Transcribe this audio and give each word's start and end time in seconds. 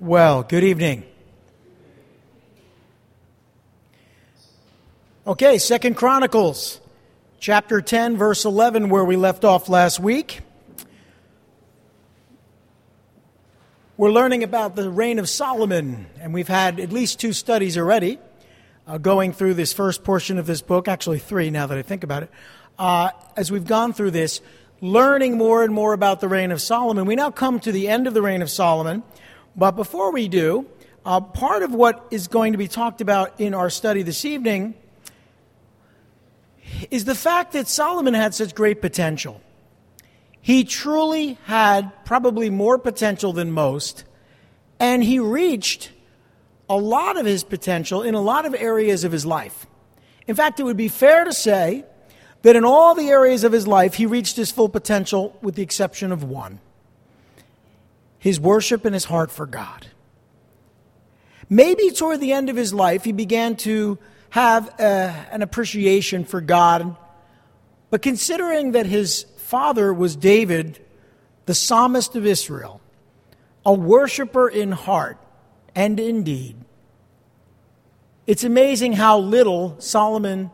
Well, 0.00 0.44
good 0.44 0.64
evening. 0.64 1.04
Okay, 5.26 5.58
Second 5.58 5.94
Chronicles, 5.94 6.80
chapter 7.38 7.82
10, 7.82 8.16
verse 8.16 8.46
11, 8.46 8.88
where 8.88 9.04
we 9.04 9.16
left 9.16 9.44
off 9.44 9.68
last 9.68 10.00
week. 10.00 10.40
We're 13.98 14.10
learning 14.10 14.42
about 14.42 14.74
the 14.74 14.88
reign 14.88 15.18
of 15.18 15.28
Solomon, 15.28 16.06
and 16.18 16.32
we've 16.32 16.48
had 16.48 16.80
at 16.80 16.90
least 16.92 17.20
two 17.20 17.34
studies 17.34 17.76
already 17.76 18.18
uh, 18.86 18.96
going 18.96 19.34
through 19.34 19.52
this 19.52 19.74
first 19.74 20.02
portion 20.02 20.38
of 20.38 20.46
this 20.46 20.62
book, 20.62 20.88
actually 20.88 21.18
three 21.18 21.50
now 21.50 21.66
that 21.66 21.76
I 21.76 21.82
think 21.82 22.04
about 22.04 22.22
it. 22.22 22.30
Uh, 22.78 23.10
as 23.36 23.52
we've 23.52 23.66
gone 23.66 23.92
through 23.92 24.12
this, 24.12 24.40
learning 24.80 25.36
more 25.36 25.62
and 25.62 25.74
more 25.74 25.92
about 25.92 26.20
the 26.20 26.28
reign 26.28 26.52
of 26.52 26.62
Solomon, 26.62 27.04
we 27.04 27.16
now 27.16 27.30
come 27.30 27.60
to 27.60 27.70
the 27.70 27.88
end 27.88 28.06
of 28.06 28.14
the 28.14 28.22
reign 28.22 28.40
of 28.40 28.48
Solomon. 28.48 29.02
But 29.56 29.72
before 29.72 30.12
we 30.12 30.28
do, 30.28 30.66
uh, 31.04 31.20
part 31.20 31.62
of 31.62 31.74
what 31.74 32.06
is 32.10 32.28
going 32.28 32.52
to 32.52 32.58
be 32.58 32.68
talked 32.68 33.00
about 33.00 33.40
in 33.40 33.54
our 33.54 33.70
study 33.70 34.02
this 34.02 34.24
evening 34.24 34.74
is 36.90 37.04
the 37.04 37.14
fact 37.14 37.52
that 37.52 37.66
Solomon 37.68 38.14
had 38.14 38.34
such 38.34 38.54
great 38.54 38.80
potential. 38.80 39.40
He 40.40 40.64
truly 40.64 41.38
had 41.44 41.92
probably 42.04 42.48
more 42.48 42.78
potential 42.78 43.32
than 43.32 43.50
most, 43.50 44.04
and 44.78 45.02
he 45.02 45.18
reached 45.18 45.90
a 46.68 46.76
lot 46.76 47.18
of 47.18 47.26
his 47.26 47.44
potential 47.44 48.02
in 48.02 48.14
a 48.14 48.20
lot 48.20 48.46
of 48.46 48.54
areas 48.54 49.04
of 49.04 49.12
his 49.12 49.26
life. 49.26 49.66
In 50.26 50.36
fact, 50.36 50.60
it 50.60 50.62
would 50.62 50.76
be 50.76 50.88
fair 50.88 51.24
to 51.24 51.32
say 51.32 51.84
that 52.42 52.56
in 52.56 52.64
all 52.64 52.94
the 52.94 53.08
areas 53.08 53.44
of 53.44 53.52
his 53.52 53.66
life, 53.66 53.94
he 53.94 54.06
reached 54.06 54.36
his 54.36 54.50
full 54.50 54.68
potential 54.68 55.36
with 55.42 55.56
the 55.56 55.62
exception 55.62 56.12
of 56.12 56.22
one 56.22 56.60
his 58.20 58.38
worship 58.38 58.84
and 58.84 58.94
his 58.94 59.06
heart 59.06 59.32
for 59.32 59.46
God. 59.46 59.88
Maybe 61.48 61.90
toward 61.90 62.20
the 62.20 62.32
end 62.32 62.48
of 62.48 62.54
his 62.54 62.72
life, 62.72 63.02
he 63.02 63.10
began 63.10 63.56
to 63.56 63.98
have 64.28 64.68
a, 64.78 64.84
uh, 64.84 65.14
an 65.32 65.42
appreciation 65.42 66.24
for 66.24 66.40
God. 66.40 66.96
But 67.88 68.02
considering 68.02 68.72
that 68.72 68.86
his 68.86 69.24
father 69.38 69.92
was 69.92 70.14
David, 70.14 70.78
the 71.46 71.54
psalmist 71.54 72.14
of 72.14 72.24
Israel, 72.24 72.80
a 73.66 73.72
worshiper 73.72 74.48
in 74.48 74.70
heart 74.70 75.18
and 75.74 75.98
in 75.98 76.22
deed, 76.22 76.56
it's 78.26 78.44
amazing 78.44 78.92
how 78.92 79.18
little 79.18 79.74
Solomon 79.80 80.50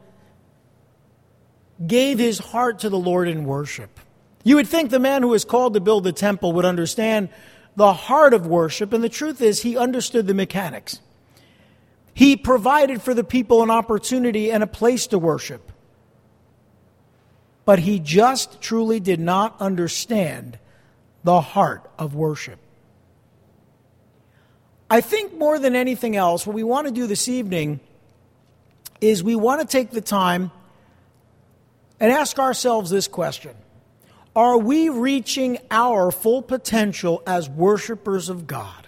gave 1.84 2.18
his 2.18 2.38
heart 2.38 2.78
to 2.78 2.88
the 2.88 2.98
Lord 2.98 3.28
in 3.28 3.44
worship. 3.44 4.00
You 4.44 4.56
would 4.56 4.68
think 4.68 4.90
the 4.90 5.00
man 5.00 5.22
who 5.22 5.28
was 5.28 5.44
called 5.44 5.74
to 5.74 5.80
build 5.80 6.04
the 6.04 6.12
temple 6.12 6.52
would 6.52 6.64
understand 6.64 7.28
the 7.76 7.92
heart 7.92 8.32
of 8.32 8.46
worship, 8.46 8.92
and 8.92 9.04
the 9.04 9.08
truth 9.08 9.40
is, 9.40 9.62
he 9.62 9.76
understood 9.76 10.26
the 10.26 10.34
mechanics. 10.34 11.00
He 12.14 12.34
provided 12.36 13.02
for 13.02 13.12
the 13.12 13.22
people 13.22 13.62
an 13.62 13.70
opportunity 13.70 14.50
and 14.50 14.62
a 14.62 14.66
place 14.66 15.06
to 15.08 15.18
worship. 15.18 15.70
But 17.66 17.80
he 17.80 17.98
just 17.98 18.62
truly 18.62 19.00
did 19.00 19.20
not 19.20 19.60
understand 19.60 20.58
the 21.24 21.42
heart 21.42 21.90
of 21.98 22.14
worship. 22.14 22.58
I 24.88 25.00
think 25.00 25.34
more 25.34 25.58
than 25.58 25.76
anything 25.76 26.16
else, 26.16 26.46
what 26.46 26.54
we 26.54 26.62
want 26.62 26.86
to 26.86 26.92
do 26.92 27.06
this 27.06 27.28
evening 27.28 27.80
is 29.00 29.22
we 29.22 29.36
want 29.36 29.60
to 29.60 29.66
take 29.66 29.90
the 29.90 30.00
time 30.00 30.50
and 32.00 32.12
ask 32.12 32.38
ourselves 32.38 32.88
this 32.88 33.08
question 33.08 33.54
are 34.36 34.58
we 34.58 34.90
reaching 34.90 35.58
our 35.70 36.10
full 36.10 36.42
potential 36.42 37.22
as 37.26 37.48
worshipers 37.48 38.28
of 38.28 38.46
God? 38.46 38.86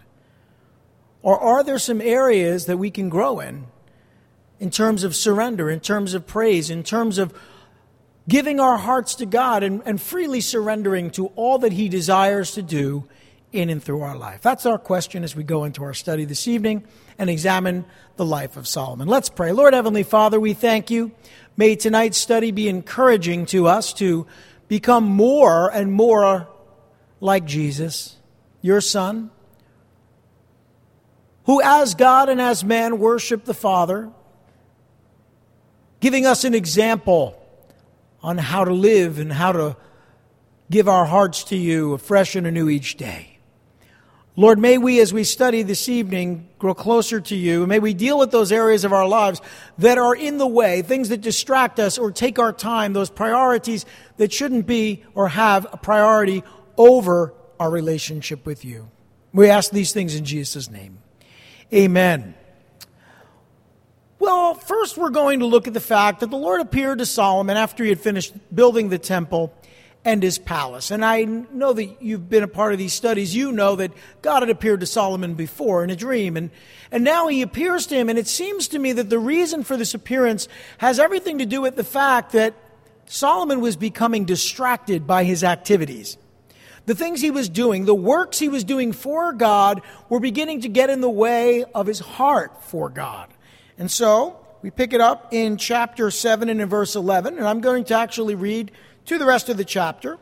Or 1.23 1.41
are 1.41 1.65
there 1.65 1.79
some 1.79 2.03
areas 2.03 2.67
that 2.67 2.77
we 2.77 2.91
can 2.91 3.09
grow 3.09 3.41
in, 3.41 3.67
in 4.61 4.71
terms 4.71 5.05
of 5.05 5.17
surrender, 5.17 5.71
in 5.71 5.81
terms 5.81 6.13
of 6.13 6.27
praise, 6.27 6.69
in 6.69 6.83
terms 6.83 7.17
of 7.17 7.33
giving 8.29 8.61
our 8.61 8.77
hearts 8.77 9.15
to 9.17 9.27
God 9.27 9.63
and, 9.63 9.83
and 9.87 10.01
freely 10.01 10.43
surrendering 10.43 11.11
to 11.13 11.29
all 11.29 11.59
that 11.61 11.73
He 11.73 11.89
desires 11.89 12.53
to 12.53 12.63
do 12.63 13.09
in 13.51 13.71
and 13.71 13.83
through 13.83 14.03
our 14.03 14.17
life? 14.17 14.43
That's 14.43 14.67
our 14.67 14.79
question 14.79 15.25
as 15.25 15.35
we 15.35 15.45
go 15.45 15.65
into 15.65 15.83
our 15.83 15.95
study 15.95 16.27
this 16.27 16.47
evening 16.47 16.85
and 17.19 17.31
examine 17.31 17.87
the 18.17 18.27
life 18.27 18.59
of 18.59 18.69
Solomon. 18.69 19.09
Let's 19.09 19.31
pray. 19.31 19.53
Lord 19.53 19.73
Heavenly 19.73 20.03
Father, 20.03 20.39
we 20.39 20.53
thank 20.53 20.91
you. 20.91 21.13
May 21.57 21.75
tonight's 21.75 22.19
study 22.19 22.51
be 22.51 22.69
encouraging 22.69 23.47
to 23.47 23.67
us 23.67 23.95
to 23.95 24.27
become 24.69 25.05
more 25.05 25.69
and 25.73 25.93
more 25.93 26.49
like 27.21 27.45
Jesus, 27.45 28.17
your 28.63 28.81
Son, 28.81 29.31
who 31.45 31.63
as 31.63 31.95
God 31.95 32.29
and 32.29 32.41
as 32.41 32.63
man 32.63 32.99
worshiped 32.99 33.47
the 33.47 33.55
Father, 33.55 34.11
giving 36.01 36.27
us 36.27 36.45
an 36.45 36.55
example 36.55 37.35
on 38.23 38.37
how 38.39 38.65
to 38.65 38.73
live 38.73 39.19
and 39.19 39.33
how 39.33 39.53
to 39.53 39.77
give 40.71 40.89
our 40.89 41.07
hearts 41.07 41.45
to 41.45 41.57
you 41.57 41.95
afresh 41.95 42.37
and 42.37 42.47
anew 42.47 42.69
each 42.69 42.97
day. 42.97 43.38
Lord, 44.39 44.61
may 44.61 44.79
we, 44.79 45.01
as 45.01 45.13
we 45.13 45.25
study 45.25 45.65
this 45.65 45.89
evening, 45.89 46.49
grow 46.61 46.73
closer 46.73 47.21
to 47.21 47.35
you. 47.35 47.67
May 47.67 47.81
we 47.81 47.93
deal 47.93 48.17
with 48.21 48.31
those 48.31 48.53
areas 48.53 48.85
of 48.85 48.93
our 48.93 49.09
lives 49.09 49.41
that 49.79 49.99
are 49.99 50.15
in 50.15 50.39
the 50.39 50.47
way, 50.47 50.81
things 50.83 51.09
that 51.09 51.23
distract 51.23 51.81
us 51.81 51.99
or 51.99 52.13
take 52.13 52.39
our 52.39 52.53
time, 52.53 52.93
those 52.93 53.11
priorities 53.11 53.85
that 54.17 54.33
shouldn't 54.33 54.65
be 54.65 55.03
or 55.17 55.27
have 55.27 55.67
a 55.73 55.77
priority 55.77 56.45
over 56.77 57.35
our 57.59 57.69
relationship 57.69 58.47
with 58.47 58.65
you. 58.65 58.89
We 59.33 59.51
ask 59.51 59.73
these 59.73 59.91
things 59.91 60.15
in 60.15 60.25
Jesus' 60.25 60.71
name. 60.71 61.01
Amen. 61.75 62.37
Well, 64.21 64.55
first 64.55 64.97
we're 64.97 65.11
going 65.11 65.41
to 65.41 65.47
look 65.47 65.67
at 65.67 65.75
the 65.75 65.81
fact 65.81 66.21
that 66.21 66.31
the 66.31 66.37
Lord 66.37 66.61
appeared 66.61 66.99
to 66.99 67.07
Solomon 67.07 67.57
after 67.57 67.83
he 67.83 67.91
had 67.91 67.99
finished 67.99 68.35
building 68.55 68.89
the 68.89 68.99
temple 69.01 69.53
and 70.09 70.23
his 70.23 70.39
palace. 70.39 70.91
And 70.91 71.05
I 71.05 71.25
know 71.25 71.75
that 71.75 72.01
you've 72.01 72.31
been 72.31 72.43
a 72.43 72.49
part 72.49 72.73
of 72.73 72.79
these 72.79 72.95
studies. 72.95 73.37
You 73.37 73.53
know 73.53 73.77
that 73.77 73.93
God 74.23 74.41
had 74.41 74.49
appeared 74.49 74.81
to 74.81 74.87
Solomon 74.87 75.35
before 75.35 75.85
in 75.85 75.91
a 75.91 75.97
dream. 75.97 76.35
And, 76.39 76.51
and 76.91 77.05
now 77.05 77.29
he 77.29 77.43
appears 77.43 77.85
to 77.89 77.95
him. 77.95 78.09
And 78.09 78.19
it 78.19 78.27
seems 78.27 78.69
to 78.69 78.79
me 78.79 78.93
that 78.95 79.11
the 79.11 79.19
reason 79.19 79.65
for 79.65 79.77
this 79.77 79.93
appearance 79.93 80.49
has 80.79 80.99
everything 80.99 81.39
to 81.39 81.47
do 81.47 81.61
with 81.61 81.77
the 81.77 81.85
fact 81.85 82.33
that 82.33 82.55
Solomon 83.05 83.61
was 83.61 83.77
becoming 83.77 84.25
distracted 84.25 85.07
by 85.07 85.25
his 85.25 85.45
activities. 85.45 86.17
The 86.87 86.95
things 86.95 87.21
he 87.21 87.31
was 87.31 87.51
doing, 87.51 87.85
the 87.85 87.95
works 87.95 88.39
he 88.39 88.49
was 88.49 88.65
doing 88.65 88.93
for 88.93 89.35
God, 89.35 89.83
were 90.09 90.21
beginning 90.21 90.63
to 90.63 90.71
get 90.71 90.89
in 90.89 91.03
the 91.03 91.11
way 91.11 91.65
of 91.75 91.87
his 91.87 91.99
heart 91.99 92.65
for 92.65 92.89
God. 92.89 93.29
And 93.77 93.91
so, 93.91 94.41
we 94.63 94.71
pick 94.71 94.95
it 94.95 95.03
up 95.03 95.29
in 95.33 95.59
chapter 95.59 96.11
7 96.11 96.49
and 96.49 96.63
in 96.63 96.69
verse 96.69 96.97
11, 96.97 97.37
and 97.37 97.47
I'm 97.47 97.61
going 97.61 97.85
to 97.85 97.95
actually 97.95 98.35
read 98.35 98.73
to 99.09 99.19
the 99.19 99.27
rest 99.27 99.49
of 99.49 99.57
the 99.57 99.65
chapter. 99.65 100.19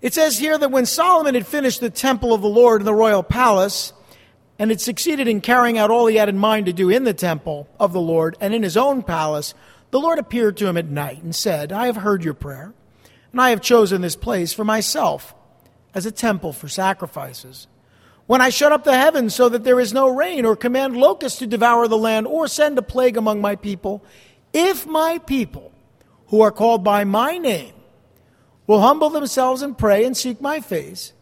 It 0.00 0.14
says 0.14 0.38
here 0.38 0.56
that 0.56 0.70
when 0.70 0.86
Solomon 0.86 1.34
had 1.34 1.46
finished 1.46 1.80
the 1.80 1.90
temple 1.90 2.32
of 2.32 2.40
the 2.40 2.48
Lord 2.48 2.80
in 2.80 2.86
the 2.86 2.94
royal 2.94 3.22
palace, 3.22 3.92
and 4.58 4.70
had 4.70 4.80
succeeded 4.80 5.26
in 5.26 5.40
carrying 5.40 5.78
out 5.78 5.90
all 5.90 6.06
he 6.06 6.16
had 6.16 6.28
in 6.28 6.36
mind 6.36 6.66
to 6.66 6.72
do 6.74 6.90
in 6.90 7.04
the 7.04 7.14
temple 7.14 7.66
of 7.80 7.94
the 7.94 8.00
Lord 8.00 8.36
and 8.42 8.52
in 8.52 8.62
his 8.62 8.76
own 8.76 9.02
palace, 9.02 9.54
the 9.90 9.98
Lord 9.98 10.18
appeared 10.18 10.58
to 10.58 10.66
him 10.66 10.76
at 10.76 10.84
night 10.84 11.22
and 11.22 11.34
said, 11.34 11.72
I 11.72 11.86
have 11.86 11.96
heard 11.96 12.22
your 12.22 12.34
prayer, 12.34 12.74
and 13.32 13.40
I 13.40 13.50
have 13.50 13.62
chosen 13.62 14.02
this 14.02 14.16
place 14.16 14.52
for 14.52 14.64
myself 14.64 15.34
as 15.94 16.04
a 16.04 16.12
temple 16.12 16.52
for 16.52 16.68
sacrifices. 16.68 17.66
When 18.26 18.42
I 18.42 18.50
shut 18.50 18.70
up 18.70 18.84
the 18.84 18.96
heavens 18.96 19.34
so 19.34 19.48
that 19.48 19.64
there 19.64 19.80
is 19.80 19.94
no 19.94 20.14
rain, 20.14 20.44
or 20.44 20.54
command 20.54 20.94
locusts 20.94 21.38
to 21.38 21.46
devour 21.46 21.88
the 21.88 21.96
land, 21.96 22.26
or 22.26 22.46
send 22.46 22.76
a 22.76 22.82
plague 22.82 23.16
among 23.16 23.40
my 23.40 23.56
people, 23.56 24.04
if 24.52 24.86
my 24.86 25.18
people, 25.18 25.72
who 26.30 26.40
are 26.40 26.52
called 26.52 26.82
by 26.82 27.04
my 27.04 27.38
name 27.38 27.74
will 28.66 28.80
humble 28.80 29.10
themselves 29.10 29.62
and 29.62 29.76
pray 29.76 30.04
and 30.04 30.16
seek 30.16 30.40
my 30.40 30.60
face, 30.60 31.12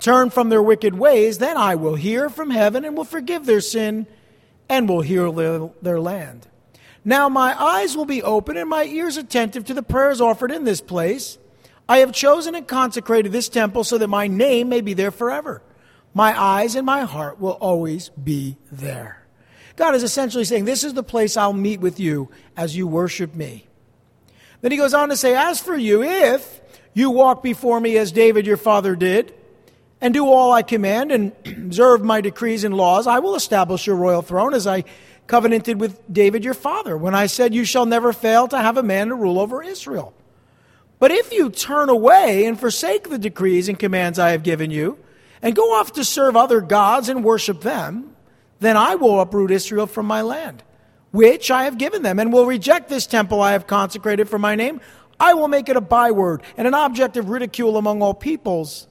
turn 0.00 0.28
from 0.28 0.50
their 0.50 0.62
wicked 0.62 0.94
ways, 0.94 1.38
then 1.38 1.56
I 1.56 1.74
will 1.74 1.94
hear 1.94 2.28
from 2.28 2.50
heaven 2.50 2.84
and 2.84 2.96
will 2.96 3.04
forgive 3.04 3.46
their 3.46 3.62
sin 3.62 4.06
and 4.68 4.88
will 4.88 5.00
heal 5.00 5.32
their, 5.32 5.70
their 5.80 5.98
land. 5.98 6.46
Now 7.04 7.30
my 7.30 7.58
eyes 7.60 7.96
will 7.96 8.04
be 8.04 8.22
open 8.22 8.58
and 8.58 8.68
my 8.68 8.84
ears 8.84 9.16
attentive 9.16 9.64
to 9.64 9.74
the 9.74 9.82
prayers 9.82 10.20
offered 10.20 10.52
in 10.52 10.64
this 10.64 10.82
place. 10.82 11.38
I 11.88 11.98
have 11.98 12.12
chosen 12.12 12.54
and 12.54 12.68
consecrated 12.68 13.32
this 13.32 13.48
temple 13.48 13.82
so 13.82 13.96
that 13.96 14.08
my 14.08 14.26
name 14.26 14.68
may 14.68 14.82
be 14.82 14.92
there 14.92 15.10
forever. 15.10 15.62
My 16.12 16.38
eyes 16.38 16.74
and 16.74 16.84
my 16.84 17.02
heart 17.02 17.40
will 17.40 17.52
always 17.52 18.10
be 18.10 18.58
there. 18.70 19.24
God 19.76 19.94
is 19.94 20.02
essentially 20.02 20.44
saying, 20.44 20.66
This 20.66 20.84
is 20.84 20.92
the 20.92 21.02
place 21.02 21.38
I'll 21.38 21.54
meet 21.54 21.80
with 21.80 21.98
you 21.98 22.28
as 22.56 22.76
you 22.76 22.86
worship 22.86 23.34
me. 23.34 23.66
Then 24.60 24.72
he 24.72 24.78
goes 24.78 24.94
on 24.94 25.08
to 25.08 25.16
say, 25.16 25.34
As 25.34 25.60
for 25.60 25.76
you, 25.76 26.02
if 26.02 26.60
you 26.94 27.10
walk 27.10 27.42
before 27.42 27.80
me 27.80 27.96
as 27.96 28.12
David 28.12 28.46
your 28.46 28.56
father 28.56 28.94
did, 28.94 29.34
and 30.00 30.14
do 30.14 30.26
all 30.26 30.52
I 30.52 30.62
command 30.62 31.12
and 31.12 31.32
observe 31.44 32.02
my 32.02 32.20
decrees 32.20 32.64
and 32.64 32.74
laws, 32.74 33.06
I 33.06 33.18
will 33.18 33.34
establish 33.34 33.86
your 33.86 33.96
royal 33.96 34.22
throne 34.22 34.54
as 34.54 34.66
I 34.66 34.84
covenanted 35.26 35.78
with 35.78 36.00
David 36.12 36.44
your 36.44 36.54
father, 36.54 36.96
when 36.96 37.14
I 37.14 37.26
said, 37.26 37.54
You 37.54 37.64
shall 37.64 37.86
never 37.86 38.12
fail 38.12 38.48
to 38.48 38.58
have 38.58 38.76
a 38.76 38.82
man 38.82 39.08
to 39.08 39.14
rule 39.14 39.38
over 39.38 39.62
Israel. 39.62 40.12
But 40.98 41.12
if 41.12 41.32
you 41.32 41.48
turn 41.48 41.88
away 41.88 42.44
and 42.44 42.58
forsake 42.58 43.08
the 43.08 43.18
decrees 43.18 43.68
and 43.68 43.78
commands 43.78 44.18
I 44.18 44.30
have 44.30 44.42
given 44.42 44.70
you, 44.70 44.98
and 45.40 45.56
go 45.56 45.72
off 45.74 45.92
to 45.94 46.04
serve 46.04 46.36
other 46.36 46.60
gods 46.60 47.08
and 47.08 47.24
worship 47.24 47.62
them, 47.62 48.14
then 48.58 48.76
I 48.76 48.96
will 48.96 49.20
uproot 49.20 49.50
Israel 49.50 49.86
from 49.86 50.06
my 50.06 50.20
land, 50.20 50.62
which 51.10 51.50
I 51.50 51.64
have 51.64 51.78
given 51.78 52.02
them, 52.02 52.18
and 52.18 52.32
will 52.32 52.46
reject 52.46 52.88
this 52.88 53.06
temple 53.06 53.40
I 53.40 53.52
have 53.52 53.66
consecrated 53.66 54.28
for 54.28 54.38
my 54.38 54.54
name. 54.54 54.80
I 55.18 55.34
will 55.34 55.48
make 55.48 55.68
it 55.68 55.76
a 55.76 55.80
byword 55.80 56.42
and 56.56 56.66
an 56.66 56.74
object 56.74 57.16
of 57.16 57.28
ridicule 57.28 57.76
among 57.76 58.02
all 58.02 58.14
peoples. 58.14 58.86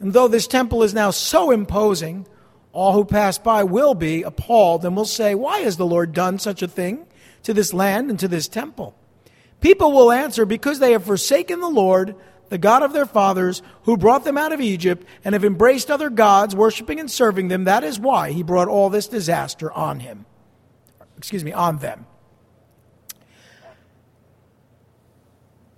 And 0.00 0.12
though 0.12 0.28
this 0.28 0.46
temple 0.46 0.82
is 0.82 0.94
now 0.94 1.10
so 1.10 1.50
imposing, 1.50 2.26
all 2.72 2.92
who 2.92 3.04
pass 3.04 3.38
by 3.38 3.64
will 3.64 3.94
be 3.94 4.22
appalled 4.22 4.84
and 4.84 4.94
will 4.94 5.04
say, 5.04 5.34
Why 5.34 5.60
has 5.60 5.76
the 5.76 5.86
Lord 5.86 6.12
done 6.12 6.38
such 6.38 6.62
a 6.62 6.68
thing 6.68 7.06
to 7.42 7.52
this 7.52 7.72
land 7.74 8.10
and 8.10 8.18
to 8.20 8.28
this 8.28 8.46
temple? 8.46 8.94
People 9.60 9.92
will 9.92 10.12
answer, 10.12 10.44
Because 10.44 10.78
they 10.78 10.92
have 10.92 11.04
forsaken 11.04 11.60
the 11.60 11.68
Lord, 11.68 12.14
the 12.50 12.58
God 12.58 12.82
of 12.82 12.92
their 12.92 13.06
fathers, 13.06 13.62
who 13.82 13.96
brought 13.96 14.24
them 14.24 14.38
out 14.38 14.52
of 14.52 14.60
Egypt, 14.60 15.04
and 15.24 15.32
have 15.32 15.44
embraced 15.44 15.90
other 15.90 16.10
gods, 16.10 16.54
worshiping 16.54 17.00
and 17.00 17.10
serving 17.10 17.48
them. 17.48 17.64
That 17.64 17.82
is 17.82 17.98
why 17.98 18.30
he 18.30 18.42
brought 18.44 18.68
all 18.68 18.90
this 18.90 19.08
disaster 19.08 19.72
on 19.72 20.00
him. 20.00 20.26
Excuse 21.18 21.44
me, 21.44 21.52
on 21.52 21.78
them. 21.78 22.06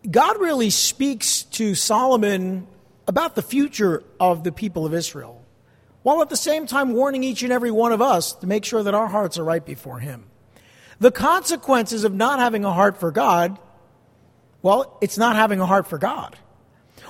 God 0.08 0.38
really 0.40 0.70
speaks 0.70 1.42
to 1.44 1.75
Solomon 1.75 2.66
about 3.08 3.34
the 3.34 3.42
future 3.42 4.04
of 4.19 4.44
the 4.44 4.52
people 4.52 4.87
of 4.87 4.94
Israel, 4.94 5.44
while 6.02 6.22
at 6.22 6.28
the 6.28 6.37
same 6.37 6.66
time 6.66 6.92
warning 6.92 7.25
each 7.25 7.42
and 7.42 7.52
every 7.52 7.70
one 7.70 7.92
of 7.92 8.00
us 8.00 8.34
to 8.34 8.46
make 8.46 8.64
sure 8.64 8.82
that 8.82 8.94
our 8.94 9.08
hearts 9.08 9.38
are 9.38 9.44
right 9.44 9.64
before 9.64 9.98
Him. 9.98 10.25
The 11.00 11.10
consequences 11.10 12.04
of 12.04 12.14
not 12.14 12.38
having 12.38 12.64
a 12.64 12.72
heart 12.72 12.98
for 12.98 13.10
God, 13.10 13.58
well, 14.62 14.98
it's 15.00 15.19
not 15.19 15.37
having 15.37 15.60
a 15.60 15.66
heart 15.66 15.87
for 15.87 15.98
God. 15.98 16.37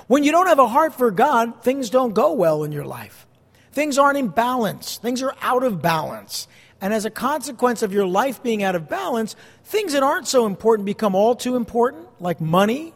When 0.07 0.23
you 0.23 0.31
don't 0.31 0.47
have 0.47 0.59
a 0.59 0.67
heart 0.67 0.93
for 0.93 1.11
God, 1.11 1.63
things 1.63 1.89
don't 1.89 2.13
go 2.13 2.33
well 2.33 2.63
in 2.63 2.71
your 2.71 2.85
life. 2.85 3.27
Things 3.73 3.97
aren't 3.97 4.17
in 4.17 4.29
balance, 4.29 4.97
things 4.97 5.21
are 5.21 5.35
out 5.41 5.63
of 5.63 5.81
balance. 5.81 6.47
And 6.81 6.93
as 6.93 7.05
a 7.05 7.11
consequence 7.11 7.83
of 7.83 7.93
your 7.93 8.07
life 8.07 8.41
being 8.41 8.63
out 8.63 8.75
of 8.75 8.89
balance, 8.89 9.35
things 9.63 9.93
that 9.93 10.01
aren't 10.01 10.27
so 10.27 10.47
important 10.47 10.87
become 10.87 11.13
all 11.13 11.35
too 11.35 11.55
important, 11.55 12.07
like 12.19 12.41
money 12.41 12.93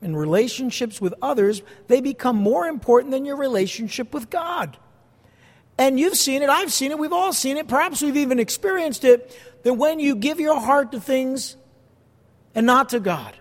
and 0.00 0.18
relationships 0.18 1.00
with 1.00 1.12
others. 1.20 1.60
They 1.88 2.00
become 2.00 2.36
more 2.36 2.66
important 2.66 3.12
than 3.12 3.26
your 3.26 3.36
relationship 3.36 4.14
with 4.14 4.30
God. 4.30 4.78
And 5.76 6.00
you've 6.00 6.16
seen 6.16 6.42
it, 6.42 6.48
I've 6.48 6.72
seen 6.72 6.90
it, 6.90 6.98
we've 6.98 7.12
all 7.12 7.32
seen 7.32 7.56
it, 7.58 7.68
perhaps 7.68 8.02
we've 8.02 8.16
even 8.16 8.38
experienced 8.38 9.04
it, 9.04 9.38
that 9.62 9.74
when 9.74 10.00
you 10.00 10.14
give 10.16 10.40
your 10.40 10.58
heart 10.58 10.92
to 10.92 11.00
things 11.00 11.56
and 12.54 12.66
not 12.66 12.90
to 12.90 13.00
God, 13.00 13.36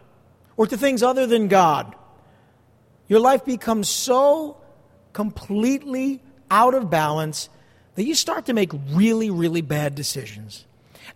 or 0.55 0.67
to 0.67 0.77
things 0.77 1.01
other 1.01 1.25
than 1.25 1.47
God, 1.47 1.95
your 3.07 3.19
life 3.21 3.45
becomes 3.45 3.87
so 3.87 4.57
completely 5.13 6.21
out 6.51 6.73
of 6.73 6.89
balance 6.89 7.49
that 7.99 8.05
you 8.05 8.15
start 8.15 8.45
to 8.45 8.53
make 8.53 8.71
really, 8.91 9.29
really 9.29 9.59
bad 9.59 9.93
decisions. 9.93 10.65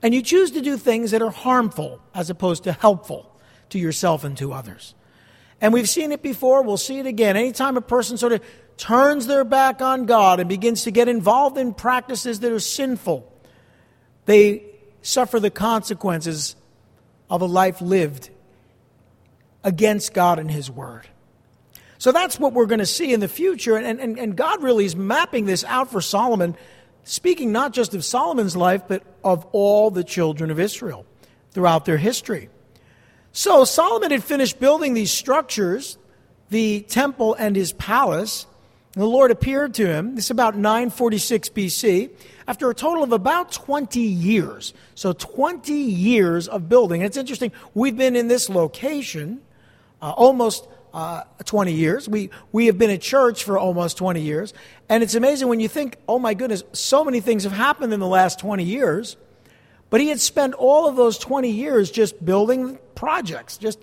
And 0.01 0.13
you 0.13 0.21
choose 0.21 0.51
to 0.51 0.61
do 0.61 0.75
things 0.75 1.11
that 1.11 1.21
are 1.21 1.31
harmful 1.31 2.01
as 2.13 2.29
opposed 2.29 2.65
to 2.65 2.73
helpful 2.73 3.33
to 3.69 3.79
yourself 3.79 4.25
and 4.25 4.37
to 4.39 4.51
others. 4.51 4.93
And 5.61 5.71
we've 5.71 5.87
seen 5.87 6.11
it 6.11 6.21
before, 6.21 6.61
we'll 6.61 6.75
see 6.75 6.99
it 6.99 7.05
again. 7.05 7.37
Anytime 7.37 7.77
a 7.77 7.81
person 7.81 8.17
sort 8.17 8.33
of 8.33 8.43
turns 8.75 9.27
their 9.27 9.45
back 9.45 9.81
on 9.81 10.05
God 10.05 10.41
and 10.41 10.49
begins 10.49 10.83
to 10.83 10.91
get 10.91 11.07
involved 11.07 11.57
in 11.57 11.73
practices 11.73 12.41
that 12.41 12.51
are 12.51 12.59
sinful, 12.59 13.31
they 14.25 14.65
suffer 15.01 15.39
the 15.39 15.49
consequences 15.49 16.57
of 17.29 17.41
a 17.41 17.45
life 17.45 17.79
lived 17.79 18.29
against 19.63 20.13
God 20.13 20.37
and 20.37 20.51
His 20.51 20.69
Word. 20.69 21.07
So 22.03 22.11
that's 22.11 22.37
what 22.37 22.51
we're 22.51 22.65
going 22.65 22.79
to 22.79 22.85
see 22.85 23.13
in 23.13 23.21
the 23.21 23.29
future. 23.29 23.77
And, 23.77 23.97
and, 23.97 24.19
and 24.19 24.35
God 24.35 24.61
really 24.61 24.83
is 24.83 24.93
mapping 24.93 25.45
this 25.45 25.63
out 25.63 25.89
for 25.89 26.01
Solomon, 26.01 26.57
speaking 27.05 27.53
not 27.53 27.71
just 27.71 27.93
of 27.93 28.03
Solomon's 28.03 28.57
life, 28.57 28.81
but 28.89 29.03
of 29.23 29.47
all 29.53 29.89
the 29.89 30.03
children 30.03 30.51
of 30.51 30.59
Israel 30.59 31.05
throughout 31.51 31.85
their 31.85 31.95
history. 31.95 32.49
So 33.31 33.63
Solomon 33.63 34.11
had 34.11 34.21
finished 34.21 34.59
building 34.59 34.95
these 34.95 35.11
structures, 35.11 35.97
the 36.49 36.81
temple 36.81 37.35
and 37.35 37.55
his 37.55 37.71
palace. 37.71 38.47
And 38.95 39.01
the 39.01 39.07
Lord 39.07 39.31
appeared 39.31 39.73
to 39.75 39.87
him. 39.87 40.15
This 40.15 40.25
is 40.25 40.31
about 40.31 40.57
946 40.57 41.47
BC, 41.51 42.09
after 42.49 42.69
a 42.69 42.75
total 42.75 43.03
of 43.03 43.13
about 43.13 43.53
20 43.53 44.01
years. 44.01 44.73
So 44.93 45.13
20 45.13 45.71
years 45.71 46.49
of 46.49 46.67
building. 46.67 46.99
And 46.99 47.07
it's 47.07 47.15
interesting, 47.15 47.53
we've 47.73 47.95
been 47.95 48.17
in 48.17 48.27
this 48.27 48.49
location 48.49 49.39
uh, 50.01 50.11
almost 50.11 50.67
uh, 50.93 51.23
20 51.45 51.73
years. 51.73 52.07
We, 52.07 52.29
we 52.51 52.67
have 52.67 52.77
been 52.77 52.89
a 52.89 52.97
church 52.97 53.43
for 53.43 53.57
almost 53.57 53.97
20 53.97 54.21
years. 54.21 54.53
And 54.89 55.01
it's 55.01 55.15
amazing 55.15 55.47
when 55.47 55.59
you 55.59 55.67
think, 55.67 55.97
oh 56.07 56.19
my 56.19 56.33
goodness, 56.33 56.63
so 56.73 57.03
many 57.03 57.19
things 57.19 57.43
have 57.43 57.51
happened 57.51 57.93
in 57.93 57.99
the 57.99 58.07
last 58.07 58.39
20 58.39 58.63
years. 58.63 59.17
But 59.89 60.01
he 60.01 60.09
had 60.09 60.19
spent 60.19 60.53
all 60.53 60.87
of 60.87 60.95
those 60.95 61.17
20 61.17 61.49
years 61.49 61.91
just 61.91 62.23
building 62.23 62.79
projects, 62.95 63.57
just 63.57 63.79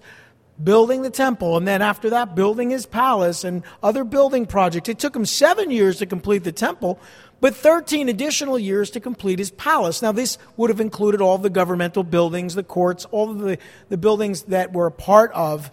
building 0.63 1.03
the 1.03 1.11
temple, 1.11 1.57
and 1.57 1.67
then 1.67 1.83
after 1.83 2.11
that, 2.11 2.35
building 2.35 2.71
his 2.71 2.85
palace 2.85 3.45
and 3.45 3.63
other 3.83 4.05
building 4.05 4.45
projects. 4.45 4.89
It 4.89 4.99
took 4.99 5.17
him 5.17 5.25
seven 5.25 5.71
years 5.71 5.99
to 5.99 6.07
complete 6.07 6.45
the 6.45 6.53
temple, 6.53 6.99
but 7.41 7.55
13 7.55 8.09
additional 8.09 8.59
years 8.59 8.91
to 8.91 9.01
complete 9.01 9.39
his 9.39 9.51
palace. 9.51 10.03
Now, 10.03 10.13
this 10.13 10.37
would 10.57 10.69
have 10.69 10.81
included 10.81 11.21
all 11.21 11.39
the 11.39 11.49
governmental 11.49 12.03
buildings, 12.03 12.55
the 12.55 12.63
courts, 12.63 13.07
all 13.07 13.31
of 13.31 13.39
the, 13.39 13.59
the 13.89 13.97
buildings 13.97 14.43
that 14.45 14.73
were 14.73 14.87
a 14.87 14.93
part 14.93 15.33
of 15.33 15.71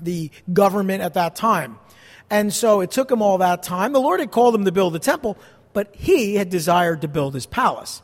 the 0.00 0.30
government 0.52 1.02
at 1.02 1.14
that 1.14 1.36
time. 1.36 1.78
And 2.30 2.52
so 2.52 2.80
it 2.80 2.90
took 2.90 3.10
him 3.10 3.22
all 3.22 3.38
that 3.38 3.62
time. 3.62 3.92
The 3.92 4.00
Lord 4.00 4.20
had 4.20 4.30
called 4.30 4.54
him 4.54 4.64
to 4.64 4.72
build 4.72 4.92
the 4.92 4.98
temple, 4.98 5.38
but 5.72 5.94
he 5.94 6.36
had 6.36 6.50
desired 6.50 7.02
to 7.02 7.08
build 7.08 7.34
his 7.34 7.46
palace. 7.46 8.02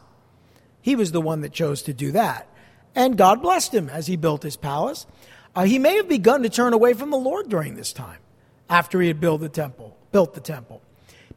He 0.80 0.96
was 0.96 1.12
the 1.12 1.20
one 1.20 1.40
that 1.40 1.52
chose 1.52 1.82
to 1.82 1.94
do 1.94 2.12
that. 2.12 2.48
And 2.94 3.16
God 3.16 3.42
blessed 3.42 3.74
him 3.74 3.88
as 3.88 4.06
he 4.06 4.16
built 4.16 4.42
his 4.42 4.56
palace. 4.56 5.06
Uh, 5.54 5.64
he 5.64 5.78
may 5.78 5.96
have 5.96 6.08
begun 6.08 6.42
to 6.42 6.48
turn 6.48 6.72
away 6.72 6.92
from 6.94 7.10
the 7.10 7.16
Lord 7.16 7.48
during 7.48 7.74
this 7.74 7.92
time 7.92 8.18
after 8.68 9.00
he 9.00 9.08
had 9.08 9.20
built 9.20 9.40
the 9.40 9.48
temple, 9.48 9.96
built 10.12 10.34
the 10.34 10.40
temple. 10.40 10.82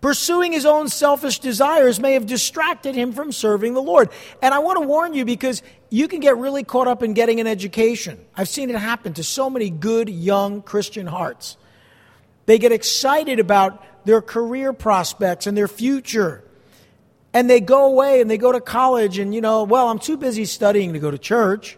Pursuing 0.02 0.52
his 0.52 0.66
own 0.66 0.88
selfish 0.88 1.40
desires 1.40 2.00
may 2.00 2.14
have 2.14 2.26
distracted 2.26 2.96
him 2.96 3.12
from 3.12 3.32
serving 3.32 3.74
the 3.74 3.82
Lord. 3.82 4.10
And 4.42 4.54
I 4.54 4.60
want 4.60 4.80
to 4.80 4.88
warn 4.88 5.14
you 5.14 5.26
because 5.26 5.64
you 5.96 6.10
can 6.10 6.20
get 6.20 6.36
really 6.36 6.66
caught 6.66 6.90
up 6.90 7.04
in 7.04 7.14
getting 7.14 7.40
an 7.40 7.48
education. 7.48 8.20
I've 8.36 8.50
seen 8.50 8.70
it 8.70 8.76
happen 8.76 9.14
to 9.14 9.24
so 9.24 9.50
many 9.50 9.70
good 9.70 10.10
young 10.10 10.62
Christian 10.62 11.08
hearts. 11.08 11.56
They 12.48 12.60
get 12.60 12.74
excited 12.74 13.40
about 13.40 13.82
their 14.06 14.22
career 14.22 14.74
prospects 14.74 15.48
and 15.48 15.56
their 15.58 15.70
future. 15.70 16.44
And 17.34 17.50
they 17.50 17.62
go 17.62 17.86
away 17.86 18.20
and 18.20 18.30
they 18.30 18.38
go 18.38 18.52
to 18.52 18.60
college 18.60 19.20
and, 19.20 19.34
you 19.34 19.40
know, 19.40 19.64
well, 19.64 19.88
I'm 19.88 20.00
too 20.00 20.18
busy 20.18 20.44
studying 20.44 20.92
to 20.92 21.00
go 21.00 21.12
to 21.12 21.18
church. 21.18 21.78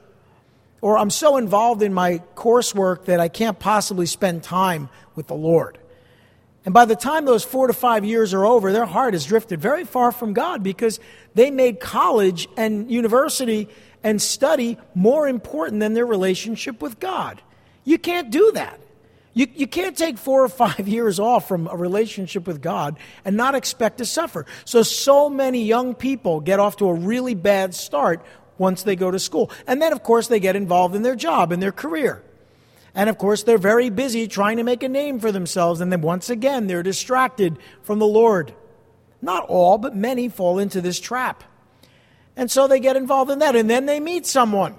Or 0.82 0.98
I'm 0.98 1.12
so 1.12 1.38
involved 1.38 1.84
in 1.84 1.94
my 1.94 2.24
coursework 2.34 3.06
that 3.06 3.20
I 3.20 3.27
can't 3.27 3.60
possibly 3.60 4.08
spend 4.08 4.42
time 4.42 4.89
with 5.13 5.27
the 5.27 5.36
Lord. 5.36 5.77
And 6.65 6.74
by 6.74 6.86
the 6.86 6.96
time 6.96 7.25
those 7.25 7.44
four 7.44 7.68
to 7.68 7.74
five 7.74 8.03
years 8.03 8.34
are 8.34 8.46
over, 8.46 8.74
their 8.74 8.88
heart 8.88 9.13
has 9.13 9.27
drifted 9.27 9.62
very 9.62 9.86
far 9.86 10.12
from 10.12 10.34
God 10.34 10.63
because 10.63 11.00
they 11.36 11.51
made 11.51 11.80
college 11.80 12.48
and 12.58 12.89
university 12.89 13.70
and 14.04 14.22
study 14.22 14.77
more 14.96 15.27
important 15.27 15.80
than 15.80 15.94
their 15.94 16.06
relationship 16.06 16.82
with 16.82 17.00
God. 17.00 17.42
You 17.84 17.98
can't 17.98 18.30
do 18.30 18.51
that. 18.54 18.80
You, 19.34 19.48
you 19.54 19.68
can't 19.68 19.96
take 19.96 20.18
four 20.18 20.44
or 20.44 20.50
five 20.50 20.88
years 20.88 21.20
off 21.20 21.48
from 21.48 21.68
a 21.68 21.75
relationship 21.75 22.48
with 22.48 22.62
God 22.62 22.98
and 23.24 23.38
not 23.38 23.54
expect 23.54 24.00
to 24.00 24.06
suffer. 24.06 24.46
So, 24.66 24.82
so 24.82 25.30
many 25.30 25.63
young 25.63 25.94
people 25.94 26.39
get 26.39 26.60
off 26.60 26.77
to 26.77 26.88
a 26.88 26.94
really 26.94 27.36
bad 27.36 27.75
start 27.75 28.25
once 28.58 28.82
they 28.82 28.96
go 28.96 29.12
to 29.12 29.20
school. 29.20 29.51
And 29.68 29.80
then, 29.80 29.94
of 29.94 30.01
course, 30.01 30.27
they 30.27 30.39
get 30.39 30.56
involved 30.56 30.96
in 30.96 31.04
their 31.04 31.16
job 31.16 31.51
and 31.51 31.62
their 31.62 31.72
career. 31.72 32.24
And 32.96 33.12
of 33.12 33.20
course, 33.20 33.44
they're 33.44 33.60
very 33.60 33.92
busy 33.92 34.27
trying 34.27 34.58
to 34.58 34.63
make 34.63 34.82
a 34.82 34.89
name 34.89 35.20
for 35.20 35.32
themselves. 35.32 35.82
And 35.82 35.92
then 35.92 36.01
once 36.01 36.32
again, 36.32 36.66
they're 36.66 36.82
distracted 36.82 37.60
from 37.84 38.00
the 38.00 38.08
Lord. 38.08 38.56
Not 39.22 39.46
all, 39.48 39.77
but 39.77 39.96
many 39.96 40.30
fall 40.30 40.58
into 40.58 40.82
this 40.82 41.00
trap. 41.00 41.44
And 42.38 42.50
so 42.50 42.67
they 42.67 42.79
get 42.79 42.96
involved 42.96 43.32
in 43.32 43.39
that. 43.39 43.58
And 43.58 43.70
then 43.70 43.88
they 43.88 44.00
meet 44.00 44.25
someone. 44.25 44.75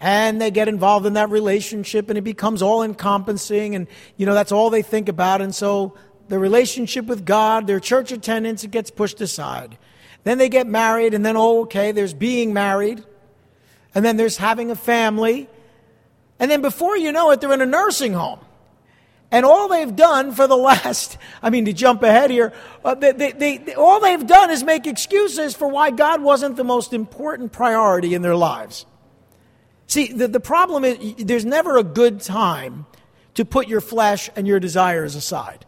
And 0.00 0.40
they 0.40 0.50
get 0.50 0.66
involved 0.66 1.06
in 1.06 1.12
that 1.12 1.30
relationship, 1.30 2.08
and 2.08 2.18
it 2.18 2.22
becomes 2.22 2.62
all 2.62 2.82
encompassing. 2.82 3.74
And, 3.74 3.86
you 4.16 4.26
know, 4.26 4.34
that's 4.34 4.50
all 4.50 4.70
they 4.70 4.82
think 4.82 5.08
about. 5.08 5.40
And 5.40 5.54
so 5.54 5.94
the 6.28 6.38
relationship 6.38 7.06
with 7.06 7.24
God, 7.24 7.66
their 7.66 7.80
church 7.80 8.10
attendance, 8.10 8.64
it 8.64 8.70
gets 8.70 8.90
pushed 8.90 9.20
aside. 9.20 9.78
Then 10.24 10.38
they 10.38 10.48
get 10.48 10.66
married, 10.66 11.14
and 11.14 11.24
then, 11.24 11.36
oh, 11.36 11.62
okay, 11.62 11.92
there's 11.92 12.14
being 12.14 12.52
married. 12.52 13.04
And 13.94 14.04
then 14.04 14.16
there's 14.16 14.36
having 14.38 14.70
a 14.70 14.76
family. 14.76 15.48
And 16.38 16.50
then 16.50 16.62
before 16.62 16.96
you 16.96 17.12
know 17.12 17.30
it, 17.30 17.40
they're 17.40 17.52
in 17.52 17.60
a 17.60 17.66
nursing 17.66 18.14
home. 18.14 18.40
And 19.32 19.46
all 19.46 19.68
they've 19.68 19.94
done 19.94 20.32
for 20.32 20.46
the 20.46 20.56
last, 20.56 21.18
I 21.42 21.50
mean, 21.50 21.64
to 21.66 21.72
jump 21.72 22.02
ahead 22.02 22.30
here, 22.30 22.52
uh, 22.84 22.94
they, 22.94 23.12
they, 23.12 23.32
they, 23.32 23.74
all 23.74 24.00
they've 24.00 24.26
done 24.26 24.50
is 24.50 24.64
make 24.64 24.86
excuses 24.86 25.54
for 25.54 25.68
why 25.68 25.90
God 25.90 26.22
wasn't 26.22 26.56
the 26.56 26.64
most 26.64 26.92
important 26.92 27.52
priority 27.52 28.14
in 28.14 28.22
their 28.22 28.36
lives. 28.36 28.86
See, 29.86 30.12
the, 30.12 30.28
the 30.28 30.40
problem 30.40 30.84
is 30.84 31.24
there's 31.24 31.44
never 31.44 31.76
a 31.76 31.82
good 31.82 32.20
time 32.20 32.86
to 33.34 33.44
put 33.44 33.68
your 33.68 33.80
flesh 33.80 34.30
and 34.36 34.46
your 34.46 34.60
desires 34.60 35.14
aside. 35.14 35.66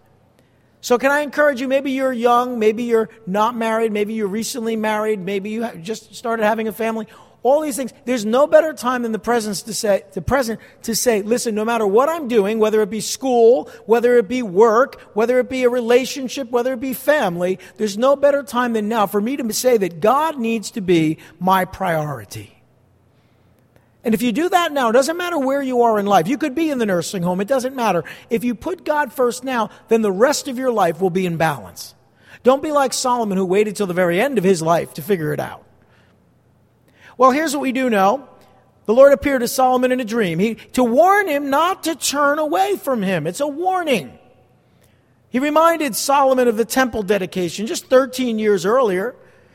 So, 0.81 0.99
can 0.99 1.13
I 1.13 1.21
encourage 1.21 1.61
you? 1.61 1.69
Maybe 1.69 1.93
you're 1.93 2.13
young, 2.13 2.59
maybe 2.59 2.83
you're 2.83 3.09
not 3.25 3.55
married, 3.55 3.93
maybe 3.93 4.15
you're 4.15 4.27
recently 4.27 4.75
married, 4.75 5.21
maybe 5.21 5.51
you 5.51 5.69
just 5.81 6.15
started 6.17 6.45
having 6.45 6.67
a 6.67 6.73
family. 6.73 7.07
All 7.45 7.61
these 7.61 7.77
things. 7.77 7.93
There's 8.05 8.25
no 8.25 8.47
better 8.47 8.73
time 8.73 9.03
than 9.03 9.11
the 9.11 9.19
present 9.19 9.57
to 9.57 9.75
say, 9.75 10.05
the 10.13 10.23
present 10.23 10.61
to 10.83 10.95
say, 10.95 11.23
listen, 11.23 11.57
no 11.57 11.65
matter 11.65 11.87
what 11.87 12.09
I'm 12.09 12.29
doing, 12.29 12.61
whether 12.61 12.81
it 12.83 12.91
be 12.91 13.01
school, 13.01 13.69
whether 13.87 14.17
it 14.17 14.29
be 14.29 14.43
work, 14.43 15.01
whether 15.15 15.41
it 15.41 15.49
be 15.49 15.65
a 15.65 15.69
relationship, 15.69 16.51
whether 16.51 16.75
it 16.75 16.81
be 16.81 16.95
family, 16.95 17.59
there's 17.79 17.99
no 17.99 18.15
better 18.15 18.45
time 18.45 18.75
than 18.75 18.89
now 18.89 19.07
for 19.07 19.21
me 19.21 19.37
to 19.37 19.53
say 19.53 19.77
that 19.77 20.01
God 20.01 20.39
needs 20.39 20.71
to 20.73 20.81
be 20.81 21.19
my 21.41 21.65
priority. 21.65 22.63
And 24.05 24.15
if 24.15 24.23
you 24.23 24.33
do 24.33 24.49
that 24.49 24.73
now, 24.73 24.91
it 24.91 24.93
doesn't 24.93 25.17
matter 25.17 25.39
where 25.39 25.63
you 25.63 25.83
are 25.83 25.99
in 25.99 26.07
life. 26.07 26.29
You 26.29 26.39
could 26.39 26.55
be 26.55 26.71
in 26.71 26.79
the 26.79 26.87
nursing 26.87 27.23
home, 27.25 27.41
it 27.41 27.49
doesn't 27.49 27.75
matter. 27.75 28.05
If 28.31 28.45
you 28.45 28.55
put 28.55 28.85
God 28.85 29.13
first 29.13 29.43
now, 29.43 29.71
then 29.89 30.03
the 30.03 30.13
rest 30.13 30.47
of 30.47 30.59
your 30.59 30.73
life 30.73 31.01
will 31.01 31.11
be 31.11 31.27
in 31.27 31.37
balance. 31.37 31.95
Don't 32.45 32.63
be 32.63 32.73
like 32.73 32.93
Solomon 32.93 33.39
who 33.39 33.45
waited 33.45 33.75
till 33.75 33.87
the 33.87 33.95
very 33.95 34.21
end 34.21 34.39
of 34.39 34.45
his 34.45 34.63
life 34.63 34.95
to 34.95 35.03
figure 35.03 35.33
it 35.33 35.41
out. 35.41 35.65
Well, 37.23 37.31
here's 37.31 37.55
what 37.55 37.63
we 37.63 37.71
do 37.71 37.89
know. 37.89 38.29
The 38.87 38.95
Lord 38.95 39.13
appeared 39.13 39.43
to 39.43 39.47
Solomon 39.47 39.93
in 39.93 40.01
a 40.01 40.05
dream 40.05 40.41
he, 40.41 40.57
to 40.73 40.83
warn 40.83 41.29
him 41.29 41.51
not 41.51 41.85
to 41.85 41.95
turn 41.95 42.41
away 42.41 42.77
from 42.77 43.01
him. 43.01 43.29
It's 43.29 43.39
a 43.39 43.47
warning. 43.47 44.19
He 45.31 45.39
reminded 45.39 45.95
Solomon 45.95 46.49
of 46.49 46.57
the 46.57 46.65
temple 46.65 47.05
dedication 47.05 47.69
just 47.69 47.87
13 47.87 48.41
years 48.41 48.67
earlier. 48.67 49.15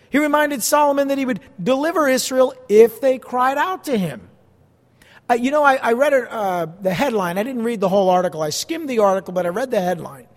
He 0.10 0.18
reminded 0.18 0.64
Solomon 0.64 1.10
that 1.10 1.18
he 1.18 1.26
would 1.26 1.42
deliver 1.62 2.08
Israel 2.08 2.54
if 2.70 3.02
they 3.02 3.18
cried 3.18 3.58
out 3.58 3.84
to 3.84 3.98
him. 3.98 4.30
Uh, 5.30 5.34
you 5.34 5.52
know, 5.52 5.64
I, 5.66 5.76
I 5.76 5.92
read 5.92 6.14
uh, 6.14 6.68
the 6.82 6.94
headline. 6.94 7.38
I 7.38 7.44
didn't 7.44 7.64
read 7.64 7.82
the 7.82 7.90
whole 7.90 8.10
article. 8.10 8.42
I 8.42 8.52
skimmed 8.52 8.90
the 8.90 9.00
article, 9.00 9.34
but 9.34 9.46
I 9.46 9.50
read 9.50 9.72
the 9.72 9.82
headline. 9.82 10.28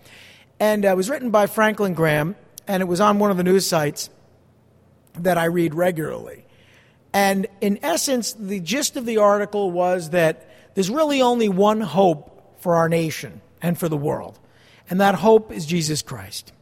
And 0.59 0.83
uh, 0.83 0.89
it 0.89 0.97
was 0.97 1.09
written 1.09 1.31
by 1.31 1.47
Franklin 1.47 1.93
Graham, 1.93 2.35
and 2.67 2.83
it 2.83 2.87
was 2.87 2.99
on 2.99 3.19
one 3.19 3.31
of 3.31 3.37
the 3.37 3.43
news 3.43 3.65
sites 3.65 4.09
that 5.13 5.37
I 5.37 5.45
read 5.45 5.73
regularly. 5.73 6.40
And 7.13 7.47
in 7.59 7.79
essence, 7.83 8.33
the 8.33 8.59
gist 8.59 8.95
of 8.95 9.05
the 9.05 9.17
article 9.17 9.71
was 9.71 10.11
that 10.11 10.49
there's 10.75 10.89
really 10.89 11.21
only 11.21 11.49
one 11.49 11.81
hope 11.81 12.61
for 12.61 12.75
our 12.75 12.87
nation 12.87 13.41
and 13.61 13.77
for 13.77 13.89
the 13.89 13.97
world, 13.97 14.39
and 14.89 15.01
that 15.01 15.15
hope 15.15 15.51
is 15.51 15.65
Jesus 15.65 16.01
Christ. 16.01 16.53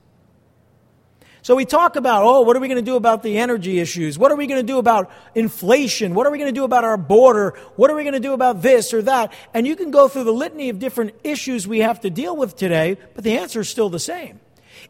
So 1.42 1.56
we 1.56 1.66
talk 1.66 1.96
about, 1.96 2.24
oh, 2.24 2.42
what 2.42 2.56
are 2.58 2.60
we 2.60 2.68
going 2.68 2.84
to 2.84 2.92
do 2.92 2.96
about 2.96 3.24
the 3.24 3.38
energy 3.38 3.80
issues? 3.80 4.20
What 4.20 4.32
are 4.32 4.36
we 4.36 4.46
going 4.46 4.60
to 4.60 4.68
do 4.68 4.78
about 4.78 5.10
inflation? 5.36 6.14
What 6.14 6.28
are 6.28 6.32
we 6.32 6.38
going 6.38 6.54
to 6.54 6.60
do 6.60 6.66
about 6.66 6.84
our 6.84 6.98
border? 6.98 7.58
What 7.76 7.90
are 7.90 7.96
we 7.96 8.04
going 8.04 8.14
to 8.14 8.20
do 8.20 8.34
about 8.34 8.62
this 8.62 8.94
or 8.94 9.02
that? 9.04 9.32
And 9.54 9.66
you 9.66 9.76
can 9.76 9.90
go 9.90 10.10
through 10.10 10.26
the 10.26 10.34
litany 10.34 10.70
of 10.70 10.80
different 10.80 11.16
issues 11.24 11.68
we 11.68 11.80
have 11.80 12.02
to 12.02 12.10
deal 12.10 12.36
with 12.36 12.58
today, 12.58 12.98
but 13.16 13.24
the 13.24 13.38
answer 13.38 13.62
is 13.62 13.70
still 13.70 13.90
the 13.90 14.00
same. 14.00 14.42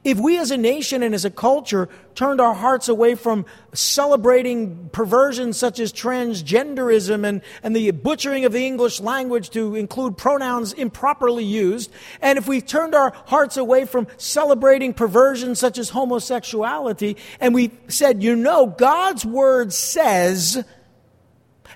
If 0.03 0.19
we 0.19 0.37
as 0.37 0.51
a 0.51 0.57
nation 0.57 1.03
and 1.03 1.13
as 1.13 1.25
a 1.25 1.29
culture 1.29 1.89
turned 2.15 2.41
our 2.41 2.53
hearts 2.53 2.89
away 2.89 3.15
from 3.15 3.45
celebrating 3.73 4.89
perversions 4.91 5.57
such 5.57 5.79
as 5.79 5.93
transgenderism 5.93 7.25
and, 7.25 7.41
and 7.63 7.75
the 7.75 7.91
butchering 7.91 8.45
of 8.45 8.51
the 8.51 8.65
English 8.65 8.99
language 8.99 9.49
to 9.51 9.75
include 9.75 10.17
pronouns 10.17 10.73
improperly 10.73 11.43
used, 11.43 11.91
and 12.21 12.37
if 12.37 12.47
we 12.47 12.61
turned 12.61 12.95
our 12.95 13.13
hearts 13.27 13.57
away 13.57 13.85
from 13.85 14.07
celebrating 14.17 14.93
perversions 14.93 15.59
such 15.59 15.77
as 15.77 15.89
homosexuality, 15.89 17.17
and 17.39 17.53
we 17.53 17.71
said, 17.87 18.23
you 18.23 18.35
know, 18.35 18.65
God's 18.67 19.25
word 19.25 19.71
says, 19.73 20.63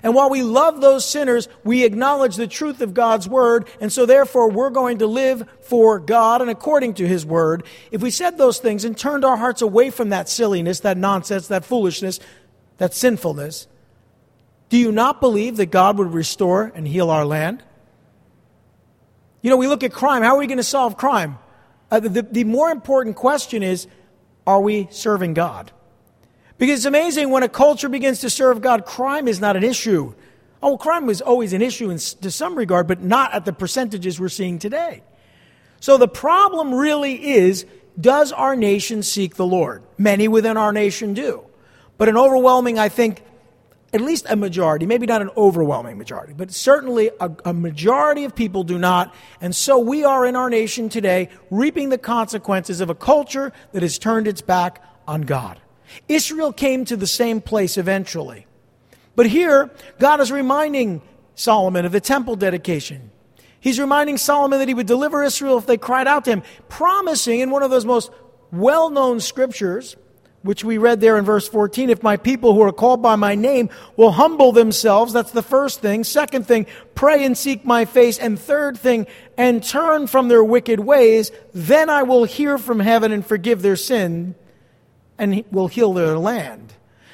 and 0.04 0.14
while 0.14 0.28
we 0.28 0.42
love 0.42 0.82
those 0.82 1.02
sinners, 1.08 1.48
we 1.64 1.82
acknowledge 1.82 2.36
the 2.36 2.46
truth 2.46 2.82
of 2.82 2.92
God's 2.92 3.26
word, 3.26 3.66
and 3.80 3.90
so 3.90 4.04
therefore 4.04 4.50
we're 4.50 4.68
going 4.68 4.98
to 4.98 5.06
live 5.06 5.48
for 5.62 5.98
God 5.98 6.42
and 6.42 6.50
according 6.50 6.94
to 6.94 7.08
his 7.08 7.24
word. 7.24 7.64
If 7.90 8.02
we 8.02 8.10
said 8.10 8.36
those 8.36 8.58
things 8.58 8.84
and 8.84 8.96
turned 8.96 9.24
our 9.24 9.38
hearts 9.38 9.62
away 9.62 9.88
from 9.88 10.10
that 10.10 10.28
silliness, 10.28 10.80
that 10.80 10.98
nonsense, 10.98 11.48
that 11.48 11.64
foolishness, 11.64 12.20
that 12.76 12.92
sinfulness, 12.92 13.66
do 14.68 14.76
you 14.76 14.92
not 14.92 15.22
believe 15.22 15.56
that 15.56 15.66
God 15.66 15.96
would 15.96 16.12
restore 16.12 16.70
and 16.74 16.86
heal 16.86 17.08
our 17.08 17.24
land? 17.24 17.64
You 19.40 19.48
know, 19.48 19.56
we 19.56 19.68
look 19.68 19.84
at 19.84 19.92
crime. 19.92 20.22
How 20.22 20.34
are 20.34 20.38
we 20.38 20.46
going 20.46 20.58
to 20.58 20.62
solve 20.62 20.98
crime? 20.98 21.38
Uh, 21.90 22.00
the, 22.00 22.20
the 22.22 22.44
more 22.44 22.70
important 22.70 23.16
question 23.16 23.62
is 23.62 23.86
are 24.46 24.60
we 24.60 24.86
serving 24.90 25.32
God? 25.32 25.72
Because 26.58 26.80
it's 26.80 26.86
amazing 26.86 27.30
when 27.30 27.42
a 27.42 27.48
culture 27.48 27.88
begins 27.88 28.20
to 28.20 28.30
serve 28.30 28.60
God, 28.60 28.86
crime 28.86 29.26
is 29.26 29.40
not 29.40 29.56
an 29.56 29.64
issue. 29.64 30.14
Oh, 30.62 30.78
crime 30.78 31.06
was 31.06 31.20
always 31.20 31.52
an 31.52 31.62
issue 31.62 31.90
in, 31.90 31.98
to 31.98 32.30
some 32.30 32.56
regard, 32.56 32.86
but 32.86 33.02
not 33.02 33.34
at 33.34 33.44
the 33.44 33.52
percentages 33.52 34.20
we're 34.20 34.28
seeing 34.28 34.58
today. 34.58 35.02
So 35.80 35.98
the 35.98 36.08
problem 36.08 36.72
really 36.74 37.32
is 37.34 37.66
does 38.00 38.32
our 38.32 38.56
nation 38.56 39.02
seek 39.02 39.36
the 39.36 39.46
Lord? 39.46 39.82
Many 39.98 40.28
within 40.28 40.56
our 40.56 40.72
nation 40.72 41.14
do. 41.14 41.44
But 41.98 42.08
an 42.08 42.16
overwhelming, 42.16 42.78
I 42.78 42.88
think, 42.88 43.22
at 43.92 44.00
least 44.00 44.26
a 44.28 44.34
majority, 44.34 44.86
maybe 44.86 45.06
not 45.06 45.22
an 45.22 45.30
overwhelming 45.36 45.96
majority, 45.96 46.32
but 46.32 46.50
certainly 46.50 47.10
a, 47.20 47.30
a, 47.44 47.52
majority 47.52 48.24
of 48.24 48.34
people 48.34 48.64
do 48.64 48.76
not. 48.76 49.14
And 49.40 49.54
so 49.54 49.78
we 49.78 50.02
are 50.02 50.26
in 50.26 50.34
our 50.34 50.50
nation 50.50 50.88
today 50.88 51.28
reaping 51.48 51.90
the 51.90 51.98
consequences 51.98 52.80
of 52.80 52.90
a 52.90 52.94
culture 52.94 53.52
that 53.70 53.82
has 53.82 53.96
turned 53.96 54.26
its 54.26 54.40
back 54.40 54.82
on 55.06 55.22
God. 55.22 55.60
Israel 56.08 56.52
came 56.52 56.84
to 56.86 56.96
the 56.96 57.06
same 57.06 57.40
place 57.40 57.76
eventually. 57.76 58.46
But 59.16 59.26
here, 59.26 59.70
God 59.98 60.20
is 60.20 60.32
reminding 60.32 61.02
Solomon 61.34 61.84
of 61.84 61.92
the 61.92 62.00
temple 62.00 62.36
dedication. 62.36 63.10
He's 63.60 63.80
reminding 63.80 64.18
Solomon 64.18 64.58
that 64.58 64.68
he 64.68 64.74
would 64.74 64.86
deliver 64.86 65.22
Israel 65.22 65.58
if 65.58 65.66
they 65.66 65.78
cried 65.78 66.06
out 66.06 66.24
to 66.26 66.32
him, 66.32 66.42
promising 66.68 67.40
in 67.40 67.50
one 67.50 67.62
of 67.62 67.70
those 67.70 67.86
most 67.86 68.10
well 68.52 68.90
known 68.90 69.20
scriptures, 69.20 69.96
which 70.42 70.62
we 70.62 70.76
read 70.76 71.00
there 71.00 71.16
in 71.16 71.24
verse 71.24 71.48
14 71.48 71.88
if 71.88 72.02
my 72.02 72.18
people 72.18 72.52
who 72.52 72.60
are 72.60 72.72
called 72.72 73.00
by 73.00 73.16
my 73.16 73.34
name 73.34 73.70
will 73.96 74.10
humble 74.10 74.52
themselves, 74.52 75.14
that's 75.14 75.30
the 75.30 75.42
first 75.42 75.80
thing. 75.80 76.04
Second 76.04 76.46
thing, 76.46 76.66
pray 76.94 77.24
and 77.24 77.38
seek 77.38 77.64
my 77.64 77.86
face. 77.86 78.18
And 78.18 78.38
third 78.38 78.76
thing, 78.76 79.06
and 79.38 79.64
turn 79.64 80.08
from 80.08 80.28
their 80.28 80.44
wicked 80.44 80.80
ways, 80.80 81.30
then 81.54 81.88
I 81.88 82.02
will 82.02 82.24
hear 82.24 82.58
from 82.58 82.80
heaven 82.80 83.12
and 83.12 83.24
forgive 83.24 83.62
their 83.62 83.76
sin 83.76 84.34
and 85.18 85.44
will 85.50 85.68
heal 85.68 85.92
their 85.92 86.18
land. 86.18 86.72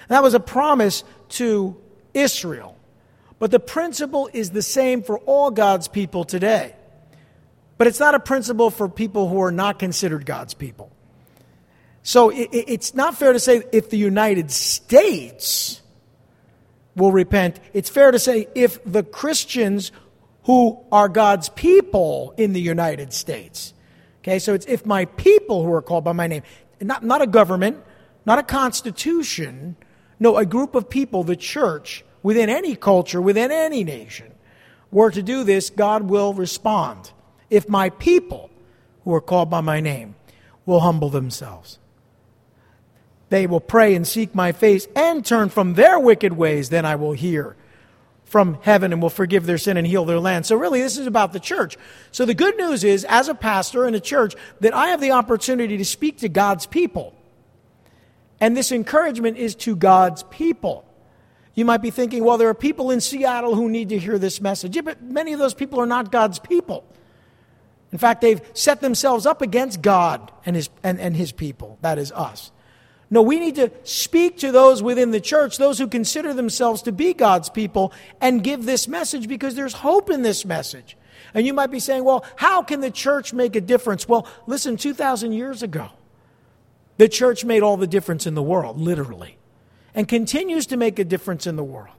That 0.09 0.23
was 0.23 0.35
a 0.35 0.40
promise 0.40 1.04
to 1.30 1.76
Israel. 2.14 2.76
But 3.38 3.50
the 3.50 3.61
principle 3.61 4.28
is 4.33 4.50
the 4.50 4.62
same 4.62 5.02
for 5.02 5.19
all 5.21 5.50
God's 5.50 5.88
people 5.88 6.25
today. 6.25 6.75
But 7.78 7.87
it's 7.87 8.00
not 8.00 8.14
a 8.14 8.21
principle 8.21 8.71
for 8.71 8.88
people 8.88 9.28
who 9.28 9.40
are 9.40 9.52
not 9.52 9.78
considered 9.78 10.26
God's 10.26 10.52
people. 10.52 10.90
So 12.02 12.30
it's 12.35 12.95
not 12.95 13.14
fair 13.16 13.33
to 13.33 13.40
say 13.40 13.62
if 13.73 13.90
the 13.90 13.99
United 13.99 14.50
States 14.50 15.80
will 16.97 17.12
repent. 17.12 17.61
It's 17.73 17.88
fair 17.88 18.11
to 18.11 18.19
say 18.19 18.49
if 18.54 18.83
the 18.85 19.02
Christians 19.02 19.92
who 20.45 20.78
are 20.90 21.09
God's 21.09 21.49
people 21.50 22.35
in 22.37 22.52
the 22.52 22.61
United 22.61 23.12
States. 23.12 23.75
Okay, 24.21 24.38
so 24.38 24.54
it's 24.54 24.66
if 24.66 24.85
my 24.85 25.04
people 25.04 25.64
who 25.64 25.73
are 25.73 25.83
called 25.83 26.04
by 26.04 26.12
my 26.12 26.26
name, 26.26 26.42
not, 26.80 27.02
not 27.02 27.23
a 27.23 27.26
government, 27.26 27.78
not 28.30 28.38
a 28.38 28.44
constitution, 28.44 29.75
no, 30.20 30.37
a 30.37 30.46
group 30.46 30.76
of 30.76 30.88
people, 30.88 31.25
the 31.25 31.34
church, 31.34 32.04
within 32.22 32.49
any 32.49 32.76
culture, 32.76 33.20
within 33.20 33.50
any 33.50 33.82
nation, 33.82 34.30
were 34.92 35.10
to 35.10 35.20
do 35.20 35.42
this, 35.42 35.68
God 35.68 36.04
will 36.04 36.32
respond. 36.32 37.10
If 37.50 37.68
my 37.68 37.90
people, 37.90 38.49
who 39.02 39.12
are 39.12 39.20
called 39.20 39.50
by 39.50 39.62
my 39.62 39.80
name, 39.80 40.14
will 40.64 40.78
humble 40.78 41.10
themselves, 41.10 41.80
they 43.30 43.49
will 43.49 43.58
pray 43.58 43.96
and 43.96 44.06
seek 44.06 44.32
my 44.32 44.52
face 44.52 44.87
and 44.94 45.26
turn 45.26 45.49
from 45.49 45.75
their 45.75 45.99
wicked 45.99 46.34
ways, 46.34 46.68
then 46.68 46.84
I 46.84 46.94
will 46.94 47.14
hear 47.14 47.56
from 48.22 48.58
heaven 48.62 48.92
and 48.92 49.02
will 49.02 49.10
forgive 49.10 49.44
their 49.44 49.58
sin 49.58 49.76
and 49.76 49.84
heal 49.84 50.04
their 50.04 50.20
land. 50.20 50.46
So, 50.46 50.54
really, 50.54 50.80
this 50.80 50.99
is 50.99 51.08
about 51.08 51.32
the 51.32 51.40
church. 51.40 51.76
So, 52.12 52.25
the 52.25 52.34
good 52.34 52.56
news 52.56 52.84
is, 52.84 53.04
as 53.06 53.26
a 53.26 53.34
pastor 53.34 53.88
in 53.88 53.96
a 53.96 54.00
church, 54.00 54.37
that 54.60 54.72
I 54.72 54.90
have 54.90 55.00
the 55.00 55.10
opportunity 55.10 55.76
to 55.78 55.84
speak 55.84 56.18
to 56.18 56.28
God's 56.28 56.66
people. 56.66 57.16
And 58.40 58.56
this 58.56 58.73
encouragement 58.73 59.37
is 59.37 59.54
to 59.56 59.76
God's 59.76 60.23
people. 60.25 60.85
You 61.54 61.64
might 61.64 61.82
be 61.82 61.90
thinking, 61.90 62.25
well, 62.25 62.38
there 62.38 62.49
are 62.49 62.54
people 62.54 62.90
in 62.90 63.00
Seattle 63.00 63.54
who 63.54 63.68
need 63.68 63.90
to 63.90 63.99
hear 63.99 64.18
this 64.18 64.40
message. 64.40 64.76
Yeah, 64.76 64.82
but 64.82 65.02
many 65.02 65.32
of 65.32 65.38
those 65.38 65.54
people 65.54 65.80
are 65.80 65.87
not 65.87 66.11
God's 66.11 66.38
people. 66.38 66.85
In 67.92 67.99
fact, 67.99 68.20
they've 68.20 68.40
set 68.54 68.80
themselves 68.80 69.26
up 69.26 69.42
against 69.42 69.82
God 69.82 70.32
and 70.47 70.56
his, 70.56 70.70
and, 70.82 71.00
and 71.00 71.16
his 71.16 71.32
people. 71.32 71.76
That 71.82 71.99
is 71.99 72.12
us. 72.12 72.52
No, 73.11 73.23
we 73.23 73.40
need 73.40 73.56
to 73.56 73.73
speak 73.82 74.38
to 74.38 74.52
those 74.52 74.82
within 74.82 75.11
the 75.11 75.20
church, 75.20 75.59
those 75.59 75.78
who 75.78 75.88
consider 75.88 76.32
themselves 76.32 76.82
to 76.82 76.92
be 76.92 77.12
God's 77.12 77.50
people, 77.50 77.92
and 78.20 78.44
give 78.44 78.64
this 78.64 78.87
message 78.87 79.26
because 79.26 79.56
there's 79.56 79.73
hope 79.73 80.09
in 80.11 80.23
this 80.23 80.44
message. 80.44 80.97
And 81.35 81.44
you 81.44 81.52
might 81.52 81.73
be 81.73 81.80
saying, 81.80 82.04
well, 82.04 82.25
how 82.37 82.62
can 82.62 82.80
the 82.80 82.90
church 82.90 83.32
make 83.32 83.56
a 83.56 83.61
difference? 83.61 84.09
Well, 84.09 84.28
listen, 84.47 84.76
2,000 84.76 85.32
years 85.32 85.64
ago, 85.64 85.90
the 87.00 87.09
church 87.09 87.47
made 87.47 87.62
all 87.62 87.78
the 87.78 87.87
difference 87.87 88.26
in 88.26 88.35
the 88.35 88.42
world, 88.42 88.78
literally, 88.78 89.38
and 89.95 90.07
continues 90.07 90.66
to 90.66 90.76
make 90.76 90.99
a 90.99 91.04
difference 91.04 91.47
in 91.47 91.57
the 91.57 91.64
world. 91.64 91.97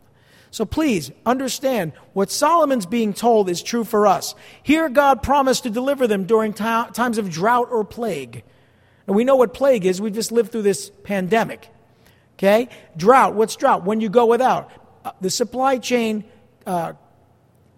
So 0.51 0.63
please 0.63 1.09
understand 1.25 1.93
what 2.13 2.29
Solomon's 2.29 2.85
being 2.85 3.15
told 3.15 3.49
is 3.49 3.63
true 3.63 3.83
for 3.83 4.05
us. 4.05 4.35
Here, 4.61 4.89
God 4.89 5.23
promised 5.23 5.63
to 5.63 5.71
deliver 5.71 6.05
them 6.05 6.25
during 6.25 6.53
times 6.53 7.17
of 7.17 7.31
drought 7.31 7.69
or 7.71 7.83
plague. 7.83 8.43
And 9.07 9.15
we 9.15 9.23
know 9.23 9.37
what 9.37 9.55
plague 9.55 9.87
is. 9.87 9.99
We've 9.99 10.13
just 10.13 10.31
lived 10.31 10.51
through 10.51 10.61
this 10.61 10.91
pandemic. 11.01 11.67
Okay? 12.35 12.69
Drought. 12.95 13.33
What's 13.33 13.55
drought? 13.55 13.83
When 13.83 14.01
you 14.01 14.09
go 14.09 14.27
without. 14.27 14.69
Uh, 15.03 15.13
the 15.19 15.31
supply 15.31 15.79
chain 15.79 16.25
uh, 16.67 16.93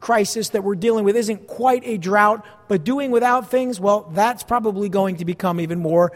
crisis 0.01 0.49
that 0.49 0.65
we're 0.65 0.75
dealing 0.75 1.05
with 1.05 1.15
isn't 1.15 1.47
quite 1.47 1.83
a 1.85 1.97
drought, 1.97 2.45
but 2.67 2.83
doing 2.83 3.11
without 3.11 3.49
things, 3.49 3.79
well, 3.79 4.11
that's 4.13 4.43
probably 4.43 4.89
going 4.89 5.15
to 5.15 5.23
become 5.23 5.61
even 5.61 5.79
more 5.79 6.11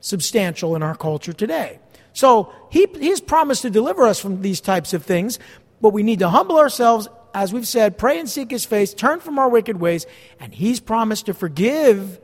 substantial 0.00 0.76
in 0.76 0.82
our 0.82 0.94
culture 0.94 1.32
today. 1.32 1.78
So 2.12 2.52
he, 2.70 2.86
he's 2.98 3.20
promised 3.20 3.62
to 3.62 3.70
deliver 3.70 4.06
us 4.06 4.18
from 4.18 4.40
these 4.42 4.60
types 4.60 4.94
of 4.94 5.04
things, 5.04 5.38
but 5.80 5.90
we 5.90 6.02
need 6.02 6.20
to 6.20 6.28
humble 6.28 6.58
ourselves, 6.58 7.08
as 7.34 7.52
we've 7.52 7.68
said, 7.68 7.98
pray 7.98 8.18
and 8.18 8.28
seek 8.28 8.50
his 8.50 8.64
face, 8.64 8.94
turn 8.94 9.20
from 9.20 9.38
our 9.38 9.48
wicked 9.48 9.78
ways, 9.78 10.06
and 10.40 10.54
he's 10.54 10.80
promised 10.80 11.26
to 11.26 11.34
forgive 11.34 12.18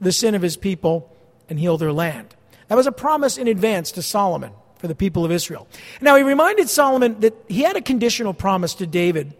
the 0.00 0.12
sin 0.12 0.34
of 0.34 0.42
his 0.42 0.56
people 0.56 1.14
and 1.48 1.60
heal 1.60 1.78
their 1.78 1.92
land. 1.92 2.34
That 2.68 2.74
was 2.74 2.86
a 2.86 2.92
promise 2.92 3.38
in 3.38 3.46
advance 3.46 3.92
to 3.92 4.02
Solomon 4.02 4.52
for 4.78 4.88
the 4.88 4.94
people 4.94 5.24
of 5.24 5.30
Israel. 5.30 5.68
Now, 6.00 6.16
he 6.16 6.22
reminded 6.22 6.68
Solomon 6.68 7.20
that 7.20 7.34
he 7.48 7.62
had 7.62 7.76
a 7.76 7.80
conditional 7.80 8.34
promise 8.34 8.74
to 8.74 8.86
David 8.86 9.34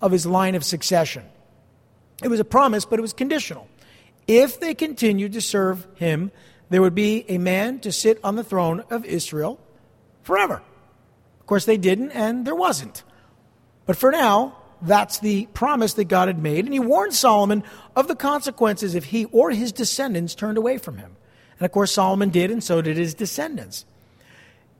of 0.00 0.10
his 0.10 0.26
line 0.26 0.54
of 0.54 0.64
succession. 0.64 1.24
It 2.22 2.28
was 2.28 2.40
a 2.40 2.44
promise, 2.44 2.84
but 2.84 2.98
it 2.98 3.02
was 3.02 3.12
conditional. 3.12 3.68
If 4.26 4.60
they 4.60 4.74
continued 4.74 5.32
to 5.34 5.40
serve 5.40 5.86
him, 5.94 6.30
there 6.72 6.82
would 6.82 6.94
be 6.94 7.24
a 7.28 7.38
man 7.38 7.78
to 7.80 7.92
sit 7.92 8.18
on 8.24 8.36
the 8.36 8.44
throne 8.44 8.84
of 8.90 9.04
Israel 9.04 9.60
forever. 10.22 10.62
Of 11.40 11.46
course, 11.46 11.64
they 11.64 11.76
didn't, 11.76 12.12
and 12.12 12.46
there 12.46 12.54
wasn't. 12.54 13.02
But 13.86 13.96
for 13.96 14.10
now, 14.10 14.56
that's 14.80 15.18
the 15.18 15.46
promise 15.46 15.94
that 15.94 16.04
God 16.04 16.28
had 16.28 16.38
made. 16.38 16.64
And 16.64 16.72
he 16.72 16.80
warned 16.80 17.14
Solomon 17.14 17.62
of 17.94 18.08
the 18.08 18.16
consequences 18.16 18.94
if 18.94 19.06
he 19.06 19.26
or 19.26 19.50
his 19.50 19.72
descendants 19.72 20.34
turned 20.34 20.58
away 20.58 20.78
from 20.78 20.98
him. 20.98 21.16
And 21.58 21.66
of 21.66 21.72
course, 21.72 21.92
Solomon 21.92 22.30
did, 22.30 22.50
and 22.50 22.62
so 22.62 22.82
did 22.82 22.96
his 22.96 23.14
descendants. 23.14 23.84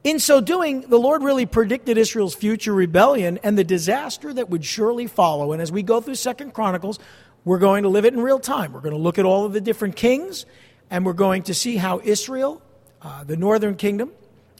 In 0.05 0.19
so 0.19 0.41
doing, 0.41 0.81
the 0.83 0.99
Lord 0.99 1.23
really 1.23 1.47
predicted 1.47 1.97
Israel's 1.97 2.35
future 2.35 2.75
rebellion 2.75 3.39
and 3.45 3.57
the 3.57 3.65
disaster 3.65 4.33
that 4.35 4.51
would 4.51 4.65
surely 4.65 5.07
follow. 5.07 5.53
And 5.53 5.63
as 5.63 5.71
we 5.71 5.85
go 5.85 6.01
through 6.01 6.17
Second 6.17 6.55
Chronicles, 6.55 6.99
we're 7.45 7.59
going 7.59 7.85
to 7.85 7.89
live 7.89 8.05
it 8.05 8.15
in 8.15 8.21
real 8.21 8.41
time. 8.41 8.73
We're 8.73 8.81
going 8.81 8.97
to 8.97 9.01
look 9.01 9.19
at 9.19 9.25
all 9.25 9.45
of 9.45 9.53
the 9.53 9.61
different 9.61 9.95
kings, 9.95 10.45
and 10.93 11.07
we're 11.07 11.15
going 11.15 11.43
to 11.45 11.55
see 11.55 11.77
how 11.79 12.03
Israel, 12.05 12.61
uh, 13.01 13.25
the 13.25 13.37
northern 13.37 13.77
kingdom, 13.77 14.13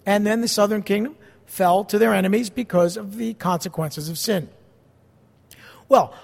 and 0.07 0.27
then 0.27 0.41
the 0.41 0.49
southern 0.49 0.83
kingdom 0.83 1.15
fell 1.45 1.85
to 1.85 1.99
their 1.99 2.15
enemies 2.15 2.49
because 2.49 2.97
of 2.97 3.19
the 3.19 3.35
consequences 3.35 4.09
of 4.09 4.17
sin. 4.17 4.49
Well, 5.91 6.15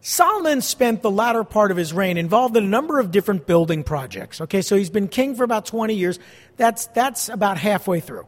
Solomon 0.00 0.60
spent 0.60 1.02
the 1.02 1.10
latter 1.10 1.42
part 1.42 1.72
of 1.72 1.76
his 1.76 1.92
reign 1.92 2.18
involved 2.18 2.56
in 2.56 2.62
a 2.62 2.68
number 2.68 3.00
of 3.00 3.10
different 3.10 3.44
building 3.44 3.82
projects. 3.82 4.40
Okay, 4.40 4.62
so 4.62 4.76
he's 4.76 4.90
been 4.90 5.08
king 5.08 5.34
for 5.34 5.42
about 5.42 5.66
20 5.66 5.92
years. 5.92 6.20
That's, 6.56 6.86
that's 6.86 7.28
about 7.28 7.58
halfway 7.58 7.98
through. 7.98 8.26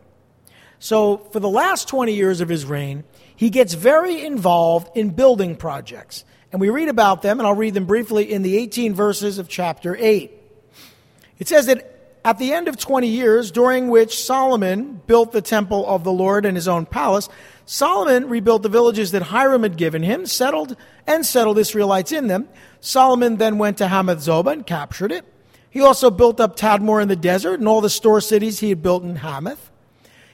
So, 0.80 1.18
for 1.32 1.38
the 1.38 1.48
last 1.48 1.86
20 1.86 2.12
years 2.12 2.40
of 2.40 2.48
his 2.48 2.66
reign, 2.66 3.04
he 3.36 3.50
gets 3.50 3.74
very 3.74 4.24
involved 4.24 4.96
in 4.96 5.10
building 5.10 5.54
projects. 5.54 6.24
And 6.50 6.60
we 6.60 6.70
read 6.70 6.88
about 6.88 7.22
them, 7.22 7.38
and 7.38 7.46
I'll 7.46 7.54
read 7.54 7.74
them 7.74 7.86
briefly 7.86 8.32
in 8.32 8.42
the 8.42 8.58
18 8.58 8.94
verses 8.94 9.38
of 9.38 9.48
chapter 9.48 9.96
8. 9.96 10.40
It 11.38 11.48
says 11.48 11.66
that 11.66 11.90
at 12.24 12.38
the 12.38 12.52
end 12.52 12.68
of 12.68 12.78
20 12.78 13.06
years, 13.06 13.50
during 13.50 13.88
which 13.88 14.18
Solomon 14.18 15.02
built 15.06 15.32
the 15.32 15.42
temple 15.42 15.86
of 15.86 16.04
the 16.04 16.12
Lord 16.12 16.46
and 16.46 16.56
his 16.56 16.68
own 16.68 16.86
palace, 16.86 17.28
Solomon 17.66 18.28
rebuilt 18.28 18.62
the 18.62 18.68
villages 18.68 19.10
that 19.10 19.22
Hiram 19.22 19.62
had 19.62 19.76
given 19.76 20.02
him, 20.02 20.24
settled 20.24 20.76
and 21.06 21.24
settled 21.24 21.58
Israelites 21.58 22.12
in 22.12 22.28
them. 22.28 22.48
Solomon 22.80 23.36
then 23.36 23.58
went 23.58 23.78
to 23.78 23.88
Hamath 23.88 24.18
Zobah 24.18 24.52
and 24.52 24.66
captured 24.66 25.12
it. 25.12 25.24
He 25.68 25.80
also 25.80 26.10
built 26.10 26.40
up 26.40 26.56
Tadmor 26.56 27.02
in 27.02 27.08
the 27.08 27.16
desert 27.16 27.58
and 27.58 27.68
all 27.68 27.80
the 27.80 27.90
store 27.90 28.20
cities 28.20 28.60
he 28.60 28.70
had 28.70 28.82
built 28.82 29.02
in 29.02 29.16
Hamath. 29.16 29.70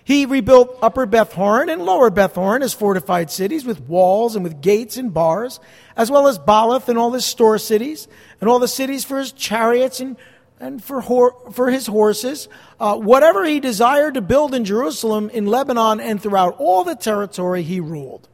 He 0.05 0.27
rebuilt 0.27 0.79
Upper 0.83 1.07
Beth 1.07 1.33
Horon 1.33 1.69
and 1.69 1.83
Lower 1.83 2.11
Beth 2.11 2.35
Horon 2.35 2.63
as 2.63 2.75
fortified 2.75 3.31
cities 3.31 3.65
with 3.65 3.81
walls 3.83 4.35
and 4.35 4.45
with 4.45 4.61
gates 4.61 4.97
and 4.97 5.15
bars, 5.15 5.61
as 5.97 6.11
well 6.11 6.27
as 6.27 6.39
Baalath 6.39 6.89
and 6.89 6.99
all 6.99 7.13
his 7.13 7.25
store 7.25 7.59
cities, 7.59 8.09
and 8.41 8.51
all 8.51 8.59
the 8.59 8.69
cities 8.69 9.05
for 9.05 9.19
his 9.19 9.33
chariots 9.33 10.01
and 10.01 10.17
and 10.61 10.85
for, 10.85 11.03
for 11.51 11.71
his 11.71 11.87
horses, 11.87 12.49
uh, 12.79 12.97
whatever 12.97 13.45
he 13.45 13.59
desired 13.61 14.15
to 14.15 14.21
build 14.21 14.55
in 14.55 14.65
Jerusalem, 14.65 15.31
in 15.31 15.47
Lebanon, 15.47 16.01
and 16.01 16.23
throughout 16.23 16.57
all 16.59 16.85
the 16.85 16.95
territory 16.95 17.63
he 17.63 17.81
ruled. 17.81 18.29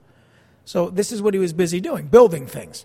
So, 0.65 0.91
this 0.91 1.13
is 1.13 1.23
what 1.23 1.33
he 1.33 1.41
was 1.41 1.53
busy 1.53 1.81
doing, 1.81 2.09
building 2.09 2.49
things. 2.49 2.85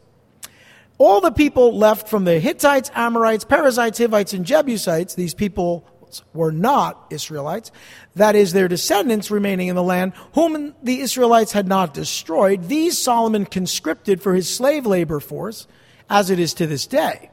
All 1.00 1.20
the 1.20 1.32
people 1.32 1.76
left 1.76 2.08
from 2.08 2.26
the 2.26 2.40
Hittites, 2.40 2.92
Amorites, 2.94 3.44
Perizzites, 3.44 3.98
Hivites, 3.98 4.34
and 4.34 4.46
Jebusites, 4.46 5.16
these 5.16 5.34
people 5.34 5.88
were 6.34 6.52
not 6.52 7.08
Israelites, 7.10 7.72
that 8.16 8.36
is, 8.36 8.54
their 8.54 8.68
descendants 8.68 9.32
remaining 9.32 9.70
in 9.70 9.76
the 9.76 9.82
land, 9.82 10.14
whom 10.34 10.76
the 10.84 11.00
Israelites 11.00 11.54
had 11.54 11.68
not 11.68 11.96
destroyed, 11.96 12.68
these 12.68 13.00
Solomon 13.00 13.46
conscripted 13.46 14.22
for 14.22 14.36
his 14.36 14.54
slave 14.54 14.86
labor 14.86 15.20
force, 15.20 15.68
as 16.10 16.30
it 16.30 16.38
is 16.38 16.54
to 16.56 16.68
this 16.68 16.86
day. 16.86 17.32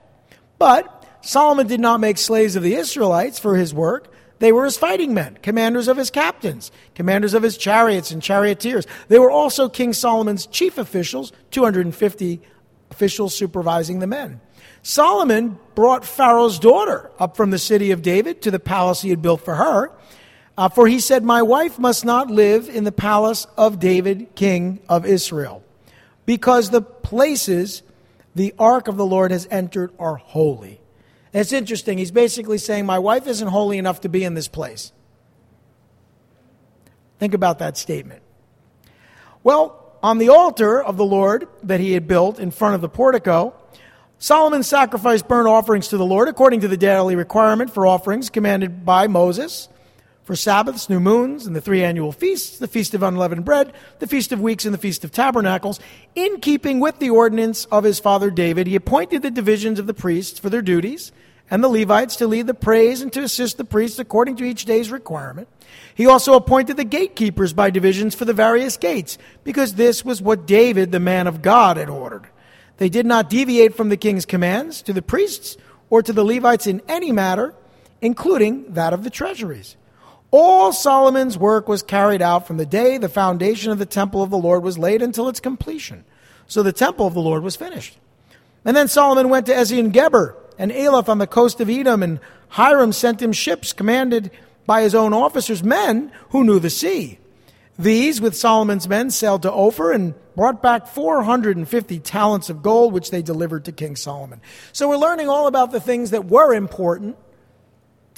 But 0.58 0.97
Solomon 1.20 1.66
did 1.66 1.80
not 1.80 2.00
make 2.00 2.18
slaves 2.18 2.56
of 2.56 2.62
the 2.62 2.74
Israelites 2.74 3.38
for 3.38 3.56
his 3.56 3.74
work. 3.74 4.12
They 4.38 4.52
were 4.52 4.64
his 4.64 4.76
fighting 4.76 5.14
men, 5.14 5.38
commanders 5.42 5.88
of 5.88 5.96
his 5.96 6.10
captains, 6.10 6.70
commanders 6.94 7.34
of 7.34 7.42
his 7.42 7.56
chariots 7.56 8.10
and 8.10 8.22
charioteers. 8.22 8.86
They 9.08 9.18
were 9.18 9.30
also 9.30 9.68
King 9.68 9.92
Solomon's 9.92 10.46
chief 10.46 10.78
officials, 10.78 11.32
250 11.50 12.40
officials 12.90 13.34
supervising 13.34 13.98
the 13.98 14.06
men. 14.06 14.40
Solomon 14.82 15.58
brought 15.74 16.04
Pharaoh's 16.04 16.58
daughter 16.58 17.10
up 17.18 17.36
from 17.36 17.50
the 17.50 17.58
city 17.58 17.90
of 17.90 18.02
David 18.02 18.42
to 18.42 18.50
the 18.50 18.60
palace 18.60 19.02
he 19.02 19.10
had 19.10 19.20
built 19.20 19.44
for 19.44 19.56
her. 19.56 19.90
Uh, 20.56 20.68
for 20.68 20.88
he 20.88 20.98
said, 20.98 21.24
My 21.24 21.42
wife 21.42 21.78
must 21.78 22.04
not 22.04 22.30
live 22.30 22.68
in 22.68 22.84
the 22.84 22.92
palace 22.92 23.46
of 23.56 23.78
David, 23.78 24.34
king 24.34 24.80
of 24.88 25.04
Israel, 25.06 25.62
because 26.26 26.70
the 26.70 26.82
places 26.82 27.82
the 28.34 28.54
ark 28.58 28.88
of 28.88 28.96
the 28.96 29.06
Lord 29.06 29.30
has 29.30 29.46
entered 29.50 29.92
are 29.98 30.16
holy. 30.16 30.80
It's 31.32 31.52
interesting. 31.52 31.98
He's 31.98 32.10
basically 32.10 32.58
saying, 32.58 32.86
My 32.86 32.98
wife 32.98 33.26
isn't 33.26 33.48
holy 33.48 33.78
enough 33.78 34.00
to 34.02 34.08
be 34.08 34.24
in 34.24 34.34
this 34.34 34.48
place. 34.48 34.92
Think 37.18 37.34
about 37.34 37.58
that 37.58 37.76
statement. 37.76 38.22
Well, 39.42 39.96
on 40.02 40.18
the 40.18 40.28
altar 40.28 40.82
of 40.82 40.96
the 40.96 41.04
Lord 41.04 41.48
that 41.62 41.80
he 41.80 41.92
had 41.92 42.06
built 42.06 42.38
in 42.38 42.50
front 42.50 42.76
of 42.76 42.80
the 42.80 42.88
portico, 42.88 43.54
Solomon 44.18 44.62
sacrificed 44.62 45.28
burnt 45.28 45.48
offerings 45.48 45.88
to 45.88 45.96
the 45.96 46.04
Lord 46.04 46.28
according 46.28 46.60
to 46.60 46.68
the 46.68 46.76
daily 46.76 47.16
requirement 47.16 47.72
for 47.72 47.86
offerings 47.86 48.30
commanded 48.30 48.84
by 48.84 49.06
Moses 49.06 49.68
for 50.28 50.36
Sabbaths, 50.36 50.90
new 50.90 51.00
moons, 51.00 51.46
and 51.46 51.56
the 51.56 51.60
three 51.62 51.82
annual 51.82 52.12
feasts, 52.12 52.58
the 52.58 52.68
Feast 52.68 52.92
of 52.92 53.02
Unleavened 53.02 53.46
Bread, 53.46 53.72
the 53.98 54.06
Feast 54.06 54.30
of 54.30 54.42
Weeks, 54.42 54.66
and 54.66 54.74
the 54.74 54.78
Feast 54.78 55.02
of 55.02 55.10
Tabernacles. 55.10 55.80
In 56.14 56.40
keeping 56.40 56.80
with 56.80 56.98
the 56.98 57.08
ordinance 57.08 57.64
of 57.72 57.82
his 57.82 57.98
father 57.98 58.30
David, 58.30 58.66
he 58.66 58.74
appointed 58.74 59.22
the 59.22 59.30
divisions 59.30 59.78
of 59.78 59.86
the 59.86 59.94
priests 59.94 60.38
for 60.38 60.50
their 60.50 60.60
duties, 60.60 61.12
and 61.50 61.64
the 61.64 61.68
Levites 61.68 62.16
to 62.16 62.26
lead 62.26 62.46
the 62.46 62.52
praise 62.52 63.00
and 63.00 63.10
to 63.14 63.22
assist 63.22 63.56
the 63.56 63.64
priests 63.64 63.98
according 63.98 64.36
to 64.36 64.44
each 64.44 64.66
day's 64.66 64.90
requirement. 64.90 65.48
He 65.94 66.04
also 66.04 66.34
appointed 66.34 66.76
the 66.76 66.84
gatekeepers 66.84 67.54
by 67.54 67.70
divisions 67.70 68.14
for 68.14 68.26
the 68.26 68.34
various 68.34 68.76
gates, 68.76 69.16
because 69.44 69.76
this 69.76 70.04
was 70.04 70.20
what 70.20 70.46
David, 70.46 70.92
the 70.92 71.00
man 71.00 71.26
of 71.26 71.40
God, 71.40 71.78
had 71.78 71.88
ordered. 71.88 72.28
They 72.76 72.90
did 72.90 73.06
not 73.06 73.30
deviate 73.30 73.74
from 73.74 73.88
the 73.88 73.96
king's 73.96 74.26
commands 74.26 74.82
to 74.82 74.92
the 74.92 75.00
priests 75.00 75.56
or 75.88 76.02
to 76.02 76.12
the 76.12 76.22
Levites 76.22 76.66
in 76.66 76.82
any 76.86 77.12
matter, 77.12 77.54
including 78.02 78.74
that 78.74 78.92
of 78.92 79.04
the 79.04 79.10
treasuries. 79.10 79.74
All 80.30 80.72
Solomon's 80.72 81.38
work 81.38 81.68
was 81.68 81.82
carried 81.82 82.20
out 82.20 82.46
from 82.46 82.58
the 82.58 82.66
day 82.66 82.98
the 82.98 83.08
foundation 83.08 83.72
of 83.72 83.78
the 83.78 83.86
temple 83.86 84.22
of 84.22 84.30
the 84.30 84.38
Lord 84.38 84.62
was 84.62 84.78
laid 84.78 85.00
until 85.00 85.28
its 85.28 85.40
completion. 85.40 86.04
So 86.46 86.62
the 86.62 86.72
temple 86.72 87.06
of 87.06 87.14
the 87.14 87.20
Lord 87.20 87.42
was 87.42 87.56
finished. 87.56 87.96
And 88.64 88.76
then 88.76 88.88
Solomon 88.88 89.30
went 89.30 89.46
to 89.46 89.52
Ezion 89.52 89.92
Geber 89.92 90.36
and 90.58 90.70
Elath 90.70 91.08
on 91.08 91.18
the 91.18 91.26
coast 91.26 91.60
of 91.60 91.70
Edom, 91.70 92.02
and 92.02 92.20
Hiram 92.48 92.92
sent 92.92 93.22
him 93.22 93.32
ships 93.32 93.72
commanded 93.72 94.30
by 94.66 94.82
his 94.82 94.94
own 94.94 95.14
officers, 95.14 95.62
men 95.62 96.12
who 96.30 96.44
knew 96.44 96.58
the 96.58 96.68
sea. 96.68 97.18
These, 97.78 98.20
with 98.20 98.36
Solomon's 98.36 98.88
men, 98.88 99.10
sailed 99.10 99.42
to 99.42 99.52
Ophir 99.52 99.92
and 99.92 100.14
brought 100.34 100.60
back 100.60 100.88
450 100.88 102.00
talents 102.00 102.50
of 102.50 102.62
gold, 102.62 102.92
which 102.92 103.10
they 103.10 103.22
delivered 103.22 103.64
to 103.66 103.72
King 103.72 103.94
Solomon. 103.94 104.40
So 104.72 104.88
we're 104.88 104.96
learning 104.96 105.28
all 105.28 105.46
about 105.46 105.70
the 105.70 105.80
things 105.80 106.10
that 106.10 106.26
were 106.26 106.52
important 106.52 107.16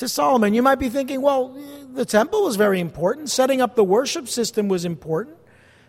to 0.01 0.09
Solomon. 0.09 0.53
You 0.53 0.63
might 0.63 0.79
be 0.79 0.89
thinking, 0.89 1.23
well, 1.23 1.57
the 1.93 2.05
temple 2.05 2.45
was 2.45 2.57
very 2.57 2.81
important. 2.81 3.31
Setting 3.31 3.61
up 3.61 3.77
the 3.77 3.85
worship 3.85 4.29
system 4.29 4.69
was 4.69 4.85
important. 4.85 5.37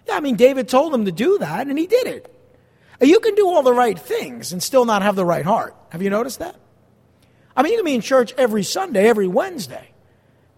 Yeah, 0.08 0.16
I 0.16 0.20
mean, 0.20 0.36
David 0.36 0.70
told 0.70 0.94
him 0.94 1.06
to 1.06 1.12
do 1.12 1.38
that, 1.40 1.68
and 1.68 1.78
he 1.78 1.88
did 1.88 2.08
it. 2.08 2.34
You 3.02 3.20
can 3.20 3.36
do 3.36 3.48
all 3.48 3.64
the 3.64 3.74
right 3.74 3.98
things 3.98 4.54
and 4.54 4.62
still 4.62 4.86
not 4.86 5.02
have 5.02 5.16
the 5.16 5.26
right 5.26 5.46
heart. 5.46 5.76
Have 5.90 6.02
you 6.02 6.10
noticed 6.10 6.40
that? 6.40 6.56
I 7.56 7.64
mean, 7.64 7.74
you 7.74 7.80
can 7.80 7.86
be 7.86 7.96
in 7.96 8.02
church 8.02 8.34
every 8.38 8.64
Sunday, 8.64 9.08
every 9.08 9.28
Wednesday, 9.28 9.92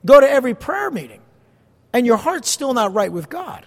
go 0.05 0.19
to 0.19 0.29
every 0.29 0.53
prayer 0.53 0.91
meeting, 0.91 1.21
and 1.93 2.05
your 2.05 2.17
heart's 2.17 2.49
still 2.49 2.73
not 2.73 2.93
right 2.93 3.11
with 3.11 3.29
God. 3.29 3.65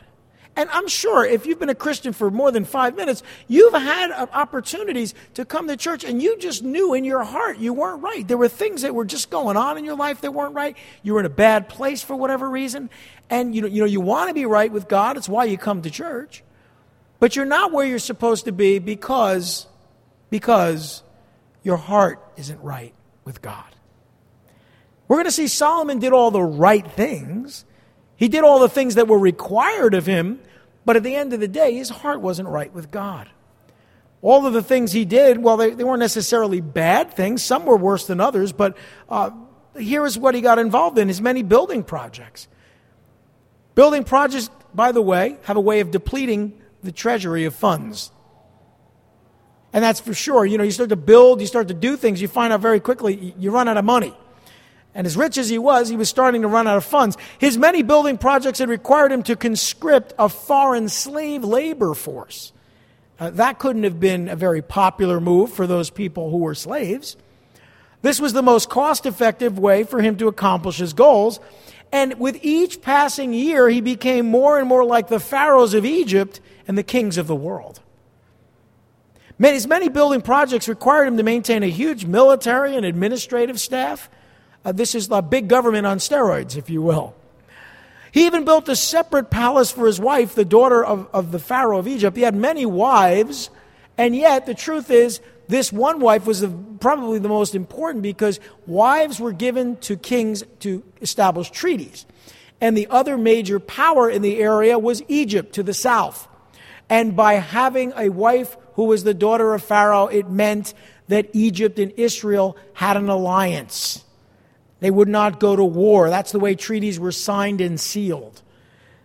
And 0.57 0.71
I'm 0.71 0.89
sure 0.89 1.25
if 1.25 1.45
you've 1.45 1.59
been 1.59 1.69
a 1.69 1.75
Christian 1.75 2.15
for 2.15 2.31
more 2.31 2.51
than 2.51 2.65
five 2.65 2.97
minutes, 2.97 3.23
you've 3.47 3.75
had 3.75 4.11
opportunities 4.11 5.15
to 5.35 5.45
come 5.45 5.69
to 5.69 5.77
church 5.77 6.03
and 6.03 6.23
you 6.23 6.39
just 6.39 6.63
knew 6.63 6.95
in 6.95 7.05
your 7.05 7.23
heart 7.25 7.59
you 7.59 7.75
weren't 7.75 8.03
right. 8.03 8.27
There 8.27 8.39
were 8.39 8.49
things 8.49 8.81
that 8.81 8.95
were 8.95 9.05
just 9.05 9.29
going 9.29 9.59
on 9.59 9.77
in 9.77 9.85
your 9.85 9.97
life 9.97 10.23
that 10.23 10.33
weren't 10.33 10.55
right. 10.55 10.75
You 11.03 11.13
were 11.13 11.21
in 11.21 11.27
a 11.27 11.31
bad 11.31 11.69
place 11.69 12.03
for 12.03 12.17
whatever 12.17 12.49
reason. 12.49 12.89
And 13.29 13.55
you 13.55 13.61
know, 13.61 13.69
you, 13.69 13.81
know, 13.83 13.87
you 13.87 14.01
want 14.01 14.29
to 14.29 14.35
be 14.35 14.47
right 14.47 14.73
with 14.73 14.89
God. 14.89 15.19
It's 15.19 15.29
why 15.29 15.45
you 15.45 15.59
come 15.59 15.83
to 15.83 15.91
church. 15.91 16.43
But 17.21 17.37
you're 17.37 17.45
not 17.45 17.71
where 17.71 17.85
you're 17.85 17.99
supposed 17.99 18.47
to 18.47 18.53
be 18.53 18.79
because, 18.79 19.67
because 20.31 21.03
your 21.63 21.77
heart 21.77 22.19
isn't 22.39 22.63
right 22.63 22.95
with 23.25 23.43
God. 23.43 23.65
We're 25.07 25.17
going 25.17 25.27
to 25.27 25.31
see 25.33 25.49
Solomon 25.49 25.99
did 25.99 26.15
all 26.15 26.31
the 26.31 26.43
right 26.43 26.91
things. 26.93 27.66
He 28.17 28.29
did 28.29 28.45
all 28.45 28.59
the 28.59 28.69
things 28.69 28.95
that 28.95 29.09
were 29.09 29.19
required 29.19 29.95
of 29.95 30.07
him, 30.07 30.41
but 30.85 30.97
at 30.97 31.03
the 31.03 31.15
end 31.15 31.33
of 31.33 31.41
the 31.41 31.49
day, 31.49 31.75
his 31.75 31.91
heart 31.91 32.21
wasn't 32.21 32.49
right 32.49 32.73
with 32.73 32.91
God. 32.91 33.29
All 34.23 34.47
of 34.47 34.53
the 34.55 34.63
things 34.63 34.93
he 34.93 35.05
did, 35.05 35.39
well, 35.39 35.57
they, 35.57 35.71
they 35.71 35.85
weren't 35.85 36.01
necessarily 36.01 36.61
bad 36.61 37.13
things. 37.13 37.43
Some 37.43 37.67
were 37.67 37.77
worse 37.77 38.07
than 38.07 38.21
others, 38.21 38.53
but 38.53 38.77
uh, 39.09 39.31
here 39.79 40.07
is 40.07 40.19
what 40.19 40.35
he 40.35 40.41
got 40.41 40.59
involved 40.59 40.99
in 40.99 41.09
his 41.09 41.21
many 41.21 41.43
building 41.43 41.85
projects. 41.85 42.49
Building 43.75 44.05
projects, 44.05 44.51
by 44.75 44.93
the 44.93 45.03
way, 45.03 45.37
have 45.43 45.57
a 45.57 45.61
way 45.61 45.81
of 45.81 45.91
depleting 45.91 46.61
the 46.83 46.93
treasury 46.93 47.45
of 47.45 47.55
funds. 47.55 48.11
And 49.73 49.85
that's 49.85 50.01
for 50.01 50.15
sure. 50.15 50.47
You 50.47 50.57
know, 50.57 50.65
you 50.65 50.71
start 50.71 50.89
to 50.89 50.97
build, 50.97 51.43
you 51.43 51.47
start 51.47 51.69
to 51.69 51.75
do 51.75 51.99
things, 51.99 52.23
you 52.23 52.29
find 52.29 52.53
out 52.53 52.61
very 52.61 52.81
quickly 52.81 53.35
you 53.39 53.51
run 53.51 53.69
out 53.69 53.77
of 53.77 53.85
money. 53.85 54.17
And 54.97 55.07
as 55.07 55.15
rich 55.15 55.37
as 55.37 55.51
he 55.51 55.59
was, 55.59 55.91
he 55.91 55.97
was 55.97 56.09
starting 56.09 56.41
to 56.41 56.49
run 56.49 56.67
out 56.67 56.79
of 56.79 56.85
funds. 56.85 57.19
His 57.39 57.59
many 57.59 57.83
building 57.83 58.17
projects 58.17 58.61
had 58.61 58.71
required 58.71 59.13
him 59.13 59.23
to 59.25 59.37
conscript 59.37 60.15
a 60.19 60.31
foreign 60.31 60.89
slave 60.89 61.45
labor 61.45 61.93
force. 61.93 62.55
Uh, 63.21 63.29
that 63.29 63.59
couldn't 63.59 63.83
have 63.83 64.01
been 64.01 64.27
a 64.31 64.37
very 64.37 64.63
popular 64.63 65.21
move 65.21 65.53
for 65.53 65.67
those 65.67 65.91
people 65.91 66.31
who 66.31 66.39
were 66.39 66.55
slaves. 66.55 67.19
This 68.01 68.19
was 68.21 68.33
the 68.33 68.43
most 68.43 68.71
cost 68.71 69.05
effective 69.05 69.59
way 69.59 69.85
for 69.85 70.01
him 70.01 70.17
to 70.17 70.29
accomplish 70.29 70.79
his 70.79 70.95
goals. 70.95 71.41
And 71.93 72.19
with 72.19 72.39
each 72.43 72.81
passing 72.81 73.35
year, 73.35 73.69
he 73.69 73.83
became 73.83 74.25
more 74.25 74.59
and 74.59 74.67
more 74.67 74.85
like 74.85 75.09
the 75.09 75.21
pharaohs 75.21 75.75
of 75.75 75.85
Egypt 75.85 76.41
and 76.67 76.79
the 76.79 76.83
kings 76.83 77.19
of 77.19 77.27
the 77.27 77.37
world. 77.37 77.81
His 79.39 79.67
many 79.67 79.91
building 79.91 80.23
projects 80.23 80.71
required 80.71 81.09
him 81.09 81.19
to 81.19 81.23
maintain 81.23 81.63
a 81.63 81.69
huge 81.69 82.07
military 82.07 82.77
and 82.77 82.87
administrative 82.87 83.61
staff. 83.61 84.09
Uh, 84.67 84.73
this 84.73 84.97
is 84.97 85.09
a 85.13 85.23
big 85.23 85.47
government 85.47 85.87
on 85.87 85.99
steroids, 85.99 86.57
if 86.57 86.69
you 86.69 86.83
will. 86.83 87.15
He 88.11 88.27
even 88.27 88.45
built 88.45 88.69
a 88.69 88.75
separate 88.75 89.31
palace 89.31 89.71
for 89.71 89.87
his 89.87 90.01
wife, 90.01 90.35
the 90.35 90.45
daughter 90.45 90.85
of, 90.85 91.09
of 91.13 91.31
the 91.31 91.39
Pharaoh 91.39 91.79
of 91.79 91.87
Egypt. 91.87 92.17
He 92.17 92.25
had 92.25 92.35
many 92.35 92.67
wives, 92.67 93.49
and 93.97 94.17
yet 94.17 94.45
the 94.45 94.55
truth 94.55 94.91
is, 94.91 95.21
this 95.47 95.73
one 95.73 96.01
wife 96.01 96.27
was 96.27 96.41
the, 96.41 96.49
probably 96.81 97.21
the 97.21 97.29
most 97.29 97.55
important 97.55 98.03
because 98.03 98.41
wives 98.67 99.21
were 99.21 99.31
given 99.31 99.77
to 99.77 99.97
kings 99.97 100.43
to 100.61 100.83
establish 101.01 101.49
treaties. 101.51 102.05
And 102.61 102.77
the 102.77 102.89
other 102.89 103.17
major 103.17 103.61
power 103.61 104.11
in 104.11 104.21
the 104.21 104.41
area 104.41 104.81
was 104.81 105.01
Egypt 105.07 105.55
to 105.55 105.63
the 105.63 105.75
south. 105.75 106.27
And 106.89 107.15
by 107.15 107.35
having 107.35 107.93
a 107.97 108.09
wife 108.09 108.57
who 108.75 108.87
was 108.87 109.05
the 109.05 109.15
daughter 109.15 109.55
of 109.55 109.63
Pharaoh, 109.63 110.09
it 110.09 110.29
meant 110.29 110.75
that 111.07 111.31
Egypt 111.35 111.79
and 111.79 111.93
Israel 111.97 112.57
had 112.73 112.97
an 112.97 113.09
alliance. 113.09 114.03
They 114.87 114.91
would 114.93 115.09
not 115.09 115.41
go 115.41 115.57
to 115.57 115.65
war. 115.65 116.11
That's 116.11 116.31
the 116.31 116.39
way 116.39 116.55
treaties 116.55 117.01
were 117.01 117.11
signed 117.11 117.61
and 117.61 117.81
sealed. 117.81 118.41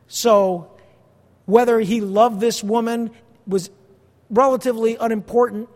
So, 0.08 0.70
whether 1.48 1.80
he 1.80 2.02
loved 2.02 2.40
this 2.40 2.64
woman 2.64 3.10
was 3.48 3.72
relatively 4.30 4.96
unimportant 4.96 5.70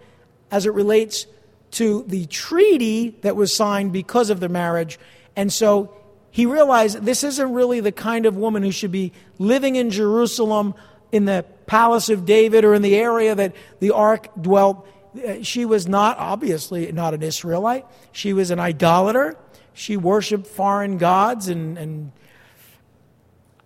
as 0.51 0.67
it 0.67 0.73
relates 0.75 1.25
to 1.71 2.05
the 2.07 2.27
treaty 2.27 3.17
that 3.21 3.35
was 3.35 3.51
signed 3.51 3.93
because 3.93 4.29
of 4.29 4.39
the 4.39 4.47
marriage. 4.47 4.99
And 5.35 5.51
so 5.51 5.91
he 6.29 6.45
realized 6.45 7.01
this 7.01 7.23
isn't 7.23 7.51
really 7.51 7.79
the 7.79 7.91
kind 7.91 8.27
of 8.27 8.37
woman 8.37 8.61
who 8.61 8.71
should 8.71 8.91
be 8.91 9.11
living 9.39 9.75
in 9.75 9.89
Jerusalem 9.89 10.75
in 11.11 11.25
the 11.25 11.43
palace 11.65 12.09
of 12.09 12.27
David 12.27 12.63
or 12.63 12.75
in 12.75 12.83
the 12.83 12.95
area 12.95 13.33
that 13.33 13.55
the 13.79 13.89
ark 13.89 14.27
dwelt. 14.39 14.87
Uh, 15.17 15.41
she 15.41 15.65
was 15.65 15.87
not, 15.87 16.19
obviously, 16.19 16.91
not 16.91 17.15
an 17.15 17.23
Israelite. 17.23 17.87
She 18.11 18.33
was 18.33 18.51
an 18.51 18.59
idolater. 18.59 19.35
She 19.75 19.97
worshiped 19.97 20.47
foreign 20.47 20.97
gods 20.97 21.49
and, 21.49 21.77
and 21.77 22.11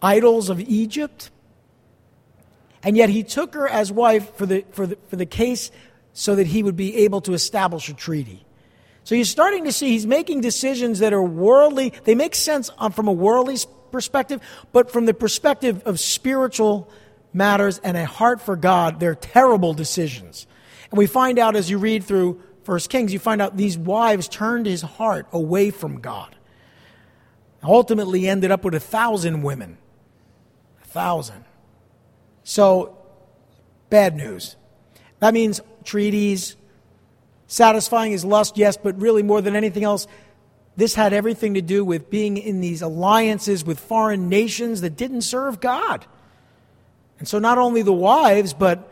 idols 0.02 0.50
of 0.50 0.60
Egypt. 0.60 1.30
And 2.84 2.98
yet 2.98 3.10
he 3.10 3.24
took 3.24 3.54
her 3.54 3.68
as 3.68 3.92
wife 3.92 4.36
for 4.36 4.46
the, 4.46 4.66
for, 4.72 4.88
the, 4.88 4.98
for 5.08 5.16
the 5.16 5.26
case 5.26 5.72
so 6.14 6.36
that 6.36 6.48
he 6.48 6.64
would 6.64 6.76
be 6.76 6.98
able 6.98 7.22
to 7.22 7.34
establish 7.34 7.90
a 7.90 7.94
treaty. 7.94 8.44
So 9.04 9.16
you're 9.16 9.26
starting 9.26 9.66
to 9.66 9.72
see 9.72 9.90
he's 9.90 10.08
making 10.08 10.42
decisions 10.42 11.00
that 11.00 11.14
are 11.14 11.24
worldly. 11.24 11.94
They 12.04 12.16
make 12.16 12.36
sense 12.36 12.72
uh, 12.78 12.90
from 12.90 13.08
a 13.08 13.12
worldly 13.12 13.58
perspective, 13.92 14.42
but 14.72 14.92
from 14.92 15.06
the 15.06 15.14
perspective 15.14 15.84
of 15.86 16.00
spiritual 16.00 16.90
matters 17.34 17.80
and 17.80 17.96
a 17.96 18.06
heart 18.06 18.42
for 18.42 18.56
God, 18.56 19.00
they're 19.00 19.16
terrible 19.16 19.74
decisions. 19.74 20.48
And 20.90 20.98
we 20.98 21.06
find 21.06 21.38
out 21.38 21.56
as 21.56 21.70
you 21.70 21.78
read 21.78 22.04
through 22.04 22.42
First 22.70 22.92
Kings, 22.92 23.12
you 23.12 23.18
find 23.18 23.42
out 23.42 23.58
these 23.58 23.80
wives 23.80 24.28
turned 24.28 24.68
his 24.68 24.84
heart 24.84 25.26
away 25.32 25.72
from 25.72 26.02
God. 26.02 26.36
Ultimately, 27.64 28.28
ended 28.28 28.52
up 28.52 28.64
with 28.64 28.76
a 28.76 28.80
thousand 28.80 29.42
women. 29.42 29.80
A 30.84 30.86
thousand. 30.86 31.46
So, 32.44 32.96
bad 33.90 34.16
news. 34.16 34.56
That 35.18 35.34
means 35.34 35.62
treaties, 35.84 36.58
satisfying 37.48 38.12
his 38.12 38.24
lust, 38.24 38.56
yes, 38.56 38.78
but 38.78 39.02
really 39.02 39.24
more 39.24 39.42
than 39.42 39.56
anything 39.56 39.84
else, 39.84 40.06
this 40.78 40.94
had 40.94 41.12
everything 41.12 41.56
to 41.56 41.64
do 41.64 41.84
with 41.84 42.12
being 42.12 42.38
in 42.38 42.62
these 42.62 42.84
alliances 42.84 43.66
with 43.66 43.80
foreign 43.80 44.30
nations 44.30 44.82
that 44.82 44.96
didn't 44.96 45.24
serve 45.24 45.60
God. 45.60 46.06
And 47.18 47.28
so, 47.28 47.40
not 47.40 47.58
only 47.58 47.82
the 47.82 47.92
wives, 47.92 48.54
but 48.54 48.92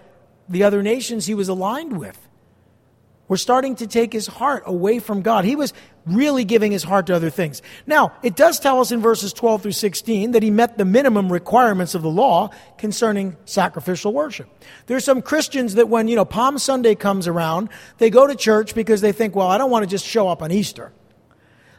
the 0.50 0.64
other 0.64 0.82
nations 0.82 1.28
he 1.28 1.36
was 1.36 1.48
aligned 1.48 2.00
with 2.00 2.27
were 3.28 3.38
starting 3.38 3.76
to 3.76 3.88
take 3.88 4.14
his 4.14 4.28
heart 4.28 4.64
away 4.66 5.00
from 5.00 5.22
God. 5.22 5.44
He 5.44 5.56
was 5.56 5.74
really 6.06 6.46
giving 6.46 6.72
his 6.72 6.84
heart 6.84 7.08
to 7.08 7.16
other 7.16 7.30
things. 7.30 7.62
Now, 7.86 8.14
it 8.24 8.36
does 8.36 8.60
tell 8.60 8.80
us 8.80 8.92
in 8.92 9.02
verses 9.02 9.34
12 9.34 9.64
through 9.64 9.72
16 9.74 10.32
that 10.32 10.44
he 10.44 10.50
met 10.50 10.78
the 10.78 10.86
minimum 10.86 11.32
requirements 11.32 11.96
of 11.96 12.02
the 12.02 12.10
law 12.10 12.50
concerning 12.78 13.36
sacrificial 13.46 14.14
worship. 14.14 14.50
There's 14.86 15.04
some 15.04 15.22
Christians 15.22 15.76
that 15.76 15.90
when, 15.90 16.08
you 16.08 16.16
know, 16.16 16.26
Palm 16.26 16.58
Sunday 16.58 16.96
comes 16.96 17.28
around, 17.28 17.70
they 17.98 18.10
go 18.10 18.26
to 18.26 18.36
church 18.36 18.74
because 18.74 19.02
they 19.02 19.12
think, 19.12 19.36
well, 19.36 19.48
I 19.48 19.58
don't 19.58 19.72
want 19.72 19.84
to 19.84 19.90
just 19.90 20.06
show 20.06 20.30
up 20.30 20.42
on 20.42 20.52
Easter. 20.52 20.94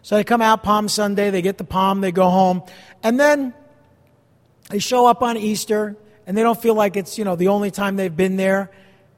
So 0.02 0.16
they 0.16 0.24
come 0.24 0.42
out 0.42 0.62
Palm 0.62 0.88
Sunday, 0.88 1.30
they 1.30 1.42
get 1.42 1.58
the 1.58 1.64
palm, 1.64 2.00
they 2.00 2.12
go 2.12 2.28
home, 2.28 2.62
and 3.02 3.18
then 3.18 3.54
they 4.70 4.78
show 4.78 5.06
up 5.06 5.22
on 5.22 5.36
Easter 5.36 5.96
and 6.26 6.36
they 6.36 6.42
don't 6.42 6.60
feel 6.60 6.74
like 6.74 6.96
it's, 6.96 7.16
you 7.16 7.24
know, 7.24 7.36
the 7.36 7.48
only 7.48 7.70
time 7.70 7.96
they've 7.96 8.14
been 8.14 8.36
there, 8.36 8.70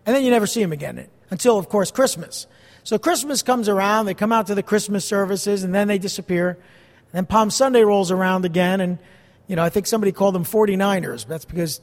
and 0.06 0.14
then 0.14 0.24
you 0.24 0.30
never 0.30 0.46
see 0.46 0.60
them 0.60 0.70
again 0.72 1.08
until, 1.30 1.58
of 1.58 1.68
course, 1.68 1.90
Christmas. 1.90 2.46
So 2.82 2.98
Christmas 2.98 3.42
comes 3.42 3.68
around, 3.68 4.06
they 4.06 4.14
come 4.14 4.32
out 4.32 4.46
to 4.48 4.54
the 4.54 4.62
Christmas 4.62 5.04
services, 5.04 5.64
and 5.64 5.74
then 5.74 5.88
they 5.88 5.98
disappear. 5.98 6.50
And 6.50 7.12
then 7.12 7.26
Palm 7.26 7.50
Sunday 7.50 7.82
rolls 7.82 8.10
around 8.10 8.44
again, 8.44 8.80
and, 8.80 8.98
you 9.46 9.56
know, 9.56 9.62
I 9.62 9.68
think 9.68 9.86
somebody 9.86 10.12
called 10.12 10.34
them 10.34 10.44
49ers. 10.44 11.26
That's 11.26 11.44
because, 11.44 11.80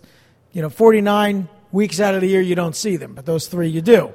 you 0.51 0.61
know, 0.61 0.69
49 0.69 1.49
weeks 1.71 1.99
out 1.99 2.15
of 2.15 2.21
the 2.21 2.27
year 2.27 2.41
you 2.41 2.55
don't 2.55 2.75
see 2.75 2.97
them, 2.97 3.13
but 3.13 3.25
those 3.25 3.47
three 3.47 3.67
you 3.67 3.81
do. 3.81 4.11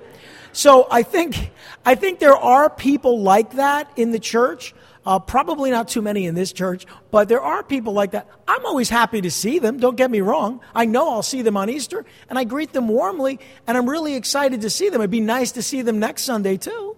So 0.52 0.86
I 0.90 1.02
think, 1.02 1.50
I 1.84 1.94
think 1.94 2.18
there 2.18 2.36
are 2.36 2.68
people 2.68 3.20
like 3.20 3.52
that 3.52 3.90
in 3.96 4.10
the 4.10 4.18
church 4.18 4.74
uh, 5.04 5.18
probably 5.18 5.70
not 5.70 5.88
too 5.88 6.02
many 6.02 6.26
in 6.26 6.34
this 6.34 6.52
church, 6.52 6.86
but 7.10 7.28
there 7.28 7.40
are 7.40 7.62
people 7.62 7.92
like 7.92 8.12
that. 8.12 8.28
I'm 8.46 8.64
always 8.64 8.88
happy 8.88 9.20
to 9.22 9.30
see 9.30 9.58
them. 9.58 9.78
Don't 9.78 9.96
get 9.96 10.10
me 10.10 10.20
wrong. 10.20 10.60
I 10.74 10.84
know 10.84 11.10
I'll 11.10 11.22
see 11.22 11.42
them 11.42 11.56
on 11.56 11.68
Easter, 11.68 12.04
and 12.28 12.38
I 12.38 12.44
greet 12.44 12.72
them 12.72 12.88
warmly, 12.88 13.40
and 13.66 13.76
I'm 13.76 13.88
really 13.88 14.14
excited 14.14 14.60
to 14.60 14.70
see 14.70 14.88
them. 14.88 15.00
It'd 15.00 15.10
be 15.10 15.20
nice 15.20 15.52
to 15.52 15.62
see 15.62 15.82
them 15.82 15.98
next 15.98 16.22
Sunday, 16.22 16.56
too. 16.56 16.96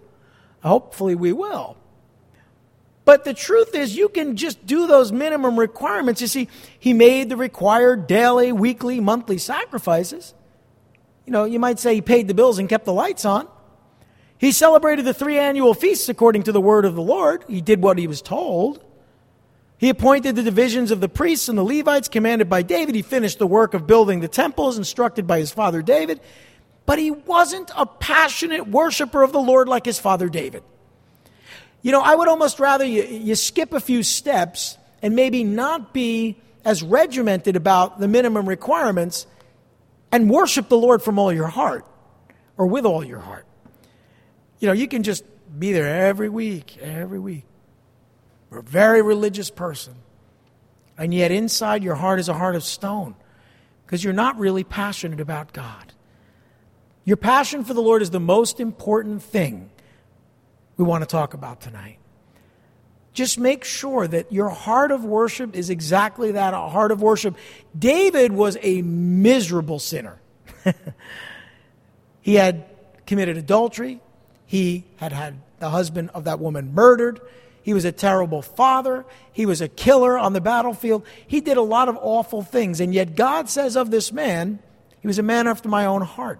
Hopefully, 0.61 1.15
we 1.15 1.33
will. 1.33 1.77
But 3.05 3.23
the 3.23 3.33
truth 3.33 3.75
is, 3.75 3.95
you 3.95 4.09
can 4.09 4.35
just 4.35 4.65
do 4.65 4.87
those 4.87 5.11
minimum 5.11 5.59
requirements. 5.59 6.21
You 6.21 6.27
see, 6.27 6.47
he 6.79 6.93
made 6.93 7.29
the 7.29 7.37
required 7.37 8.07
daily, 8.07 8.51
weekly, 8.51 8.99
monthly 8.99 9.37
sacrifices. 9.37 10.33
You 11.25 11.31
know, 11.31 11.45
you 11.45 11.59
might 11.59 11.79
say 11.79 11.95
he 11.95 12.01
paid 12.01 12.27
the 12.27 12.33
bills 12.33 12.59
and 12.59 12.67
kept 12.67 12.85
the 12.85 12.93
lights 12.93 13.25
on. 13.25 13.47
He 14.37 14.51
celebrated 14.51 15.05
the 15.05 15.13
three 15.13 15.37
annual 15.39 15.73
feasts 15.73 16.09
according 16.09 16.43
to 16.43 16.51
the 16.51 16.61
word 16.61 16.85
of 16.85 16.95
the 16.95 17.01
Lord. 17.01 17.45
He 17.47 17.61
did 17.61 17.81
what 17.81 17.97
he 17.97 18.07
was 18.07 18.21
told. 18.21 18.83
He 19.77 19.89
appointed 19.89 20.35
the 20.35 20.43
divisions 20.43 20.91
of 20.91 21.01
the 21.01 21.09
priests 21.09 21.49
and 21.49 21.57
the 21.57 21.63
Levites 21.63 22.07
commanded 22.07 22.49
by 22.49 22.61
David. 22.61 22.95
He 22.95 23.01
finished 23.01 23.39
the 23.39 23.47
work 23.47 23.73
of 23.73 23.87
building 23.87 24.19
the 24.19 24.27
temples 24.27 24.77
instructed 24.77 25.27
by 25.27 25.39
his 25.39 25.51
father 25.51 25.81
David. 25.81 26.21
But 26.85 26.99
he 26.99 27.11
wasn't 27.11 27.71
a 27.75 27.85
passionate 27.85 28.67
worshiper 28.67 29.23
of 29.23 29.31
the 29.31 29.39
Lord 29.39 29.67
like 29.67 29.85
his 29.85 29.99
father 29.99 30.29
David. 30.29 30.63
You 31.81 31.91
know, 31.91 32.01
I 32.01 32.15
would 32.15 32.27
almost 32.27 32.59
rather 32.59 32.85
you, 32.85 33.03
you 33.03 33.35
skip 33.35 33.73
a 33.73 33.79
few 33.79 34.03
steps 34.03 34.77
and 35.01 35.15
maybe 35.15 35.43
not 35.43 35.93
be 35.93 36.37
as 36.63 36.81
regimented 36.81 37.55
about 37.55 37.99
the 37.99 38.07
minimum 38.07 38.47
requirements 38.47 39.27
and 40.11 40.29
worship 40.29 40.69
the 40.69 40.77
Lord 40.77 41.03
from 41.03 41.19
all 41.19 41.31
your 41.31 41.47
heart 41.47 41.85
or 42.57 42.67
with 42.67 42.85
all 42.85 43.03
your 43.03 43.19
heart. 43.19 43.45
You 44.65 44.71
know, 44.71 44.73
you 44.73 44.87
can 44.87 45.03
just 45.03 45.23
be 45.59 45.73
there 45.73 46.07
every 46.07 46.27
week, 46.27 46.79
every 46.79 47.19
week. 47.19 47.43
You're 48.49 48.61
a 48.61 48.63
very 48.63 49.03
religious 49.03 49.51
person. 49.51 49.93
And 50.97 51.13
yet 51.13 51.29
inside 51.29 51.83
your 51.83 51.93
heart 51.93 52.19
is 52.19 52.29
a 52.29 52.33
heart 52.33 52.55
of 52.55 52.63
stone 52.63 53.13
because 53.85 54.03
you're 54.03 54.11
not 54.11 54.39
really 54.39 54.63
passionate 54.63 55.19
about 55.19 55.53
God. 55.53 55.93
Your 57.03 57.15
passion 57.15 57.63
for 57.63 57.75
the 57.75 57.81
Lord 57.81 58.01
is 58.01 58.09
the 58.09 58.19
most 58.19 58.59
important 58.59 59.21
thing 59.21 59.69
we 60.77 60.83
want 60.83 61.03
to 61.03 61.07
talk 61.07 61.35
about 61.35 61.61
tonight. 61.61 61.99
Just 63.13 63.37
make 63.37 63.63
sure 63.63 64.07
that 64.07 64.33
your 64.33 64.49
heart 64.49 64.89
of 64.89 65.05
worship 65.05 65.55
is 65.55 65.69
exactly 65.69 66.31
that 66.31 66.55
a 66.55 66.69
heart 66.69 66.91
of 66.91 67.03
worship. 67.03 67.35
David 67.77 68.31
was 68.31 68.57
a 68.63 68.81
miserable 68.81 69.77
sinner. 69.77 70.19
he 72.23 72.33
had 72.33 72.65
committed 73.05 73.37
adultery, 73.37 74.01
he 74.45 74.85
had 74.97 75.11
had 75.11 75.35
the 75.59 75.69
husband 75.69 76.11
of 76.13 76.25
that 76.25 76.39
woman 76.39 76.73
murdered. 76.73 77.19
He 77.61 77.73
was 77.73 77.85
a 77.85 77.91
terrible 77.91 78.41
father. 78.41 79.05
He 79.31 79.45
was 79.45 79.61
a 79.61 79.67
killer 79.67 80.17
on 80.17 80.33
the 80.33 80.41
battlefield. 80.41 81.05
He 81.25 81.41
did 81.41 81.57
a 81.57 81.61
lot 81.61 81.89
of 81.89 81.97
awful 81.99 82.43
things. 82.43 82.79
And 82.79 82.93
yet, 82.93 83.15
God 83.15 83.49
says 83.49 83.75
of 83.75 83.89
this 83.89 84.11
man, 84.11 84.59
he 85.01 85.07
was 85.07 85.17
a 85.17 85.23
man 85.23 85.47
after 85.47 85.67
my 85.67 85.85
own 85.85 86.01
heart. 86.01 86.39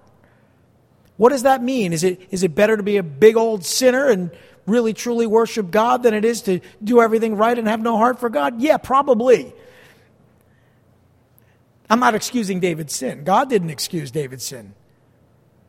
What 1.17 1.29
does 1.29 1.43
that 1.43 1.63
mean? 1.63 1.93
Is 1.93 2.03
it, 2.03 2.21
is 2.29 2.43
it 2.43 2.53
better 2.53 2.77
to 2.77 2.83
be 2.83 2.97
a 2.97 3.03
big 3.03 3.37
old 3.37 3.65
sinner 3.65 4.07
and 4.07 4.31
really 4.67 4.93
truly 4.93 5.25
worship 5.25 5.71
God 5.71 6.03
than 6.03 6.13
it 6.13 6.25
is 6.25 6.41
to 6.43 6.59
do 6.83 7.01
everything 7.01 7.37
right 7.37 7.57
and 7.57 7.67
have 7.67 7.81
no 7.81 7.97
heart 7.97 8.19
for 8.19 8.29
God? 8.29 8.61
Yeah, 8.61 8.77
probably. 8.77 9.53
I'm 11.89 11.99
not 11.99 12.15
excusing 12.15 12.59
David's 12.59 12.95
sin. 12.95 13.23
God 13.23 13.49
didn't 13.49 13.69
excuse 13.69 14.11
David's 14.11 14.43
sin. 14.43 14.73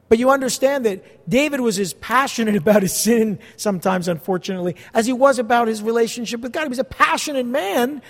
But 0.08 0.18
you 0.18 0.30
understand 0.30 0.86
that 0.86 1.28
David 1.28 1.60
was 1.60 1.78
as 1.78 1.92
passionate 1.94 2.56
about 2.62 2.82
his 2.82 2.94
sin, 2.94 3.38
sometimes 3.56 4.08
unfortunately, 4.08 4.76
as 4.94 5.06
he 5.06 5.12
was 5.12 5.38
about 5.38 5.68
his 5.68 5.82
relationship 5.82 6.40
with 6.40 6.52
God. 6.52 6.62
He 6.62 6.68
was 6.68 6.78
a 6.78 6.84
passionate 6.84 7.46
man, 7.46 8.02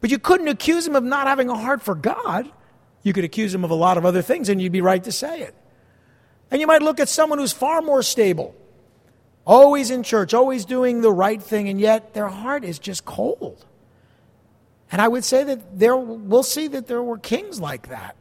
but 0.00 0.10
you 0.10 0.18
couldn't 0.18 0.48
accuse 0.48 0.86
him 0.86 0.96
of 0.96 1.04
not 1.04 1.26
having 1.26 1.48
a 1.48 1.56
heart 1.56 1.82
for 1.82 1.94
God. 1.94 2.50
You 3.02 3.12
could 3.12 3.24
accuse 3.24 3.54
him 3.54 3.64
of 3.64 3.70
a 3.70 3.74
lot 3.74 3.98
of 3.98 4.04
other 4.04 4.22
things, 4.22 4.48
and 4.48 4.60
you'd 4.60 4.72
be 4.72 4.80
right 4.80 5.02
to 5.04 5.12
say 5.12 5.42
it. 5.42 5.54
And 6.50 6.60
you 6.60 6.66
might 6.66 6.82
look 6.82 7.00
at 7.00 7.08
someone 7.08 7.38
who's 7.38 7.52
far 7.52 7.82
more 7.82 8.02
stable, 8.02 8.54
always 9.44 9.90
in 9.90 10.02
church, 10.02 10.34
always 10.34 10.64
doing 10.64 11.00
the 11.00 11.12
right 11.12 11.42
thing, 11.42 11.68
and 11.68 11.80
yet 11.80 12.14
their 12.14 12.28
heart 12.28 12.64
is 12.64 12.78
just 12.78 13.04
cold. 13.04 13.64
And 14.92 15.02
I 15.02 15.08
would 15.08 15.24
say 15.24 15.42
that 15.44 15.78
there, 15.78 15.96
we'll 15.96 16.42
see 16.42 16.68
that 16.68 16.86
there 16.86 17.02
were 17.02 17.18
kings 17.18 17.60
like 17.60 17.88
that. 17.88 18.16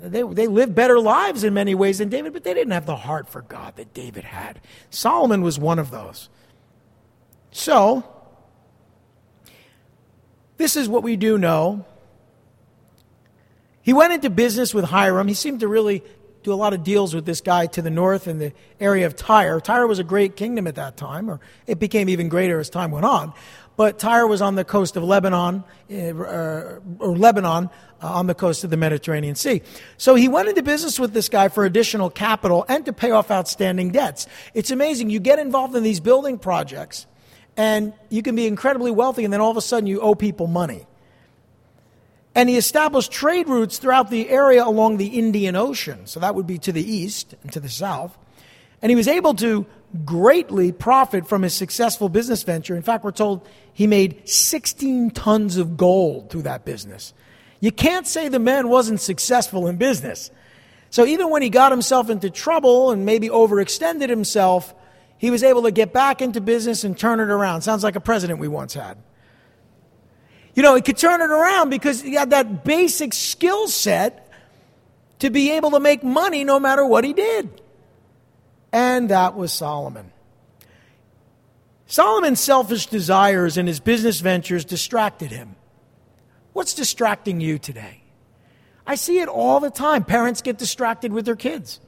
They, 0.00 0.22
they 0.22 0.46
lived 0.48 0.74
better 0.74 0.98
lives 0.98 1.44
in 1.44 1.54
many 1.54 1.74
ways 1.74 1.98
than 1.98 2.08
David, 2.08 2.32
but 2.32 2.44
they 2.44 2.54
didn't 2.54 2.72
have 2.72 2.86
the 2.86 2.96
heart 2.96 3.28
for 3.28 3.42
God 3.42 3.76
that 3.76 3.94
David 3.94 4.24
had. 4.24 4.60
Solomon 4.90 5.42
was 5.42 5.58
one 5.58 5.78
of 5.78 5.90
those. 5.90 6.28
So, 7.52 8.04
this 10.56 10.76
is 10.76 10.88
what 10.88 11.02
we 11.02 11.16
do 11.16 11.38
know. 11.38 11.84
He 13.82 13.92
went 13.92 14.12
into 14.12 14.30
business 14.30 14.72
with 14.72 14.86
Hiram. 14.86 15.28
He 15.28 15.34
seemed 15.34 15.60
to 15.60 15.68
really 15.68 16.02
do 16.42 16.52
a 16.52 16.54
lot 16.54 16.72
of 16.72 16.82
deals 16.82 17.14
with 17.14 17.24
this 17.24 17.40
guy 17.40 17.66
to 17.66 17.82
the 17.82 17.90
north 17.90 18.26
in 18.26 18.38
the 18.38 18.52
area 18.80 19.06
of 19.06 19.14
Tyre. 19.14 19.60
Tyre 19.60 19.86
was 19.86 19.98
a 19.98 20.04
great 20.04 20.36
kingdom 20.36 20.66
at 20.66 20.74
that 20.74 20.96
time, 20.96 21.30
or 21.30 21.40
it 21.66 21.78
became 21.78 22.08
even 22.08 22.28
greater 22.28 22.58
as 22.58 22.68
time 22.68 22.90
went 22.90 23.06
on. 23.06 23.32
But 23.82 23.98
Tyre 23.98 24.28
was 24.28 24.40
on 24.40 24.54
the 24.54 24.64
coast 24.64 24.96
of 24.96 25.02
Lebanon, 25.02 25.64
uh, 25.90 25.94
or 27.00 27.16
Lebanon, 27.18 27.68
uh, 28.00 28.06
on 28.06 28.28
the 28.28 28.34
coast 28.34 28.62
of 28.62 28.70
the 28.70 28.76
Mediterranean 28.76 29.34
Sea. 29.34 29.60
So 29.96 30.14
he 30.14 30.28
went 30.28 30.48
into 30.48 30.62
business 30.62 31.00
with 31.00 31.14
this 31.14 31.28
guy 31.28 31.48
for 31.48 31.64
additional 31.64 32.08
capital 32.08 32.64
and 32.68 32.86
to 32.86 32.92
pay 32.92 33.10
off 33.10 33.32
outstanding 33.32 33.90
debts. 33.90 34.28
It's 34.54 34.70
amazing. 34.70 35.10
You 35.10 35.18
get 35.18 35.40
involved 35.40 35.74
in 35.74 35.82
these 35.82 35.98
building 35.98 36.38
projects, 36.38 37.08
and 37.56 37.92
you 38.08 38.22
can 38.22 38.36
be 38.36 38.46
incredibly 38.46 38.92
wealthy, 38.92 39.24
and 39.24 39.32
then 39.32 39.40
all 39.40 39.50
of 39.50 39.56
a 39.56 39.60
sudden 39.60 39.88
you 39.88 40.00
owe 40.00 40.14
people 40.14 40.46
money. 40.46 40.86
And 42.36 42.48
he 42.48 42.56
established 42.56 43.10
trade 43.10 43.48
routes 43.48 43.78
throughout 43.78 44.10
the 44.10 44.30
area 44.30 44.64
along 44.64 44.98
the 44.98 45.18
Indian 45.18 45.56
Ocean. 45.56 46.06
So 46.06 46.20
that 46.20 46.36
would 46.36 46.46
be 46.46 46.58
to 46.58 46.70
the 46.70 46.88
east 46.88 47.34
and 47.42 47.50
to 47.52 47.58
the 47.58 47.68
south. 47.68 48.16
And 48.82 48.90
he 48.90 48.96
was 48.96 49.06
able 49.06 49.34
to 49.34 49.64
greatly 50.04 50.72
profit 50.72 51.28
from 51.28 51.42
his 51.42 51.54
successful 51.54 52.08
business 52.08 52.42
venture. 52.42 52.74
In 52.74 52.82
fact, 52.82 53.04
we're 53.04 53.12
told 53.12 53.46
he 53.72 53.86
made 53.86 54.28
16 54.28 55.12
tons 55.12 55.56
of 55.56 55.76
gold 55.76 56.30
through 56.30 56.42
that 56.42 56.64
business. 56.64 57.14
You 57.60 57.70
can't 57.70 58.06
say 58.06 58.28
the 58.28 58.40
man 58.40 58.68
wasn't 58.68 59.00
successful 59.00 59.68
in 59.68 59.76
business. 59.76 60.30
So 60.90 61.06
even 61.06 61.30
when 61.30 61.42
he 61.42 61.50
got 61.50 61.70
himself 61.70 62.10
into 62.10 62.28
trouble 62.28 62.90
and 62.90 63.06
maybe 63.06 63.28
overextended 63.28 64.08
himself, 64.08 64.74
he 65.16 65.30
was 65.30 65.44
able 65.44 65.62
to 65.62 65.70
get 65.70 65.92
back 65.92 66.20
into 66.20 66.40
business 66.40 66.82
and 66.82 66.98
turn 66.98 67.20
it 67.20 67.28
around. 67.28 67.62
Sounds 67.62 67.84
like 67.84 67.96
a 67.96 68.00
president 68.00 68.40
we 68.40 68.48
once 68.48 68.74
had. 68.74 68.98
You 70.54 70.62
know, 70.62 70.74
he 70.74 70.82
could 70.82 70.98
turn 70.98 71.20
it 71.20 71.30
around 71.30 71.70
because 71.70 72.02
he 72.02 72.14
had 72.14 72.30
that 72.30 72.64
basic 72.64 73.14
skill 73.14 73.68
set 73.68 74.28
to 75.20 75.30
be 75.30 75.52
able 75.52 75.70
to 75.70 75.80
make 75.80 76.02
money 76.02 76.44
no 76.44 76.58
matter 76.58 76.84
what 76.84 77.04
he 77.04 77.12
did 77.12 77.61
and 78.72 79.10
that 79.10 79.36
was 79.36 79.52
Solomon. 79.52 80.12
Solomon's 81.86 82.40
selfish 82.40 82.86
desires 82.86 83.58
and 83.58 83.68
his 83.68 83.78
business 83.78 84.20
ventures 84.20 84.64
distracted 84.64 85.30
him. 85.30 85.56
What's 86.54 86.74
distracting 86.74 87.40
you 87.40 87.58
today? 87.58 88.02
I 88.86 88.94
see 88.94 89.20
it 89.20 89.28
all 89.28 89.60
the 89.60 89.70
time. 89.70 90.04
Parents 90.04 90.42
get 90.42 90.58
distracted 90.58 91.12
with 91.12 91.24
their 91.24 91.36
kids. 91.36 91.80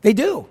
They 0.00 0.12
do. 0.12 0.48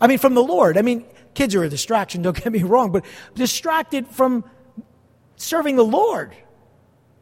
I 0.00 0.06
mean, 0.06 0.18
from 0.18 0.34
the 0.34 0.42
Lord. 0.42 0.76
I 0.76 0.82
mean, 0.82 1.04
kids 1.34 1.54
are 1.54 1.62
a 1.62 1.68
distraction, 1.68 2.22
don't 2.22 2.36
get 2.42 2.52
me 2.52 2.62
wrong, 2.62 2.90
but 2.90 3.04
distracted 3.34 4.08
from 4.08 4.44
serving 5.36 5.76
the 5.76 5.84
Lord 5.84 6.34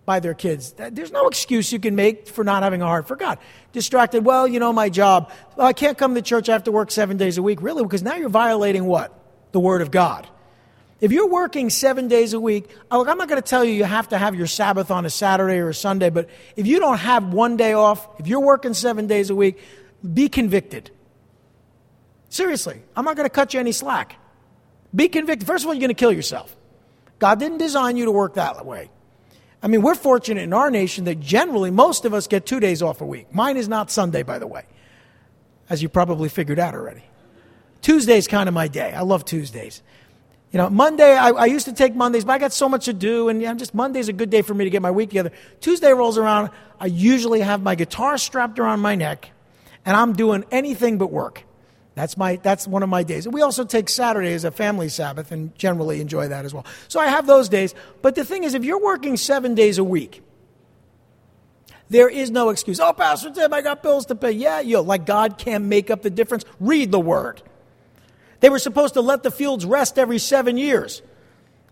by 0.09 0.21
their 0.21 0.33
kids. 0.33 0.73
There's 0.73 1.13
no 1.13 1.29
excuse 1.29 1.71
you 1.71 1.79
can 1.79 1.95
make 1.95 2.29
for 2.29 2.43
not 2.43 2.63
having 2.63 2.81
a 2.81 2.87
heart 2.87 3.07
for 3.07 3.15
God. 3.15 3.39
Distracted, 3.73 4.25
well, 4.25 4.49
you 4.49 4.59
know, 4.59 4.73
my 4.73 4.89
job. 4.89 5.31
Well, 5.55 5.67
I 5.67 5.75
can't 5.75 5.99
come 5.99 6.15
to 6.15 6.23
church. 6.23 6.49
I 6.49 6.53
have 6.53 6.65
to 6.65 6.73
work 6.73 6.91
seven 6.91 7.19
days 7.19 7.37
a 7.37 7.43
week. 7.43 7.61
Really? 7.61 7.83
Because 7.83 8.03
now 8.03 8.15
you're 8.15 8.31
violating 8.31 8.87
what? 8.87 9.13
The 9.53 9.61
Word 9.61 9.83
of 9.83 9.91
God. 9.91 10.27
If 11.03 11.13
you're 11.13 11.29
working 11.29 11.69
seven 11.69 12.09
days 12.09 12.33
a 12.33 12.41
week, 12.41 12.71
uh, 12.91 12.97
look, 12.97 13.07
I'm 13.07 13.19
not 13.19 13.29
going 13.29 13.41
to 13.41 13.47
tell 13.47 13.63
you 13.63 13.75
you 13.75 13.85
have 13.85 14.09
to 14.09 14.17
have 14.17 14.35
your 14.35 14.47
Sabbath 14.47 14.91
on 14.91 15.05
a 15.05 15.11
Saturday 15.11 15.59
or 15.59 15.69
a 15.69 15.75
Sunday, 15.75 16.09
but 16.09 16.31
if 16.57 16.67
you 16.67 16.81
don't 16.81 16.97
have 16.97 17.35
one 17.35 17.59
day 17.59 17.75
off, 17.75 18.09
if 18.19 18.27
you're 18.27 18.41
working 18.41 18.73
seven 18.73 19.09
days 19.09 19.29
a 19.29 19.35
week, 19.35 19.59
be 20.15 20.31
convicted. 20.31 20.91
Seriously, 22.31 22.81
I'm 22.97 23.05
not 23.05 23.15
going 23.15 23.27
to 23.27 23.35
cut 23.35 23.53
you 23.53 23.61
any 23.61 23.73
slack. 23.73 24.17
Be 24.95 25.09
convicted. 25.09 25.47
First 25.47 25.65
of 25.65 25.69
all, 25.69 25.75
you're 25.75 25.81
going 25.81 25.89
to 25.91 25.95
kill 25.95 26.13
yourself. 26.13 26.57
God 27.19 27.39
didn't 27.39 27.59
design 27.59 27.99
you 27.99 28.07
to 28.07 28.11
work 28.11 28.35
that 28.35 28.65
way. 28.65 28.89
I 29.63 29.67
mean, 29.67 29.83
we're 29.83 29.95
fortunate 29.95 30.43
in 30.43 30.53
our 30.53 30.71
nation 30.71 31.05
that 31.05 31.21
generally 31.21 31.71
most 31.71 32.05
of 32.05 32.15
us 32.15 32.27
get 32.27 32.47
two 32.47 32.61
days 32.61 32.83
off 32.83 33.01
a 33.01 33.07
week. 33.07 33.35
Mine 33.35 33.57
is 33.57 33.69
not 33.69 33.91
Sunday, 33.91 34.23
by 34.23 34.39
the 34.39 34.47
way, 34.47 34.65
as 35.69 35.83
you 35.83 35.89
probably 35.89 36.29
figured 36.29 36.59
out 36.59 36.75
already. 36.75 37.03
Tuesday's 37.83 38.29
kind 38.29 38.49
of 38.49 38.55
my 38.55 38.69
day. 38.69 38.93
I 38.93 39.03
love 39.03 39.25
Tuesdays. 39.25 39.83
You 40.53 40.59
know, 40.59 40.71
Monday, 40.71 41.15
I, 41.15 41.31
I, 41.31 41.47
used 41.47 41.67
to 41.67 41.75
take 41.75 41.95
Mondays, 41.95 42.25
but 42.25 42.33
I 42.33 42.39
got 42.39 42.55
so 42.55 42.69
much 42.69 42.87
to 42.87 42.95
do, 42.95 43.29
and 43.29 43.43
yeah, 43.43 43.53
just 43.55 43.75
Monday's 43.75 44.09
a 44.09 44.15
good 44.15 44.31
day 44.31 44.41
for 44.41 44.55
me 44.55 44.65
to 44.65 44.71
get 44.71 44.81
my 44.81 44.91
week 44.91 45.11
together. 45.11 45.31
Tuesday 45.61 45.93
rolls 45.93 46.17
around, 46.17 46.51
I 46.81 46.87
usually 46.87 47.41
have 47.41 47.63
my 47.63 47.75
guitar 47.75 48.17
strapped 48.17 48.59
around 48.59 48.81
my 48.81 48.95
neck, 48.95 49.31
and 49.85 49.95
I'm 49.95 50.15
doing 50.15 50.47
anything 50.51 50.97
but 50.97 51.11
work. 51.11 51.45
That's, 51.99 52.17
my, 52.17 52.37
that's 52.37 52.65
one 52.69 52.85
of 52.85 52.89
my 52.89 53.03
days. 53.03 53.27
We 53.27 53.43
also 53.43 53.65
take 53.65 53.89
Saturday 53.89 54.33
as 54.33 54.45
a 54.45 54.53
family 54.53 54.89
Sabbath 54.89 55.33
and 55.33 55.53
generally 55.59 56.01
enjoy 56.01 56.29
that 56.29 56.45
as 56.45 56.55
well. 56.55 56.65
So 56.87 57.01
I 57.01 57.09
have 57.09 57.27
those 57.27 57.49
days. 57.49 57.75
But 58.03 58.15
the 58.15 58.25
thing 58.25 58.45
is, 58.45 58.55
if 58.55 58.65
you're 58.65 58.81
working 58.81 59.17
seven 59.17 59.57
days 59.57 59.79
a 59.79 59.85
week, 59.85 60.23
there 61.91 62.09
is 62.09 62.31
no 62.31 62.51
excuse. 62.51 62.79
Oh, 62.79 62.93
Pastor 62.93 63.33
Tim, 63.33 63.53
I 63.53 63.63
got 63.63 63.83
bills 63.83 64.07
to 64.07 64.15
pay. 64.15 64.31
Yeah, 64.31 64.61
you 64.61 64.79
like 64.81 65.07
God 65.07 65.39
can't 65.39 65.65
make 65.65 65.91
up 65.91 66.03
the 66.03 66.11
difference. 66.11 66.45
Read 66.61 66.93
the 66.93 67.01
word. 67.01 67.43
They 68.39 68.49
were 68.49 68.61
supposed 68.61 68.95
to 68.95 69.01
let 69.01 69.25
the 69.25 69.33
fields 69.33 69.67
rest 69.67 69.99
every 69.99 70.19
seven 70.19 70.57
years. 70.57 71.03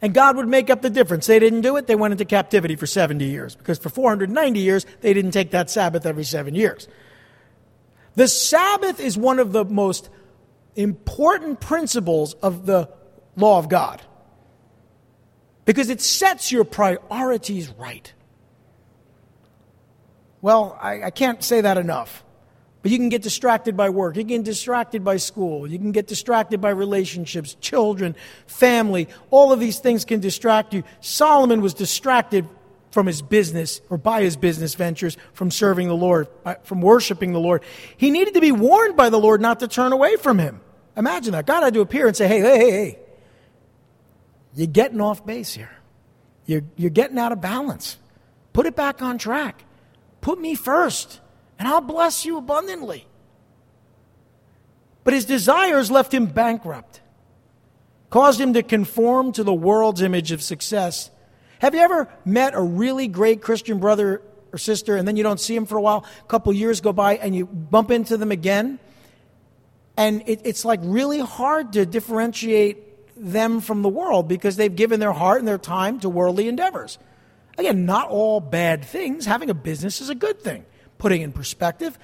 And 0.03 0.13
God 0.13 0.37
would 0.37 0.49
make 0.49 0.71
up 0.71 0.83
the 0.83 0.91
difference. 0.91 1.27
They 1.27 1.39
didn't 1.39 1.61
do 1.61 1.77
it. 1.77 1.87
They 1.87 1.95
went 1.95 2.11
into 2.11 2.25
captivity 2.25 2.75
for 2.75 2.87
70 2.87 3.25
years 3.25 3.55
because 3.55 3.79
for 3.79 3.91
490 3.91 4.59
years, 4.59 4.87
they 5.03 5.15
didn't 5.15 5.31
take 5.31 5.53
that 5.53 5.71
Sabbath 5.71 6.05
every 6.05 6.25
seven 6.25 6.57
years. 6.57 6.89
The 8.17 8.29
Sabbath 8.29 8.99
is 8.99 9.17
one 9.17 9.39
of 9.39 9.53
the 9.53 9.65
most 9.65 10.09
important 10.77 11.61
principles 11.61 12.35
of 12.35 12.67
the 12.67 12.89
law 13.35 13.59
of 13.59 13.69
God 13.69 14.03
because 15.65 15.91
it 15.91 16.01
sets 16.01 16.53
your 16.53 16.65
priorities 16.65 17.69
right. 17.71 18.13
Well, 20.41 20.79
I, 20.81 21.05
I, 21.05 21.11
can't 21.11 21.43
say 21.43 21.63
that 21.63 21.77
enough 21.77 22.25
But 22.83 22.93
you 22.93 22.99
can 22.99 23.09
get 23.09 23.23
distracted 23.23 23.77
by 23.77 23.91
work. 23.91 24.17
You 24.17 24.23
can 24.23 24.29
get 24.29 24.45
distracted 24.45 25.03
by 25.03 25.17
school. 25.17 25.67
You 25.67 25.77
can 25.79 25.91
get 25.91 26.07
distracted 26.07 26.61
by 26.61 26.71
relationships, 26.71 27.57
children, 27.61 28.15
family. 28.47 29.09
All 29.31 29.53
of 29.53 29.59
these 29.59 29.81
things 29.81 30.05
can 30.05 30.21
distract 30.21 30.73
you. 30.73 30.85
Solomon 31.01 31.63
was 31.63 31.75
distracted 31.75 32.49
from 32.93 33.07
his 33.07 33.23
business 33.23 33.81
or 33.91 33.99
by 33.99 34.23
his 34.23 34.37
business 34.37 34.75
ventures 34.75 35.17
from 35.33 35.51
serving 35.51 35.89
the 35.89 35.97
Lord, 35.97 36.29
from 36.63 36.81
worshiping 36.81 37.33
the 37.33 37.41
Lord. 37.41 37.63
He 37.97 38.11
needed 38.11 38.35
to 38.35 38.41
be 38.41 38.53
warned 38.53 38.97
by 38.97 39.11
the 39.11 39.19
Lord 39.19 39.41
not 39.41 39.59
to 39.61 39.69
turn 39.69 39.93
away 39.93 40.17
from 40.17 40.39
him. 40.39 40.61
Imagine 40.97 41.33
that. 41.33 41.47
God 41.47 41.63
had 41.63 41.75
to 41.75 41.81
appear 41.81 42.07
and 42.07 42.17
say, 42.17 42.27
hey, 42.27 42.41
hey, 42.41 42.59
hey, 42.59 42.71
hey, 42.71 42.99
you're 44.55 44.67
getting 44.67 45.01
off 45.01 45.27
base 45.27 45.53
here. 45.53 45.71
You're, 46.47 46.63
you're 46.77 46.91
getting 46.91 47.19
out 47.19 47.33
of 47.33 47.41
balance. 47.41 47.99
Put 48.53 48.67
it 48.67 48.75
back 48.75 49.03
on 49.03 49.19
track. 49.19 49.65
Put 50.21 50.41
me 50.41 50.55
first 50.55 51.21
and 51.59 51.69
I'll 51.69 51.81
bless 51.81 52.25
you 52.25 52.39
abundantly. 52.39 53.07
But 55.05 55.15
his 55.15 55.25
desires 55.25 55.91
left 55.91 56.13
him 56.13 56.27
bankrupt, 56.27 57.01
caused 58.11 58.41
him 58.41 58.55
to 58.55 58.63
conform 58.63 59.33
to 59.33 59.45
the 59.45 59.55
world's 59.55 60.03
image 60.03 60.33
of 60.33 60.43
success. 60.43 61.11
Have 61.61 61.75
you 61.75 61.81
ever 61.81 62.09
met 62.25 62.55
a 62.55 62.61
really 62.61 63.09
great 63.09 63.41
Christian 63.41 63.79
brother 63.79 64.23
or 64.53 64.59
sister 64.59 64.97
and 64.97 65.07
then 65.07 65.17
you 65.17 65.23
don't 65.23 65.41
see 65.41 65.55
them 65.55 65.67
for 65.67 65.79
a 65.79 65.83
while? 65.83 66.05
A 66.21 66.27
couple 66.27 66.53
years 66.53 66.81
go 66.81 66.93
by 66.93 67.17
and 67.17 67.37
you 67.37 67.47
bump 67.47 67.91
into 67.91 68.17
them 68.17 68.33
again? 68.33 68.79
And 69.97 70.23
it, 70.27 70.43
it's 70.45 70.65
like 70.65 70.81
really 70.83 71.21
hard 71.21 71.73
to 71.75 71.87
differentiate 71.87 72.83
them 73.17 73.61
from 73.61 73.83
the 73.83 73.89
world 73.89 74.29
because 74.29 74.57
they've 74.57 74.75
given 74.75 75.01
their 75.01 75.13
heart 75.13 75.39
and 75.39 75.49
their 75.49 75.59
time 75.59 76.01
to 76.01 76.09
worldly 76.09 76.49
endeavors. 76.49 76.99
Again, 77.59 77.87
not 77.87 78.09
all 78.09 78.41
bad 78.41 78.85
things. 78.85 79.25
Having 79.25 79.51
a 79.51 79.55
business 79.55 80.01
is 80.01 80.11
a 80.11 80.15
good 80.15 80.41
thing 80.41 80.65
putting 80.99 81.23
in 81.23 81.33
perspective, 81.33 81.99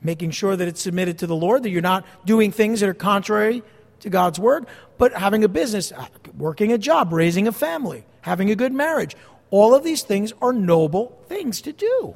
making 0.00 0.30
sure 0.30 0.56
that 0.56 0.68
it's 0.68 0.82
submitted 0.82 1.18
to 1.18 1.26
the 1.26 1.36
Lord, 1.36 1.62
that 1.62 1.70
you're 1.70 1.82
not 1.82 2.04
doing 2.24 2.52
things 2.52 2.80
that 2.80 2.88
are 2.88 2.94
contrary 2.94 3.62
to 4.00 4.10
God's 4.10 4.38
word, 4.38 4.66
but 4.98 5.12
having 5.12 5.44
a 5.44 5.48
business, 5.48 5.92
uh, 5.92 6.06
working 6.36 6.72
a 6.72 6.78
job, 6.78 7.12
raising 7.12 7.48
a 7.48 7.52
family, 7.52 8.04
having 8.20 8.50
a 8.50 8.56
good 8.56 8.72
marriage. 8.72 9.16
All 9.50 9.74
of 9.74 9.84
these 9.84 10.02
things 10.02 10.32
are 10.42 10.52
noble 10.52 11.18
things 11.28 11.62
to 11.62 11.72
do, 11.72 12.14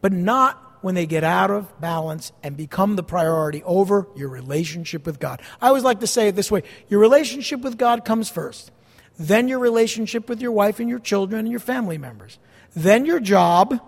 but 0.00 0.12
not 0.12 0.63
when 0.84 0.94
they 0.94 1.06
get 1.06 1.24
out 1.24 1.50
of 1.50 1.80
balance 1.80 2.30
and 2.42 2.56
become 2.56 2.94
the 2.94 3.02
priority 3.02 3.62
over 3.64 4.06
your 4.14 4.28
relationship 4.28 5.06
with 5.06 5.18
God. 5.18 5.40
I 5.60 5.68
always 5.68 5.82
like 5.82 6.00
to 6.00 6.06
say 6.06 6.28
it 6.28 6.36
this 6.36 6.50
way 6.50 6.62
your 6.88 7.00
relationship 7.00 7.62
with 7.62 7.78
God 7.78 8.04
comes 8.04 8.28
first, 8.28 8.70
then 9.18 9.48
your 9.48 9.58
relationship 9.58 10.28
with 10.28 10.40
your 10.40 10.52
wife 10.52 10.78
and 10.78 10.88
your 10.88 10.98
children 10.98 11.40
and 11.40 11.50
your 11.50 11.60
family 11.60 11.98
members, 11.98 12.38
then 12.74 13.06
your 13.06 13.18
job 13.18 13.80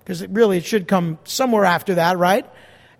because 0.00 0.22
it 0.22 0.30
really 0.30 0.56
it 0.56 0.64
should 0.64 0.88
come 0.88 1.18
somewhere 1.24 1.64
after 1.64 1.94
that, 1.94 2.18
right? 2.18 2.44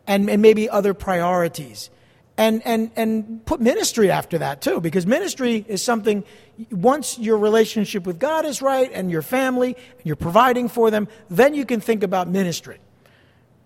And, 0.07 0.31
and 0.31 0.41
maybe 0.41 0.69
other 0.69 0.95
priorities. 0.95 1.91
And, 2.37 2.63
and, 2.65 2.91
and 2.95 3.45
put 3.45 3.61
ministry 3.61 4.11
after 4.11 4.39
that 4.39 4.63
too, 4.63 4.81
because 4.81 5.07
ministry 5.07 5.65
is 5.67 5.83
something, 5.83 6.25
once 6.71 7.19
your 7.19 7.37
relationship 7.37 8.07
with 8.07 8.19
God 8.19 8.45
is 8.45 8.63
right 8.63 8.91
and 8.93 9.11
your 9.11 9.23
family, 9.23 9.75
and 9.75 10.05
you're 10.07 10.15
providing 10.15 10.69
for 10.69 10.91
them, 10.91 11.09
then 11.29 11.55
you 11.55 11.67
can 11.67 11.81
think 11.81 12.03
about 12.03 12.29
ministry. 12.29 12.79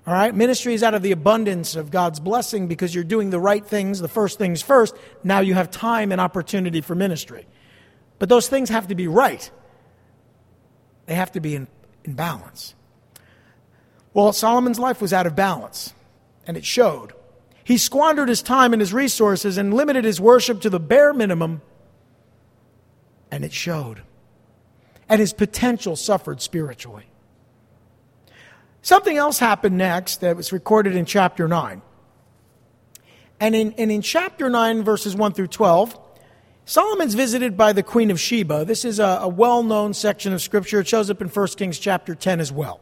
All 0.07 0.13
right? 0.13 0.35
Ministry 0.35 0.75
is 0.75 0.83
out 0.83 0.95
of 0.95 1.03
the 1.03 1.13
abundance 1.13 1.77
of 1.77 1.91
God's 1.91 2.21
blessing 2.21 2.67
because 2.69 2.95
you're 2.95 3.05
doing 3.05 3.31
the 3.31 3.41
right 3.41 3.65
things, 3.65 4.01
the 4.01 4.09
first 4.09 4.39
things 4.39 4.61
first. 4.61 4.95
Now 5.23 5.41
you 5.41 5.55
have 5.55 5.71
time 5.71 6.13
and 6.13 6.21
opportunity 6.21 6.83
for 6.83 6.95
ministry. 6.95 7.47
But 8.19 8.29
those 8.29 8.49
things 8.49 8.69
have 8.69 8.89
to 8.89 8.95
be 8.95 9.09
right, 9.09 9.51
they 11.07 11.15
have 11.15 11.33
to 11.33 11.41
be 11.41 11.55
in, 11.55 11.69
in 12.05 12.15
balance. 12.15 12.75
Well, 14.13 14.33
Solomon's 14.33 14.79
life 14.79 15.03
was 15.03 15.13
out 15.13 15.27
of 15.27 15.35
balance, 15.35 15.93
and 16.47 16.57
it 16.57 16.65
showed. 16.65 17.13
He 17.65 17.79
squandered 17.79 18.29
his 18.29 18.43
time 18.43 18.73
and 18.73 18.81
his 18.81 18.93
resources 18.93 19.59
and 19.59 19.75
limited 19.75 20.05
his 20.05 20.21
worship 20.21 20.61
to 20.61 20.71
the 20.71 20.79
bare 20.79 21.13
minimum, 21.13 21.63
and 23.31 23.45
it 23.45 23.53
showed. 23.53 24.03
And 25.09 25.21
his 25.21 25.33
potential 25.33 25.97
suffered 25.97 26.41
spiritually. 26.41 27.07
Something 28.85 29.17
else 29.17 29.39
happened 29.39 29.79
next 29.79 30.21
that 30.21 30.37
was 30.37 30.53
recorded 30.53 30.95
in 30.95 31.07
chapter 31.07 31.49
9. 31.49 31.81
And 33.41 33.55
in, 33.55 33.73
and 33.79 33.91
in 33.91 34.03
chapter 34.03 34.51
9, 34.51 34.83
verses 34.83 35.17
1 35.17 35.33
through 35.33 35.47
12, 35.47 35.99
Solomon's 36.67 37.15
visited 37.15 37.57
by 37.57 37.73
the 37.73 37.83
Queen 37.83 38.11
of 38.11 38.21
Sheba. 38.21 38.67
This 38.67 38.85
is 38.85 38.99
a, 38.99 39.21
a 39.23 39.29
well 39.29 39.63
known 39.63 39.95
section 39.95 40.35
of 40.35 40.43
Scripture. 40.43 40.81
It 40.81 40.89
shows 40.89 41.09
up 41.09 41.23
in 41.23 41.29
1 41.29 41.47
Kings 41.57 41.79
chapter 41.79 42.15
10 42.15 42.41
as 42.41 42.53
well. 42.53 42.79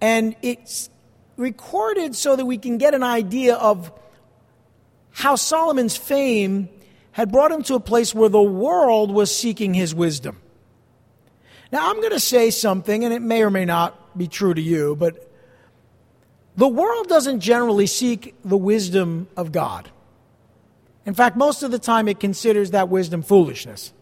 And 0.00 0.36
it's 0.42 0.90
recorded 1.36 2.14
so 2.14 2.36
that 2.36 2.46
we 2.46 2.56
can 2.56 2.78
get 2.78 2.94
an 2.94 3.02
idea 3.02 3.56
of 3.56 3.90
how 5.10 5.34
Solomon's 5.34 5.96
fame 5.96 6.68
had 7.10 7.32
brought 7.32 7.50
him 7.50 7.64
to 7.64 7.74
a 7.74 7.80
place 7.80 8.14
where 8.14 8.28
the 8.28 8.40
world 8.40 9.10
was 9.10 9.34
seeking 9.34 9.74
his 9.74 9.92
wisdom. 9.92 10.40
Now, 11.72 11.90
I'm 11.90 11.96
going 11.96 12.12
to 12.12 12.20
say 12.20 12.52
something, 12.52 13.04
and 13.04 13.12
it 13.12 13.22
may 13.22 13.42
or 13.42 13.50
may 13.50 13.64
not 13.64 13.99
be 14.16 14.28
true 14.28 14.54
to 14.54 14.60
you, 14.60 14.96
but 14.96 15.30
the 16.56 16.68
world 16.68 17.08
doesn't 17.08 17.40
generally 17.40 17.86
seek 17.86 18.34
the 18.44 18.56
wisdom 18.56 19.28
of 19.36 19.52
God. 19.52 19.90
In 21.06 21.14
fact, 21.14 21.36
most 21.36 21.62
of 21.62 21.70
the 21.70 21.78
time 21.78 22.08
it 22.08 22.20
considers 22.20 22.72
that 22.72 22.88
wisdom 22.88 23.22
foolishness. 23.22 23.92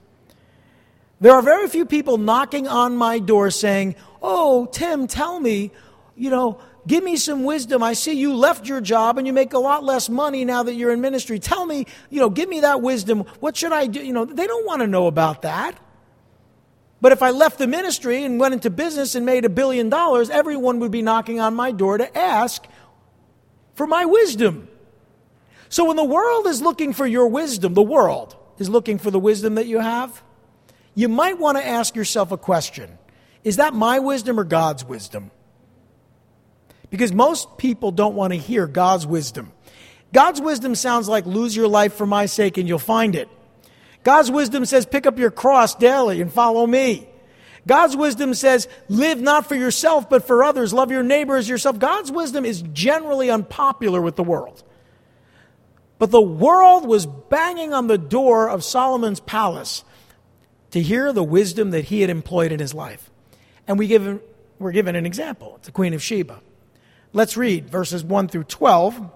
There 1.20 1.32
are 1.32 1.42
very 1.42 1.68
few 1.68 1.84
people 1.84 2.18
knocking 2.18 2.68
on 2.68 2.96
my 2.96 3.18
door 3.18 3.50
saying, 3.50 3.96
Oh, 4.22 4.66
Tim, 4.66 5.06
tell 5.06 5.38
me, 5.38 5.70
you 6.16 6.30
know, 6.30 6.60
give 6.86 7.04
me 7.04 7.16
some 7.16 7.44
wisdom. 7.44 7.82
I 7.82 7.92
see 7.92 8.12
you 8.14 8.34
left 8.34 8.66
your 8.66 8.80
job 8.80 9.18
and 9.18 9.26
you 9.26 9.32
make 9.32 9.52
a 9.52 9.58
lot 9.58 9.84
less 9.84 10.08
money 10.08 10.44
now 10.44 10.62
that 10.64 10.74
you're 10.74 10.92
in 10.92 11.00
ministry. 11.00 11.38
Tell 11.38 11.64
me, 11.64 11.86
you 12.10 12.20
know, 12.20 12.30
give 12.30 12.48
me 12.48 12.60
that 12.60 12.82
wisdom. 12.82 13.20
What 13.40 13.56
should 13.56 13.72
I 13.72 13.86
do? 13.86 14.04
You 14.04 14.12
know, 14.12 14.24
they 14.24 14.46
don't 14.46 14.66
want 14.66 14.80
to 14.82 14.86
know 14.86 15.06
about 15.06 15.42
that. 15.42 15.78
But 17.00 17.12
if 17.12 17.22
I 17.22 17.30
left 17.30 17.58
the 17.58 17.66
ministry 17.66 18.24
and 18.24 18.40
went 18.40 18.54
into 18.54 18.70
business 18.70 19.14
and 19.14 19.24
made 19.24 19.44
a 19.44 19.48
billion 19.48 19.88
dollars, 19.88 20.30
everyone 20.30 20.80
would 20.80 20.90
be 20.90 21.02
knocking 21.02 21.38
on 21.38 21.54
my 21.54 21.70
door 21.70 21.98
to 21.98 22.18
ask 22.18 22.66
for 23.74 23.86
my 23.86 24.04
wisdom. 24.04 24.68
So 25.68 25.84
when 25.84 25.96
the 25.96 26.04
world 26.04 26.46
is 26.46 26.60
looking 26.60 26.92
for 26.92 27.06
your 27.06 27.28
wisdom, 27.28 27.74
the 27.74 27.82
world 27.82 28.36
is 28.58 28.68
looking 28.68 28.98
for 28.98 29.10
the 29.10 29.18
wisdom 29.18 29.54
that 29.54 29.66
you 29.66 29.78
have, 29.78 30.22
you 30.94 31.08
might 31.08 31.38
want 31.38 31.56
to 31.58 31.64
ask 31.64 31.94
yourself 31.94 32.32
a 32.32 32.36
question 32.36 32.98
Is 33.44 33.56
that 33.56 33.74
my 33.74 34.00
wisdom 34.00 34.40
or 34.40 34.44
God's 34.44 34.84
wisdom? 34.84 35.30
Because 36.90 37.12
most 37.12 37.58
people 37.58 37.92
don't 37.92 38.14
want 38.14 38.32
to 38.32 38.38
hear 38.38 38.66
God's 38.66 39.06
wisdom. 39.06 39.52
God's 40.12 40.40
wisdom 40.40 40.74
sounds 40.74 41.06
like 41.06 41.26
lose 41.26 41.54
your 41.54 41.68
life 41.68 41.94
for 41.94 42.06
my 42.06 42.26
sake 42.26 42.56
and 42.56 42.66
you'll 42.66 42.78
find 42.78 43.14
it. 43.14 43.28
God's 44.04 44.30
wisdom 44.30 44.64
says 44.64 44.86
pick 44.86 45.06
up 45.06 45.18
your 45.18 45.30
cross 45.30 45.74
daily 45.74 46.20
and 46.20 46.32
follow 46.32 46.66
me. 46.66 47.08
God's 47.66 47.96
wisdom 47.96 48.32
says 48.32 48.66
live 48.88 49.20
not 49.20 49.46
for 49.46 49.54
yourself 49.54 50.08
but 50.08 50.26
for 50.26 50.42
others. 50.42 50.72
Love 50.72 50.90
your 50.90 51.02
neighbor 51.02 51.36
as 51.36 51.48
yourself. 51.48 51.78
God's 51.78 52.10
wisdom 52.10 52.44
is 52.44 52.62
generally 52.72 53.30
unpopular 53.30 54.00
with 54.00 54.16
the 54.16 54.22
world. 54.22 54.62
But 55.98 56.10
the 56.10 56.22
world 56.22 56.86
was 56.86 57.06
banging 57.06 57.74
on 57.74 57.88
the 57.88 57.98
door 57.98 58.48
of 58.48 58.62
Solomon's 58.64 59.20
palace 59.20 59.84
to 60.70 60.80
hear 60.80 61.12
the 61.12 61.24
wisdom 61.24 61.70
that 61.70 61.86
he 61.86 62.00
had 62.02 62.10
employed 62.10 62.52
in 62.52 62.60
his 62.60 62.72
life. 62.72 63.10
And 63.66 63.78
we 63.78 63.86
give, 63.86 64.20
we're 64.58 64.72
given 64.72 64.96
an 64.96 65.06
example. 65.06 65.54
It's 65.56 65.66
the 65.66 65.72
Queen 65.72 65.94
of 65.94 66.02
Sheba. 66.02 66.40
Let's 67.12 67.36
read 67.36 67.68
verses 67.68 68.04
1 68.04 68.28
through 68.28 68.44
12. 68.44 69.10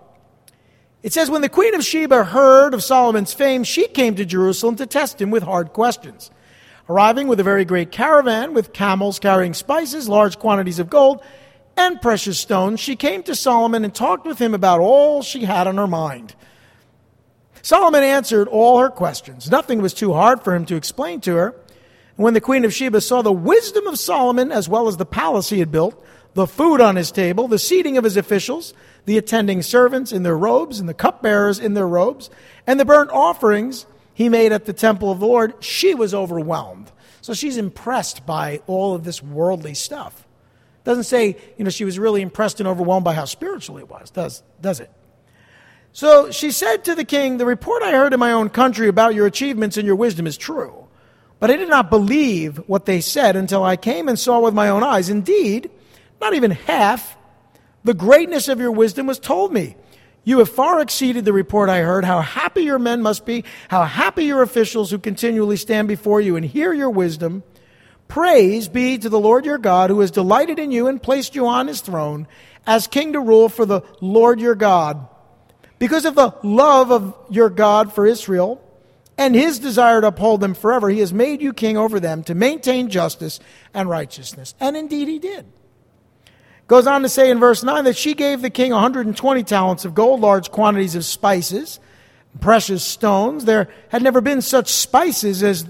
It 1.03 1.13
says, 1.13 1.31
When 1.31 1.43
the 1.43 1.49
queen 1.49 1.75
of 1.75 1.85
Sheba 1.85 2.25
heard 2.25 2.75
of 2.75 2.83
Solomon's 2.83 3.35
fame, 3.35 3.65
she 3.65 3.89
came 3.89 4.15
to 4.17 4.25
Jerusalem 4.25 4.77
to 4.77 4.87
test 4.87 5.21
him 5.21 5.31
with 5.31 5.43
hard 5.43 5.73
questions. 5.73 6.31
Arriving 6.89 7.29
with 7.29 7.41
a 7.41 7.45
very 7.45 7.65
great 7.65 7.91
caravan 7.91 8.55
with 8.55 8.73
camels 8.73 9.19
carrying 9.19 9.55
spices, 9.55 10.09
large 10.09 10.39
quantities 10.39 10.79
of 10.79 10.91
gold, 10.91 11.23
and 11.77 12.01
precious 12.03 12.39
stones, 12.39 12.81
she 12.81 12.97
came 12.97 13.23
to 13.23 13.35
Solomon 13.35 13.85
and 13.85 13.95
talked 13.95 14.27
with 14.27 14.39
him 14.39 14.55
about 14.55 14.81
all 14.81 15.23
she 15.23 15.45
had 15.45 15.67
on 15.67 15.77
her 15.77 15.87
mind. 15.87 16.35
Solomon 17.63 18.03
answered 18.03 18.49
all 18.49 18.79
her 18.79 18.91
questions. 18.91 19.51
Nothing 19.51 19.81
was 19.81 19.95
too 19.95 20.13
hard 20.13 20.43
for 20.43 20.55
him 20.55 20.67
to 20.67 20.77
explain 20.77 21.21
to 21.23 21.35
her. 21.37 21.49
And 22.17 22.25
when 22.25 22.35
the 22.35 22.41
queen 22.41 22.65
of 22.65 22.75
Sheba 22.75 23.01
saw 23.01 23.23
the 23.23 23.33
wisdom 23.33 23.87
of 23.87 23.99
Solomon 23.99 24.53
as 24.53 24.69
well 24.69 24.89
as 24.89 24.97
the 24.97 25.07
palace 25.07 25.49
he 25.49 25.61
had 25.61 25.71
built, 25.71 26.05
the 26.35 26.47
food 26.47 26.81
on 26.81 26.97
his 26.97 27.13
table, 27.13 27.47
the 27.49 27.59
seating 27.59 27.97
of 27.97 28.05
his 28.05 28.17
officials, 28.17 28.75
the 29.05 29.19
attending 29.19 29.63
servants 29.63 30.13
in 30.13 30.23
their 30.23 30.37
robes, 30.37 30.81
and 30.81 30.89
the 30.89 30.95
cupbearers 30.95 31.59
in 31.59 31.75
their 31.75 31.89
robes, 31.89 32.31
and 32.67 32.79
the 32.79 32.85
burnt 32.85 33.11
offerings 33.11 33.87
he 34.15 34.29
made 34.29 34.53
at 34.53 34.65
the 34.65 34.73
temple 34.73 35.11
of 35.11 35.21
the 35.21 35.27
Lord, 35.27 35.55
she 35.61 35.95
was 35.95 36.15
overwhelmed. 36.15 36.91
So 37.21 37.35
she's 37.35 37.57
impressed 37.57 38.27
by 38.27 38.61
all 38.67 38.95
of 38.95 39.05
this 39.05 39.23
worldly 39.23 39.75
stuff. 39.75 40.27
Doesn't 40.85 41.05
say, 41.05 41.37
you 41.57 41.65
know, 41.65 41.71
she 41.71 41.85
was 41.85 41.99
really 41.99 42.23
impressed 42.23 42.61
and 42.61 42.69
overwhelmed 42.69 43.05
by 43.05 43.15
how 43.15 43.25
spiritual 43.25 43.79
it 43.79 43.89
was, 43.89 44.11
does, 44.11 44.43
does 44.61 44.81
it? 44.81 44.91
So 45.93 46.31
she 46.31 46.51
said 46.51 46.85
to 46.85 46.95
the 46.95 47.05
king, 47.05 47.37
The 47.37 47.47
report 47.47 47.83
I 47.83 47.93
heard 47.93 48.13
in 48.13 48.21
my 48.21 48.33
own 48.33 48.49
country 48.49 48.89
about 48.89 49.15
your 49.15 49.27
achievements 49.27 49.77
and 49.77 49.87
your 49.87 49.97
wisdom 49.97 50.27
is 50.27 50.37
true. 50.37 50.89
But 51.39 51.51
I 51.51 51.57
did 51.57 51.69
not 51.69 51.91
believe 51.91 52.59
what 52.69 52.87
they 52.87 53.01
said 53.01 53.37
until 53.37 53.63
I 53.63 53.77
came 53.77 54.09
and 54.09 54.19
saw 54.19 54.41
with 54.41 54.55
my 54.55 54.69
own 54.69 54.83
eyes. 54.83 55.09
Indeed, 55.09 55.71
not 56.21 56.35
even 56.35 56.53
half 56.53 57.17
The 57.85 57.95
greatness 57.95 58.49
of 58.49 58.61
your 58.61 58.73
wisdom 58.73 59.07
was 59.07 59.19
told 59.19 59.53
me. 59.53 59.77
You 60.25 60.39
have 60.39 60.49
far 60.49 60.81
exceeded 60.81 61.25
the 61.25 61.33
report 61.33 61.69
I 61.69 61.81
heard. 61.81 62.05
How 62.05 62.21
happy 62.21 62.63
your 62.63 62.79
men 62.79 63.03
must 63.03 63.27
be, 63.27 63.45
how 63.69 63.83
happy 63.83 64.25
your 64.25 64.43
officials 64.43 64.91
who 64.91 64.99
continually 64.99 65.57
stand 65.57 65.89
before 65.89 66.21
you 66.21 66.37
and 66.37 66.47
hear 66.47 66.73
your 66.73 66.91
wisdom. 66.91 67.43
Praise 68.07 68.69
be 68.69 68.99
to 68.99 69.09
the 69.09 69.19
Lord 69.19 69.45
your 69.45 69.59
God, 69.59 69.91
who 69.91 70.01
has 70.01 70.11
delighted 70.11 70.59
in 70.59 70.71
you 70.71 70.87
and 70.87 71.03
placed 71.03 71.35
you 71.35 71.47
on 71.47 71.67
his 71.67 71.81
throne 71.81 72.29
as 72.67 72.87
king 72.87 73.15
to 73.15 73.21
rule 73.21 73.49
for 73.49 73.67
the 73.67 73.83
Lord 74.01 74.39
your 74.39 74.55
God. 74.55 75.09
Because 75.79 76.05
of 76.05 76.15
the 76.15 76.33
love 76.45 76.93
of 76.93 77.17
your 77.31 77.51
God 77.51 77.93
for 77.93 78.07
Israel 78.07 78.63
and 79.19 79.35
his 79.35 79.59
desire 79.59 80.01
to 80.01 80.09
uphold 80.09 80.41
them 80.41 80.55
forever, 80.55 80.89
he 80.89 81.01
has 81.01 81.13
made 81.13 81.43
you 81.43 81.53
king 81.53 81.77
over 81.77 81.99
them 81.99 82.23
to 82.25 82.35
maintain 82.37 82.91
justice 82.91 83.41
and 83.75 83.89
righteousness. 83.89 84.55
And 84.61 84.77
indeed, 84.77 85.09
he 85.09 85.19
did. 85.19 85.47
Goes 86.73 86.87
on 86.87 87.03
to 87.03 87.09
say 87.11 87.29
in 87.29 87.39
verse 87.39 87.63
9 87.63 87.85
that 87.85 87.99
she 87.99 88.15
gave 88.15 88.41
the 88.41 88.49
king 88.49 88.73
120 88.73 89.43
talents 89.43 89.85
of 89.85 89.95
gold, 89.95 90.21
large 90.21 90.51
quantities 90.51 90.95
of 90.95 91.05
spices, 91.05 91.79
precious 92.41 92.83
stones. 92.83 93.45
There 93.45 93.69
had 93.91 94.03
never 94.03 94.23
been 94.23 94.41
such 94.41 94.71
spices 94.73 95.43
as 95.43 95.67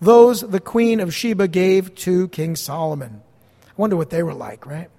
those 0.00 0.40
the 0.40 0.58
queen 0.58 0.98
of 0.98 1.14
Sheba 1.14 1.46
gave 1.46 1.94
to 1.98 2.26
King 2.30 2.56
Solomon. 2.56 3.22
I 3.64 3.72
wonder 3.76 3.94
what 3.94 4.10
they 4.10 4.24
were 4.24 4.34
like, 4.34 4.66
right? 4.66 4.90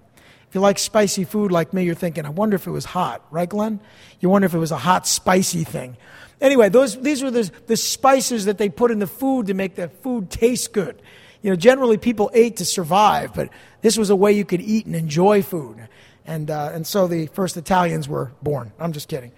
If 0.47 0.55
you 0.55 0.61
like 0.61 0.79
spicy 0.79 1.25
food 1.25 1.51
like 1.51 1.73
me, 1.73 1.83
you're 1.83 1.95
thinking, 1.95 2.25
I 2.25 2.29
wonder 2.29 2.55
if 2.55 2.65
it 2.65 2.71
was 2.71 2.85
hot, 2.85 3.21
right, 3.29 3.49
Glenn? 3.49 3.81
You 4.21 4.29
wonder 4.29 4.45
if 4.45 4.53
it 4.53 4.57
was 4.57 4.71
a 4.71 4.77
hot, 4.77 5.05
spicy 5.05 5.65
thing. 5.65 5.97
Anyway, 6.39 6.69
those, 6.69 6.97
these 7.01 7.21
were 7.21 7.29
the, 7.29 7.51
the 7.67 7.75
spices 7.75 8.45
that 8.45 8.57
they 8.57 8.69
put 8.69 8.89
in 8.89 8.99
the 8.99 9.05
food 9.05 9.47
to 9.47 9.53
make 9.53 9.75
the 9.75 9.89
food 9.89 10.29
taste 10.29 10.71
good. 10.71 11.01
You 11.41 11.49
know, 11.49 11.55
generally 11.55 11.97
people 11.97 12.29
ate 12.33 12.57
to 12.57 12.65
survive, 12.65 13.33
but 13.33 13.49
this 13.81 13.97
was 13.97 14.09
a 14.09 14.15
way 14.15 14.31
you 14.31 14.45
could 14.45 14.61
eat 14.61 14.85
and 14.85 14.95
enjoy 14.95 15.41
food. 15.41 15.87
And, 16.25 16.51
uh, 16.51 16.71
and 16.73 16.85
so 16.85 17.07
the 17.07 17.27
first 17.27 17.57
Italians 17.57 18.07
were 18.07 18.31
born. 18.41 18.71
I'm 18.79 18.93
just 18.93 19.07
kidding. 19.07 19.31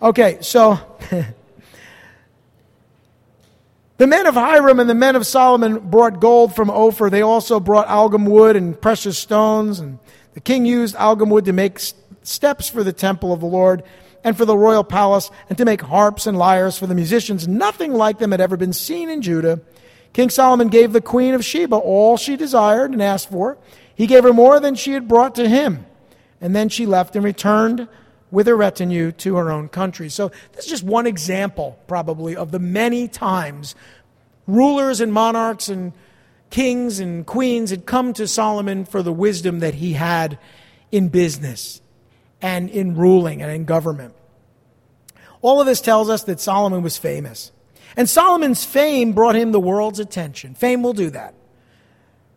Okay, 0.00 0.38
so 0.40 0.78
the 3.98 4.06
men 4.06 4.26
of 4.26 4.34
Hiram 4.34 4.78
and 4.78 4.88
the 4.88 4.94
men 4.94 5.16
of 5.16 5.26
Solomon 5.26 5.90
brought 5.90 6.20
gold 6.20 6.54
from 6.54 6.70
Ophir. 6.70 7.10
They 7.10 7.22
also 7.22 7.58
brought 7.58 7.88
algum 7.88 8.24
wood 8.24 8.54
and 8.54 8.80
precious 8.80 9.18
stones. 9.18 9.80
And 9.80 9.98
the 10.34 10.40
king 10.40 10.64
used 10.64 10.94
algum 10.94 11.30
wood 11.30 11.46
to 11.46 11.52
make 11.52 11.80
steps 12.22 12.68
for 12.68 12.84
the 12.84 12.92
temple 12.92 13.32
of 13.32 13.40
the 13.40 13.46
Lord 13.46 13.82
and 14.22 14.36
for 14.36 14.44
the 14.44 14.56
royal 14.56 14.84
palace 14.84 15.30
and 15.48 15.58
to 15.58 15.64
make 15.64 15.80
harps 15.80 16.26
and 16.26 16.38
lyres 16.38 16.78
for 16.78 16.86
the 16.86 16.94
musicians. 16.94 17.48
Nothing 17.48 17.92
like 17.92 18.18
them 18.18 18.30
had 18.30 18.40
ever 18.40 18.56
been 18.56 18.72
seen 18.72 19.10
in 19.10 19.22
Judah. 19.22 19.60
King 20.12 20.30
Solomon 20.30 20.68
gave 20.68 20.92
the 20.92 21.00
queen 21.00 21.34
of 21.34 21.44
Sheba 21.44 21.76
all 21.76 22.16
she 22.16 22.36
desired 22.36 22.92
and 22.92 23.02
asked 23.02 23.30
for. 23.30 23.58
He 23.98 24.06
gave 24.06 24.22
her 24.22 24.32
more 24.32 24.60
than 24.60 24.76
she 24.76 24.92
had 24.92 25.08
brought 25.08 25.34
to 25.34 25.48
him. 25.48 25.84
And 26.40 26.54
then 26.54 26.68
she 26.68 26.86
left 26.86 27.16
and 27.16 27.24
returned 27.24 27.88
with 28.30 28.46
her 28.46 28.56
retinue 28.56 29.10
to 29.10 29.34
her 29.34 29.50
own 29.50 29.68
country. 29.68 30.08
So, 30.08 30.30
this 30.52 30.66
is 30.66 30.70
just 30.70 30.84
one 30.84 31.04
example, 31.04 31.76
probably, 31.88 32.36
of 32.36 32.52
the 32.52 32.60
many 32.60 33.08
times 33.08 33.74
rulers 34.46 35.00
and 35.00 35.12
monarchs 35.12 35.68
and 35.68 35.92
kings 36.48 37.00
and 37.00 37.26
queens 37.26 37.70
had 37.70 37.86
come 37.86 38.12
to 38.12 38.28
Solomon 38.28 38.84
for 38.84 39.02
the 39.02 39.12
wisdom 39.12 39.58
that 39.58 39.74
he 39.74 39.94
had 39.94 40.38
in 40.92 41.08
business 41.08 41.82
and 42.40 42.70
in 42.70 42.94
ruling 42.94 43.42
and 43.42 43.50
in 43.50 43.64
government. 43.64 44.14
All 45.42 45.60
of 45.60 45.66
this 45.66 45.80
tells 45.80 46.08
us 46.08 46.22
that 46.24 46.38
Solomon 46.38 46.82
was 46.82 46.96
famous. 46.96 47.50
And 47.96 48.08
Solomon's 48.08 48.64
fame 48.64 49.12
brought 49.12 49.34
him 49.34 49.50
the 49.50 49.58
world's 49.58 49.98
attention. 49.98 50.54
Fame 50.54 50.84
will 50.84 50.92
do 50.92 51.10
that. 51.10 51.34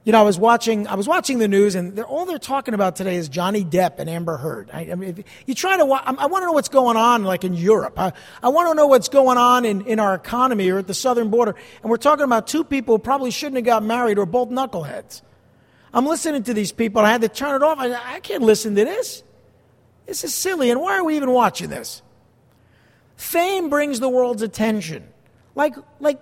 You 0.03 0.11
know, 0.11 0.19
I 0.19 0.23
was 0.23 0.39
watching, 0.39 0.87
I 0.87 0.95
was 0.95 1.07
watching 1.07 1.37
the 1.37 1.47
news, 1.47 1.75
and 1.75 1.95
they're, 1.95 2.05
all 2.05 2.25
they're 2.25 2.39
talking 2.39 2.73
about 2.73 2.95
today 2.95 3.17
is 3.17 3.29
Johnny 3.29 3.63
Depp 3.63 3.99
and 3.99 4.09
Amber 4.09 4.35
Heard. 4.35 4.71
I, 4.73 4.89
I 4.91 4.95
mean, 4.95 5.23
you 5.45 5.53
try 5.53 5.77
to, 5.77 5.83
I, 5.83 6.13
I 6.13 6.25
want 6.25 6.41
to 6.41 6.47
know 6.47 6.53
what's 6.53 6.69
going 6.69 6.97
on, 6.97 7.23
like 7.23 7.43
in 7.43 7.53
Europe. 7.53 7.99
I, 7.99 8.11
I 8.41 8.49
want 8.49 8.69
to 8.69 8.73
know 8.73 8.87
what's 8.87 9.09
going 9.09 9.37
on 9.37 9.63
in, 9.63 9.85
in 9.85 9.99
our 9.99 10.15
economy 10.15 10.69
or 10.71 10.79
at 10.79 10.87
the 10.87 10.95
southern 10.95 11.29
border. 11.29 11.55
And 11.83 11.91
we're 11.91 11.97
talking 11.97 12.23
about 12.23 12.47
two 12.47 12.63
people 12.63 12.95
who 12.95 12.99
probably 12.99 13.29
shouldn't 13.29 13.57
have 13.57 13.65
got 13.65 13.83
married 13.83 14.17
or 14.17 14.25
both 14.25 14.49
knuckleheads. 14.49 15.21
I'm 15.93 16.07
listening 16.07 16.43
to 16.43 16.53
these 16.55 16.71
people. 16.71 17.03
I 17.03 17.11
had 17.11 17.21
to 17.21 17.29
turn 17.29 17.61
it 17.61 17.63
off. 17.63 17.77
I, 17.77 18.15
I 18.15 18.19
can't 18.21 18.41
listen 18.41 18.73
to 18.75 18.85
this. 18.85 19.21
This 20.07 20.23
is 20.23 20.33
silly. 20.33 20.71
And 20.71 20.81
why 20.81 20.97
are 20.97 21.03
we 21.03 21.15
even 21.15 21.29
watching 21.29 21.69
this? 21.69 22.01
Fame 23.17 23.69
brings 23.69 23.99
the 23.99 24.09
world's 24.09 24.41
attention. 24.41 25.07
Like, 25.53 25.75
like, 25.99 26.19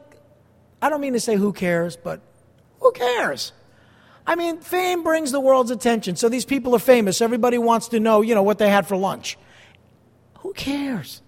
I 0.82 0.90
don't 0.90 1.00
mean 1.00 1.14
to 1.14 1.20
say 1.22 1.38
who 1.38 1.54
cares, 1.54 1.96
but 1.96 2.20
who 2.82 2.92
cares? 2.92 3.54
I 4.30 4.36
mean, 4.36 4.60
fame 4.60 5.02
brings 5.02 5.32
the 5.32 5.40
world's 5.40 5.72
attention. 5.72 6.16
So 6.16 6.30
these 6.30 6.46
people 6.46 6.76
are 6.76 6.80
famous. 6.80 7.20
Everybody 7.20 7.58
wants 7.58 7.88
to 7.88 8.00
know, 8.00 8.22
you 8.22 8.36
know, 8.36 8.44
what 8.44 8.60
they 8.60 8.70
had 8.70 8.86
for 8.86 8.96
lunch. 8.96 9.40
Who 10.42 10.54
cares? 10.54 11.24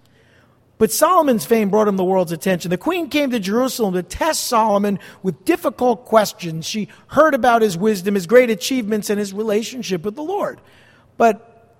But 0.78 0.92
Solomon's 0.92 1.44
fame 1.44 1.68
brought 1.68 1.88
him 1.88 1.96
the 1.96 2.04
world's 2.04 2.30
attention. 2.30 2.70
The 2.70 2.78
queen 2.78 3.08
came 3.08 3.32
to 3.32 3.40
Jerusalem 3.40 3.94
to 3.94 4.04
test 4.04 4.44
Solomon 4.44 5.00
with 5.20 5.44
difficult 5.44 6.04
questions. 6.04 6.64
She 6.64 6.86
heard 7.08 7.34
about 7.34 7.60
his 7.60 7.76
wisdom, 7.76 8.14
his 8.14 8.28
great 8.28 8.50
achievements, 8.50 9.10
and 9.10 9.18
his 9.18 9.32
relationship 9.32 10.04
with 10.04 10.14
the 10.14 10.22
Lord. 10.22 10.60
But 11.16 11.74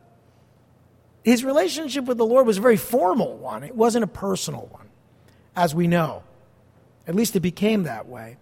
his 1.23 1.45
relationship 1.45 2.07
with 2.07 2.19
the 2.19 2.27
Lord 2.27 2.49
was 2.49 2.59
a 2.59 2.61
very 2.61 2.77
formal 2.77 3.37
one, 3.37 3.63
it 3.63 3.77
wasn't 3.77 4.03
a 4.03 4.09
personal 4.09 4.67
one, 4.73 4.89
as 5.55 5.73
we 5.73 5.87
know. 5.87 6.25
At 7.07 7.15
least 7.15 7.37
it 7.37 7.41
became 7.41 7.85
that 7.85 8.09
way. 8.09 8.39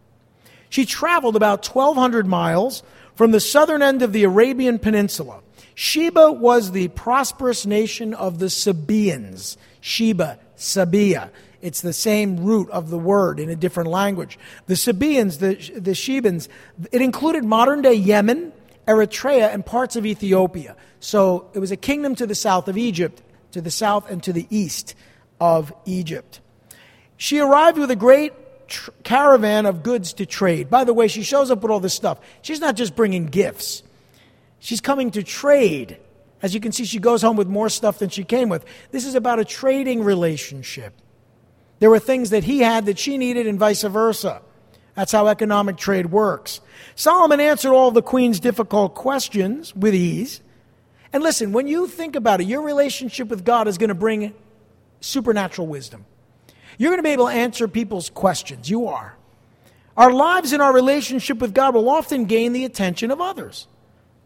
She 0.70 0.86
traveled 0.86 1.36
about 1.36 1.68
1,200 1.68 2.26
miles 2.26 2.82
from 3.14 3.32
the 3.32 3.40
southern 3.40 3.82
end 3.82 4.00
of 4.00 4.14
the 4.14 4.24
Arabian 4.24 4.78
Peninsula. 4.78 5.40
Sheba 5.74 6.32
was 6.32 6.72
the 6.72 6.88
prosperous 6.88 7.66
nation 7.66 8.14
of 8.14 8.38
the 8.38 8.48
Sabaeans. 8.48 9.56
Sheba, 9.80 10.38
Sabia. 10.56 11.30
It's 11.60 11.82
the 11.82 11.92
same 11.92 12.44
root 12.44 12.70
of 12.70 12.88
the 12.88 12.98
word 12.98 13.38
in 13.38 13.50
a 13.50 13.56
different 13.56 13.90
language. 13.90 14.38
The 14.66 14.76
Sabaeans, 14.76 15.38
the, 15.38 15.54
the 15.78 15.94
Shebans, 15.94 16.48
it 16.92 17.02
included 17.02 17.44
modern 17.44 17.82
day 17.82 17.94
Yemen, 17.94 18.52
Eritrea, 18.86 19.52
and 19.52 19.64
parts 19.64 19.96
of 19.96 20.06
Ethiopia. 20.06 20.76
So 21.00 21.50
it 21.52 21.58
was 21.58 21.70
a 21.70 21.76
kingdom 21.76 22.14
to 22.14 22.26
the 22.26 22.34
south 22.34 22.68
of 22.68 22.78
Egypt, 22.78 23.22
to 23.52 23.60
the 23.60 23.70
south 23.70 24.10
and 24.10 24.22
to 24.22 24.32
the 24.32 24.46
east 24.50 24.94
of 25.40 25.72
Egypt. 25.84 26.40
She 27.16 27.38
arrived 27.40 27.76
with 27.76 27.90
a 27.90 27.96
great 27.96 28.32
tr- 28.70 28.90
caravan 29.02 29.66
of 29.66 29.82
goods 29.82 30.14
to 30.14 30.26
trade. 30.26 30.70
By 30.70 30.84
the 30.84 30.94
way, 30.94 31.08
she 31.08 31.22
shows 31.22 31.50
up 31.50 31.62
with 31.62 31.70
all 31.70 31.80
this 31.80 31.94
stuff. 31.94 32.18
She's 32.42 32.60
not 32.60 32.76
just 32.76 32.96
bringing 32.96 33.26
gifts, 33.26 33.82
she's 34.58 34.80
coming 34.80 35.10
to 35.12 35.22
trade. 35.22 35.98
As 36.42 36.54
you 36.54 36.60
can 36.60 36.72
see, 36.72 36.86
she 36.86 36.98
goes 36.98 37.20
home 37.20 37.36
with 37.36 37.48
more 37.48 37.68
stuff 37.68 37.98
than 37.98 38.08
she 38.08 38.24
came 38.24 38.48
with. 38.48 38.64
This 38.92 39.04
is 39.04 39.14
about 39.14 39.38
a 39.38 39.44
trading 39.44 40.02
relationship. 40.02 40.94
There 41.80 41.90
were 41.90 41.98
things 41.98 42.30
that 42.30 42.44
he 42.44 42.60
had 42.60 42.86
that 42.86 42.98
she 42.98 43.18
needed, 43.18 43.46
and 43.46 43.58
vice 43.58 43.82
versa. 43.82 44.40
That's 44.94 45.12
how 45.12 45.28
economic 45.28 45.76
trade 45.76 46.06
works. 46.06 46.60
Solomon 46.94 47.40
answered 47.40 47.74
all 47.74 47.90
the 47.90 48.02
queen's 48.02 48.40
difficult 48.40 48.94
questions 48.94 49.74
with 49.76 49.94
ease. 49.94 50.40
And 51.12 51.22
listen, 51.22 51.52
when 51.52 51.66
you 51.66 51.86
think 51.86 52.16
about 52.16 52.40
it, 52.40 52.46
your 52.46 52.62
relationship 52.62 53.28
with 53.28 53.44
God 53.44 53.68
is 53.68 53.78
going 53.78 53.88
to 53.88 53.94
bring 53.94 54.34
supernatural 55.00 55.66
wisdom. 55.66 56.04
You're 56.80 56.92
going 56.92 57.00
to 57.00 57.02
be 57.02 57.10
able 57.10 57.26
to 57.26 57.34
answer 57.34 57.68
people's 57.68 58.08
questions. 58.08 58.70
You 58.70 58.86
are. 58.86 59.14
Our 59.98 60.10
lives 60.10 60.54
and 60.54 60.62
our 60.62 60.72
relationship 60.72 61.36
with 61.36 61.52
God 61.52 61.74
will 61.74 61.90
often 61.90 62.24
gain 62.24 62.54
the 62.54 62.64
attention 62.64 63.10
of 63.10 63.20
others. 63.20 63.68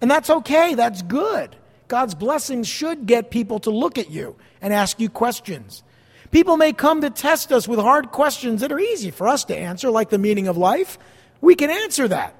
And 0.00 0.08
that's 0.08 0.30
okay, 0.30 0.74
that's 0.74 1.02
good. 1.02 1.56
God's 1.88 2.14
blessings 2.14 2.68
should 2.68 3.06
get 3.06 3.32
people 3.32 3.58
to 3.58 3.70
look 3.70 3.98
at 3.98 4.08
you 4.08 4.36
and 4.62 4.72
ask 4.72 5.00
you 5.00 5.08
questions. 5.08 5.82
People 6.30 6.56
may 6.56 6.72
come 6.72 7.00
to 7.00 7.10
test 7.10 7.50
us 7.50 7.66
with 7.66 7.80
hard 7.80 8.12
questions 8.12 8.60
that 8.60 8.70
are 8.70 8.78
easy 8.78 9.10
for 9.10 9.26
us 9.26 9.44
to 9.46 9.56
answer, 9.56 9.90
like 9.90 10.10
the 10.10 10.18
meaning 10.18 10.46
of 10.46 10.56
life. 10.56 10.96
We 11.40 11.56
can 11.56 11.70
answer 11.70 12.06
that. 12.06 12.36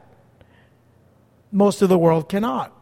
Most 1.51 1.83
of 1.83 1.89
the 1.89 1.99
world 1.99 2.29
cannot. 2.29 2.73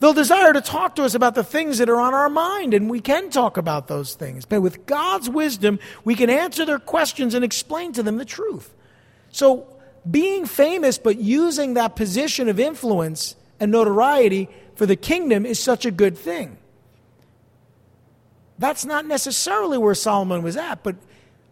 They'll 0.00 0.12
desire 0.12 0.52
to 0.52 0.60
talk 0.60 0.94
to 0.96 1.04
us 1.04 1.14
about 1.14 1.34
the 1.34 1.42
things 1.42 1.78
that 1.78 1.88
are 1.88 2.00
on 2.00 2.14
our 2.14 2.28
mind, 2.28 2.72
and 2.72 2.88
we 2.88 3.00
can 3.00 3.30
talk 3.30 3.56
about 3.56 3.88
those 3.88 4.14
things. 4.14 4.44
But 4.44 4.60
with 4.60 4.86
God's 4.86 5.28
wisdom, 5.28 5.80
we 6.04 6.14
can 6.14 6.30
answer 6.30 6.64
their 6.64 6.78
questions 6.78 7.34
and 7.34 7.44
explain 7.44 7.92
to 7.94 8.02
them 8.02 8.16
the 8.16 8.24
truth. 8.24 8.74
So, 9.32 9.66
being 10.08 10.46
famous, 10.46 10.98
but 10.98 11.18
using 11.18 11.74
that 11.74 11.96
position 11.96 12.48
of 12.48 12.60
influence 12.60 13.34
and 13.58 13.72
notoriety 13.72 14.48
for 14.76 14.86
the 14.86 14.96
kingdom 14.96 15.44
is 15.44 15.58
such 15.58 15.84
a 15.84 15.90
good 15.90 16.16
thing. 16.16 16.56
That's 18.58 18.84
not 18.84 19.04
necessarily 19.04 19.78
where 19.78 19.94
Solomon 19.94 20.42
was 20.42 20.56
at, 20.56 20.82
but 20.82 20.96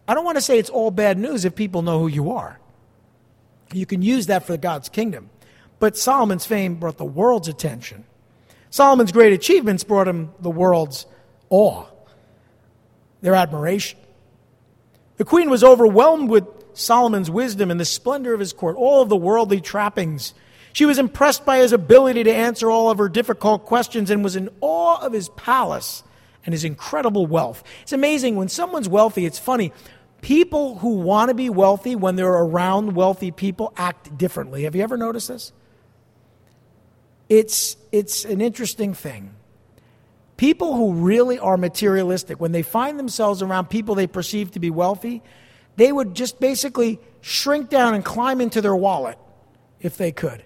I 0.07 0.13
don't 0.13 0.25
want 0.25 0.37
to 0.37 0.41
say 0.41 0.57
it's 0.57 0.69
all 0.69 0.91
bad 0.91 1.17
news 1.17 1.43
if 1.43 1.55
people 1.55 1.81
know 1.81 1.99
who 1.99 2.07
you 2.07 2.31
are. 2.31 2.59
You 3.73 3.85
can 3.85 4.01
use 4.01 4.27
that 4.27 4.47
for 4.47 4.55
God's 4.55 4.87
kingdom. 4.87 5.29
But 5.79 5.97
Solomon's 5.97 6.45
fame 6.45 6.75
brought 6.75 6.97
the 6.97 7.05
world's 7.05 7.47
attention. 7.47 8.05
Solomon's 8.77 9.11
great 9.11 9.33
achievements 9.33 9.83
brought 9.83 10.07
him 10.07 10.29
the 10.39 10.51
world's 10.51 11.07
awe, 11.49 11.85
their 13.21 13.33
admiration. 13.33 13.97
The 15.15 15.25
queen 15.25 15.49
was 15.49 15.63
overwhelmed 15.63 16.29
with 16.29 16.45
Solomon's 16.75 17.31
wisdom 17.31 17.71
and 17.71 17.79
the 17.79 17.85
splendor 17.85 18.35
of 18.35 18.39
his 18.39 18.53
court, 18.53 18.75
all 18.75 19.01
of 19.01 19.09
the 19.09 19.15
worldly 19.15 19.61
trappings. 19.61 20.35
She 20.73 20.85
was 20.85 20.99
impressed 20.99 21.43
by 21.43 21.57
his 21.57 21.73
ability 21.73 22.25
to 22.25 22.31
answer 22.31 22.69
all 22.69 22.91
of 22.91 22.99
her 22.99 23.09
difficult 23.09 23.65
questions 23.65 24.11
and 24.11 24.23
was 24.23 24.35
in 24.35 24.47
awe 24.61 25.03
of 25.03 25.11
his 25.11 25.29
palace 25.29 26.03
and 26.45 26.53
his 26.53 26.63
incredible 26.63 27.25
wealth. 27.25 27.63
It's 27.81 27.93
amazing 27.93 28.35
when 28.35 28.47
someone's 28.47 28.87
wealthy, 28.87 29.25
it's 29.25 29.39
funny. 29.39 29.73
People 30.21 30.77
who 30.77 30.97
want 30.99 31.29
to 31.29 31.33
be 31.33 31.49
wealthy, 31.49 31.95
when 31.95 32.15
they're 32.15 32.27
around 32.27 32.93
wealthy 32.93 33.31
people, 33.31 33.73
act 33.75 34.15
differently. 34.19 34.65
Have 34.65 34.75
you 34.75 34.83
ever 34.83 34.97
noticed 34.97 35.29
this? 35.29 35.51
It's, 37.29 37.75
it's 37.91 38.25
an 38.25 38.41
interesting 38.41 38.93
thing. 38.93 39.33
People 40.37 40.75
who 40.75 40.93
really 40.93 41.39
are 41.39 41.57
materialistic, 41.57 42.39
when 42.39 42.51
they 42.51 42.61
find 42.61 42.99
themselves 42.99 43.41
around 43.41 43.69
people 43.69 43.95
they 43.95 44.07
perceive 44.07 44.51
to 44.51 44.59
be 44.59 44.69
wealthy, 44.69 45.23
they 45.75 45.91
would 45.91 46.13
just 46.13 46.39
basically 46.39 46.99
shrink 47.21 47.69
down 47.69 47.93
and 47.95 48.05
climb 48.05 48.39
into 48.39 48.61
their 48.61 48.75
wallet 48.75 49.17
if 49.81 49.97
they 49.97 50.11
could. 50.11 50.43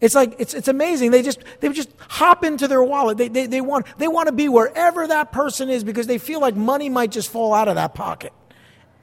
It's 0.00 0.16
like 0.16 0.34
it's, 0.40 0.52
it's 0.52 0.66
amazing. 0.66 1.12
They 1.12 1.22
just 1.22 1.38
they 1.60 1.68
would 1.68 1.76
just 1.76 1.90
hop 2.08 2.42
into 2.42 2.66
their 2.66 2.82
wallet. 2.82 3.18
They, 3.18 3.28
they, 3.28 3.46
they 3.46 3.60
want 3.60 3.86
they 3.98 4.08
want 4.08 4.26
to 4.26 4.32
be 4.32 4.48
wherever 4.48 5.06
that 5.06 5.30
person 5.30 5.70
is 5.70 5.84
because 5.84 6.08
they 6.08 6.18
feel 6.18 6.40
like 6.40 6.56
money 6.56 6.88
might 6.88 7.12
just 7.12 7.30
fall 7.30 7.54
out 7.54 7.68
of 7.68 7.76
that 7.76 7.94
pocket 7.94 8.32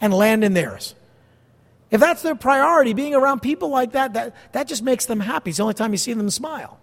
and 0.02 0.14
land 0.14 0.44
in 0.44 0.54
theirs. 0.54 0.96
If 1.92 2.02
that's 2.02 2.22
their 2.22 2.36
priority, 2.36 2.94
being 2.94 3.16
around 3.16 3.42
people 3.42 3.70
like 3.70 3.94
that, 3.94 4.14
that, 4.14 4.36
that 4.52 4.68
just 4.68 4.84
makes 4.84 5.06
them 5.06 5.20
happy. 5.20 5.50
It's 5.50 5.58
the 5.58 5.64
only 5.64 5.74
time 5.74 5.92
you 5.92 5.98
see 5.98 6.14
them 6.14 6.30
smile. 6.30 6.80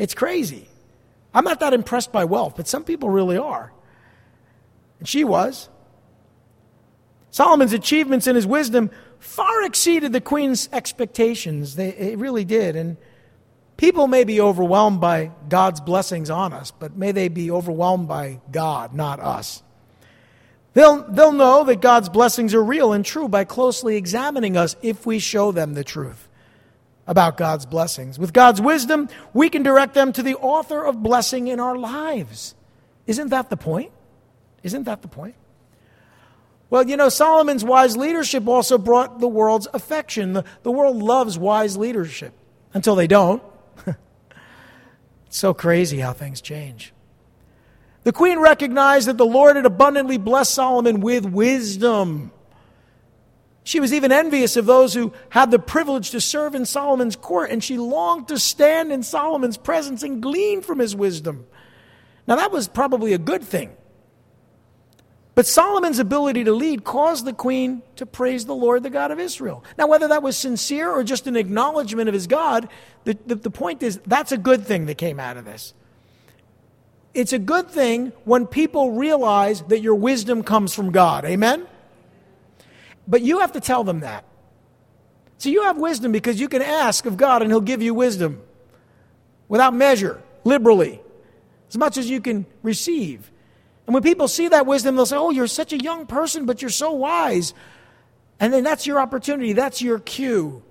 It's 0.00 0.14
crazy. 0.14 0.66
I'm 1.34 1.44
not 1.44 1.60
that 1.60 1.74
impressed 1.74 2.10
by 2.10 2.24
wealth, 2.24 2.54
but 2.56 2.66
some 2.66 2.84
people 2.84 3.10
really 3.10 3.36
are. 3.36 3.70
And 4.98 5.06
she 5.06 5.24
was. 5.24 5.68
Solomon's 7.30 7.74
achievements 7.74 8.26
and 8.26 8.34
his 8.34 8.46
wisdom 8.46 8.90
far 9.18 9.62
exceeded 9.62 10.14
the 10.14 10.22
queen's 10.22 10.70
expectations. 10.72 11.76
They, 11.76 11.90
it 11.90 12.18
really 12.18 12.46
did. 12.46 12.76
And 12.76 12.96
people 13.76 14.06
may 14.06 14.24
be 14.24 14.40
overwhelmed 14.40 15.02
by 15.02 15.32
God's 15.50 15.82
blessings 15.82 16.30
on 16.30 16.54
us, 16.54 16.70
but 16.70 16.96
may 16.96 17.12
they 17.12 17.28
be 17.28 17.50
overwhelmed 17.50 18.08
by 18.08 18.40
God, 18.50 18.94
not 18.94 19.20
us. 19.20 19.62
They'll, 20.72 21.02
they'll 21.12 21.32
know 21.32 21.64
that 21.64 21.82
God's 21.82 22.08
blessings 22.08 22.54
are 22.54 22.64
real 22.64 22.94
and 22.94 23.04
true 23.04 23.28
by 23.28 23.44
closely 23.44 23.96
examining 23.96 24.56
us 24.56 24.76
if 24.80 25.04
we 25.04 25.18
show 25.18 25.52
them 25.52 25.74
the 25.74 25.84
truth 25.84 26.29
about 27.10 27.36
God's 27.36 27.66
blessings. 27.66 28.20
With 28.20 28.32
God's 28.32 28.60
wisdom, 28.60 29.08
we 29.34 29.50
can 29.50 29.64
direct 29.64 29.94
them 29.94 30.12
to 30.12 30.22
the 30.22 30.36
author 30.36 30.84
of 30.84 31.02
blessing 31.02 31.48
in 31.48 31.58
our 31.58 31.76
lives. 31.76 32.54
Isn't 33.08 33.30
that 33.30 33.50
the 33.50 33.56
point? 33.56 33.90
Isn't 34.62 34.84
that 34.84 35.02
the 35.02 35.08
point? 35.08 35.34
Well, 36.70 36.88
you 36.88 36.96
know, 36.96 37.08
Solomon's 37.08 37.64
wise 37.64 37.96
leadership 37.96 38.46
also 38.46 38.78
brought 38.78 39.18
the 39.18 39.26
world's 39.26 39.66
affection. 39.74 40.34
The, 40.34 40.44
the 40.62 40.70
world 40.70 41.02
loves 41.02 41.36
wise 41.36 41.76
leadership 41.76 42.32
until 42.74 42.94
they 42.94 43.08
don't. 43.08 43.42
it's 43.86 43.96
so 45.30 45.52
crazy 45.52 45.98
how 45.98 46.12
things 46.12 46.40
change. 46.40 46.92
The 48.04 48.12
queen 48.12 48.38
recognized 48.38 49.08
that 49.08 49.18
the 49.18 49.26
Lord 49.26 49.56
had 49.56 49.66
abundantly 49.66 50.16
blessed 50.16 50.54
Solomon 50.54 51.00
with 51.00 51.26
wisdom. 51.26 52.30
She 53.70 53.78
was 53.78 53.92
even 53.92 54.10
envious 54.10 54.56
of 54.56 54.66
those 54.66 54.94
who 54.94 55.12
had 55.28 55.52
the 55.52 55.58
privilege 55.60 56.10
to 56.10 56.20
serve 56.20 56.56
in 56.56 56.66
Solomon's 56.66 57.14
court, 57.14 57.52
and 57.52 57.62
she 57.62 57.78
longed 57.78 58.26
to 58.26 58.36
stand 58.36 58.90
in 58.90 59.04
Solomon's 59.04 59.56
presence 59.56 60.02
and 60.02 60.20
glean 60.20 60.60
from 60.60 60.80
his 60.80 60.96
wisdom. 60.96 61.46
Now, 62.26 62.34
that 62.34 62.50
was 62.50 62.66
probably 62.66 63.12
a 63.12 63.18
good 63.18 63.44
thing. 63.44 63.70
But 65.36 65.46
Solomon's 65.46 66.00
ability 66.00 66.42
to 66.42 66.52
lead 66.52 66.82
caused 66.82 67.24
the 67.24 67.32
queen 67.32 67.82
to 67.94 68.06
praise 68.06 68.44
the 68.44 68.56
Lord, 68.56 68.82
the 68.82 68.90
God 68.90 69.12
of 69.12 69.20
Israel. 69.20 69.62
Now, 69.78 69.86
whether 69.86 70.08
that 70.08 70.24
was 70.24 70.36
sincere 70.36 70.90
or 70.90 71.04
just 71.04 71.28
an 71.28 71.36
acknowledgement 71.36 72.08
of 72.08 72.12
his 72.12 72.26
God, 72.26 72.68
the, 73.04 73.16
the, 73.24 73.36
the, 73.36 73.50
point 73.52 73.84
is 73.84 74.00
that's 74.04 74.32
a 74.32 74.36
good 74.36 74.66
thing 74.66 74.86
that 74.86 74.98
came 74.98 75.20
out 75.20 75.36
of 75.36 75.44
this. 75.44 75.74
It's 77.14 77.32
a 77.32 77.38
good 77.38 77.70
thing 77.70 78.10
when 78.24 78.48
people 78.48 78.90
realize 78.94 79.62
that 79.68 79.78
your 79.78 79.94
wisdom 79.94 80.42
comes 80.42 80.74
from 80.74 80.90
God. 80.90 81.24
Amen? 81.24 81.68
But 83.10 83.22
you 83.22 83.40
have 83.40 83.52
to 83.52 83.60
tell 83.60 83.82
them 83.82 84.00
that. 84.00 84.24
So 85.38 85.48
you 85.48 85.64
have 85.64 85.76
wisdom 85.76 86.12
because 86.12 86.40
you 86.40 86.48
can 86.48 86.62
ask 86.62 87.04
of 87.06 87.16
God 87.16 87.42
and 87.42 87.50
He'll 87.50 87.60
give 87.60 87.82
you 87.82 87.92
wisdom 87.92 88.40
without 89.48 89.74
measure, 89.74 90.22
liberally, 90.44 91.02
as 91.68 91.76
much 91.76 91.98
as 91.98 92.08
you 92.08 92.20
can 92.20 92.46
receive. 92.62 93.32
And 93.86 93.94
when 93.94 94.04
people 94.04 94.28
see 94.28 94.46
that 94.48 94.64
wisdom, 94.64 94.94
they'll 94.94 95.06
say, 95.06 95.16
Oh, 95.16 95.30
you're 95.30 95.48
such 95.48 95.72
a 95.72 95.82
young 95.82 96.06
person, 96.06 96.46
but 96.46 96.62
you're 96.62 96.70
so 96.70 96.92
wise. 96.92 97.52
And 98.38 98.52
then 98.52 98.62
that's 98.62 98.86
your 98.86 99.00
opportunity, 99.00 99.54
that's 99.54 99.82
your 99.82 99.98
cue 99.98 100.62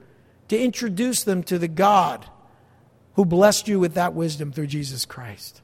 to 0.47 0.57
introduce 0.57 1.23
them 1.23 1.43
to 1.43 1.59
the 1.59 1.67
God 1.67 2.25
who 3.15 3.25
blessed 3.25 3.67
you 3.67 3.79
with 3.79 3.95
that 3.95 4.13
wisdom 4.13 4.53
through 4.53 4.67
Jesus 4.67 5.05
Christ. 5.05 5.61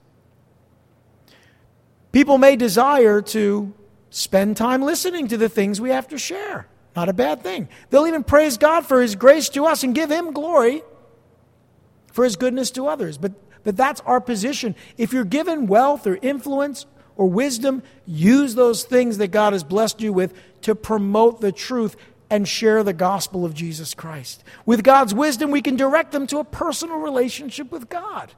People 2.12 2.38
may 2.38 2.58
desire 2.58 3.22
to 3.22 3.74
spend 4.16 4.56
time 4.56 4.82
listening 4.82 5.28
to 5.28 5.36
the 5.36 5.50
things 5.50 5.82
we 5.82 5.90
have 5.90 6.08
to 6.08 6.18
share. 6.18 6.68
Not 6.96 7.10
a 7.10 7.14
bad 7.14 7.42
thing. 7.42 7.68
They'll 7.90 8.08
even 8.08 8.24
praise 8.24 8.58
God 8.58 8.86
for 8.86 9.02
His 9.02 9.16
grace 9.16 9.50
to 9.50 9.66
us 9.66 9.84
and 9.84 9.94
give 9.94 10.10
Him 10.10 10.32
glory 10.32 10.84
for 12.14 12.24
His 12.24 12.38
goodness 12.38 12.72
to 12.72 12.88
others. 12.88 13.18
But, 13.18 13.34
but 13.66 13.76
that's 13.76 14.00
our 14.02 14.22
position. 14.22 14.74
If 14.98 15.12
you're 15.12 15.26
given 15.26 15.68
wealth 15.68 16.08
or 16.08 16.18
influence 16.22 16.86
or 17.18 17.28
wisdom, 17.28 17.84
use 18.06 18.56
those 18.56 18.86
things 18.86 19.18
that 19.18 19.28
God 19.28 19.52
has 19.52 19.66
blessed 19.66 20.00
you 20.00 20.14
with 20.14 20.34
to 20.62 20.76
promote 20.76 21.42
the 21.42 21.52
truth 21.52 21.98
and 22.30 22.48
share 22.48 22.84
the 22.84 22.94
gospel 22.94 23.44
of 23.44 23.54
Jesus 23.54 23.94
Christ. 23.94 24.46
With 24.66 24.82
God's 24.82 25.14
wisdom, 25.14 25.52
we 25.52 25.62
can 25.62 25.76
direct 25.76 26.14
them 26.14 26.26
to 26.28 26.40
a 26.40 26.46
personal 26.46 27.00
relationship 27.00 27.70
with 27.70 27.90
God. 27.90 28.34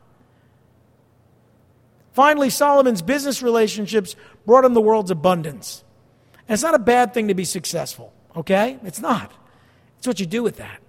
Finally, 2.17 2.49
Solomon's 2.49 3.03
business 3.03 3.43
relationships 3.43 4.15
brought 4.47 4.65
him 4.65 4.73
the 4.73 4.81
world's 4.81 5.11
abundance. 5.11 5.83
And 6.47 6.55
it's 6.55 6.63
not 6.63 6.73
a 6.73 6.79
bad 6.79 7.13
thing 7.13 7.27
to 7.27 7.35
be 7.35 7.45
successful, 7.45 8.11
okay? 8.35 8.79
It's 8.83 8.99
not. 8.99 9.31
It's 9.99 10.07
what 10.07 10.19
you 10.19 10.25
do 10.25 10.41
with 10.41 10.57
that. 10.57 10.81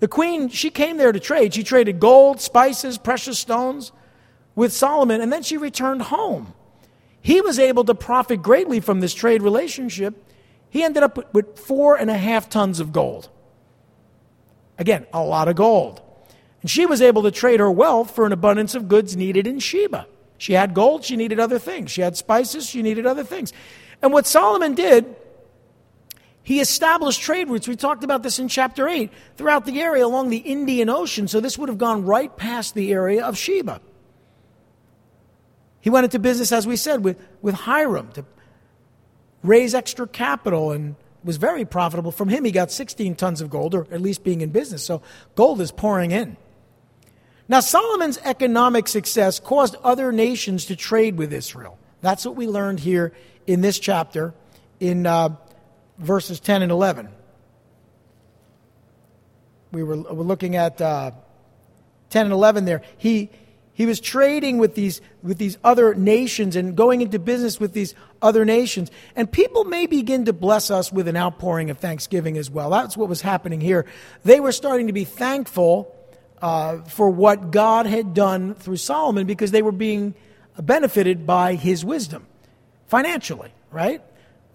The 0.00 0.08
queen, 0.08 0.48
she 0.48 0.70
came 0.70 0.96
there 0.96 1.12
to 1.12 1.20
trade. 1.20 1.54
She 1.54 1.62
traded 1.62 2.00
gold, 2.00 2.40
spices, 2.40 2.98
precious 2.98 3.38
stones 3.38 3.92
with 4.56 4.72
Solomon, 4.72 5.20
and 5.20 5.32
then 5.32 5.44
she 5.44 5.56
returned 5.56 6.02
home. 6.02 6.52
He 7.22 7.40
was 7.40 7.60
able 7.60 7.84
to 7.84 7.94
profit 7.94 8.42
greatly 8.42 8.80
from 8.80 8.98
this 8.98 9.14
trade 9.14 9.40
relationship. 9.40 10.20
He 10.68 10.82
ended 10.82 11.04
up 11.04 11.32
with 11.32 11.56
four 11.60 11.94
and 11.94 12.10
a 12.10 12.18
half 12.18 12.50
tons 12.50 12.80
of 12.80 12.90
gold. 12.90 13.28
Again, 14.78 15.06
a 15.12 15.22
lot 15.22 15.46
of 15.46 15.54
gold. 15.54 16.02
And 16.62 16.70
she 16.70 16.86
was 16.86 17.00
able 17.00 17.22
to 17.22 17.30
trade 17.30 17.60
her 17.60 17.70
wealth 17.70 18.14
for 18.14 18.26
an 18.26 18.32
abundance 18.32 18.74
of 18.74 18.88
goods 18.88 19.16
needed 19.16 19.46
in 19.46 19.58
Sheba. 19.58 20.06
She 20.38 20.52
had 20.52 20.74
gold, 20.74 21.04
she 21.04 21.16
needed 21.16 21.40
other 21.40 21.58
things. 21.58 21.90
She 21.90 22.00
had 22.00 22.16
spices, 22.16 22.68
she 22.68 22.82
needed 22.82 23.06
other 23.06 23.24
things. 23.24 23.52
And 24.02 24.12
what 24.12 24.26
Solomon 24.26 24.74
did, 24.74 25.16
he 26.42 26.60
established 26.60 27.20
trade 27.20 27.48
routes. 27.48 27.68
We 27.68 27.76
talked 27.76 28.04
about 28.04 28.22
this 28.22 28.38
in 28.38 28.48
chapter 28.48 28.88
8 28.88 29.10
throughout 29.36 29.66
the 29.66 29.80
area 29.80 30.06
along 30.06 30.30
the 30.30 30.38
Indian 30.38 30.88
Ocean. 30.88 31.28
So 31.28 31.40
this 31.40 31.58
would 31.58 31.68
have 31.68 31.78
gone 31.78 32.04
right 32.04 32.34
past 32.36 32.74
the 32.74 32.92
area 32.92 33.24
of 33.24 33.36
Sheba. 33.36 33.80
He 35.80 35.90
went 35.90 36.04
into 36.04 36.18
business, 36.18 36.50
as 36.50 36.66
we 36.66 36.76
said, 36.76 37.04
with, 37.04 37.20
with 37.42 37.54
Hiram 37.54 38.10
to 38.12 38.24
raise 39.42 39.74
extra 39.74 40.06
capital 40.06 40.72
and 40.72 40.96
was 41.24 41.36
very 41.36 41.64
profitable. 41.64 42.12
From 42.12 42.28
him, 42.28 42.44
he 42.44 42.50
got 42.50 42.70
16 42.70 43.16
tons 43.16 43.40
of 43.40 43.50
gold, 43.50 43.74
or 43.74 43.86
at 43.90 44.00
least 44.00 44.24
being 44.24 44.40
in 44.40 44.50
business. 44.50 44.84
So 44.84 45.02
gold 45.34 45.60
is 45.60 45.70
pouring 45.70 46.12
in. 46.12 46.36
Now, 47.48 47.60
Solomon's 47.60 48.18
economic 48.24 48.88
success 48.88 49.40
caused 49.40 49.74
other 49.82 50.12
nations 50.12 50.66
to 50.66 50.76
trade 50.76 51.16
with 51.16 51.32
Israel. 51.32 51.78
That's 52.02 52.26
what 52.26 52.36
we 52.36 52.46
learned 52.46 52.80
here 52.80 53.12
in 53.46 53.62
this 53.62 53.78
chapter 53.78 54.34
in 54.80 55.06
uh, 55.06 55.30
verses 55.98 56.40
10 56.40 56.62
and 56.62 56.70
11. 56.70 57.08
We 59.72 59.82
were, 59.82 59.96
looking 59.96 60.56
at 60.56 60.80
uh, 60.80 61.12
10 62.10 62.26
and 62.26 62.32
11 62.32 62.66
there. 62.66 62.82
He, 62.98 63.30
he 63.72 63.86
was 63.86 64.00
trading 64.00 64.58
with 64.58 64.74
these, 64.74 65.00
with 65.22 65.38
these 65.38 65.58
other 65.64 65.94
nations 65.94 66.54
and 66.54 66.76
going 66.76 67.00
into 67.00 67.18
business 67.18 67.58
with 67.58 67.72
these 67.72 67.94
other 68.20 68.44
nations. 68.44 68.90
And 69.16 69.30
people 69.30 69.64
may 69.64 69.86
begin 69.86 70.26
to 70.26 70.32
bless 70.32 70.70
us 70.70 70.92
with 70.92 71.08
an 71.08 71.16
outpouring 71.16 71.70
of 71.70 71.78
thanksgiving 71.78 72.36
as 72.38 72.50
well. 72.50 72.70
That's 72.70 72.96
what 72.96 73.08
was 73.08 73.22
happening 73.22 73.60
here. 73.60 73.86
They 74.24 74.40
were 74.40 74.52
starting 74.52 74.86
to 74.86 74.92
be 74.92 75.04
thankful 75.04 75.94
uh, 76.40 76.78
for 76.82 77.10
what 77.10 77.50
God 77.50 77.86
had 77.86 78.14
done 78.14 78.54
through 78.54 78.76
Solomon 78.76 79.26
because 79.26 79.50
they 79.50 79.62
were 79.62 79.72
being 79.72 80.14
benefited 80.60 81.26
by 81.26 81.54
his 81.54 81.84
wisdom 81.84 82.26
financially, 82.86 83.52
right? 83.70 84.02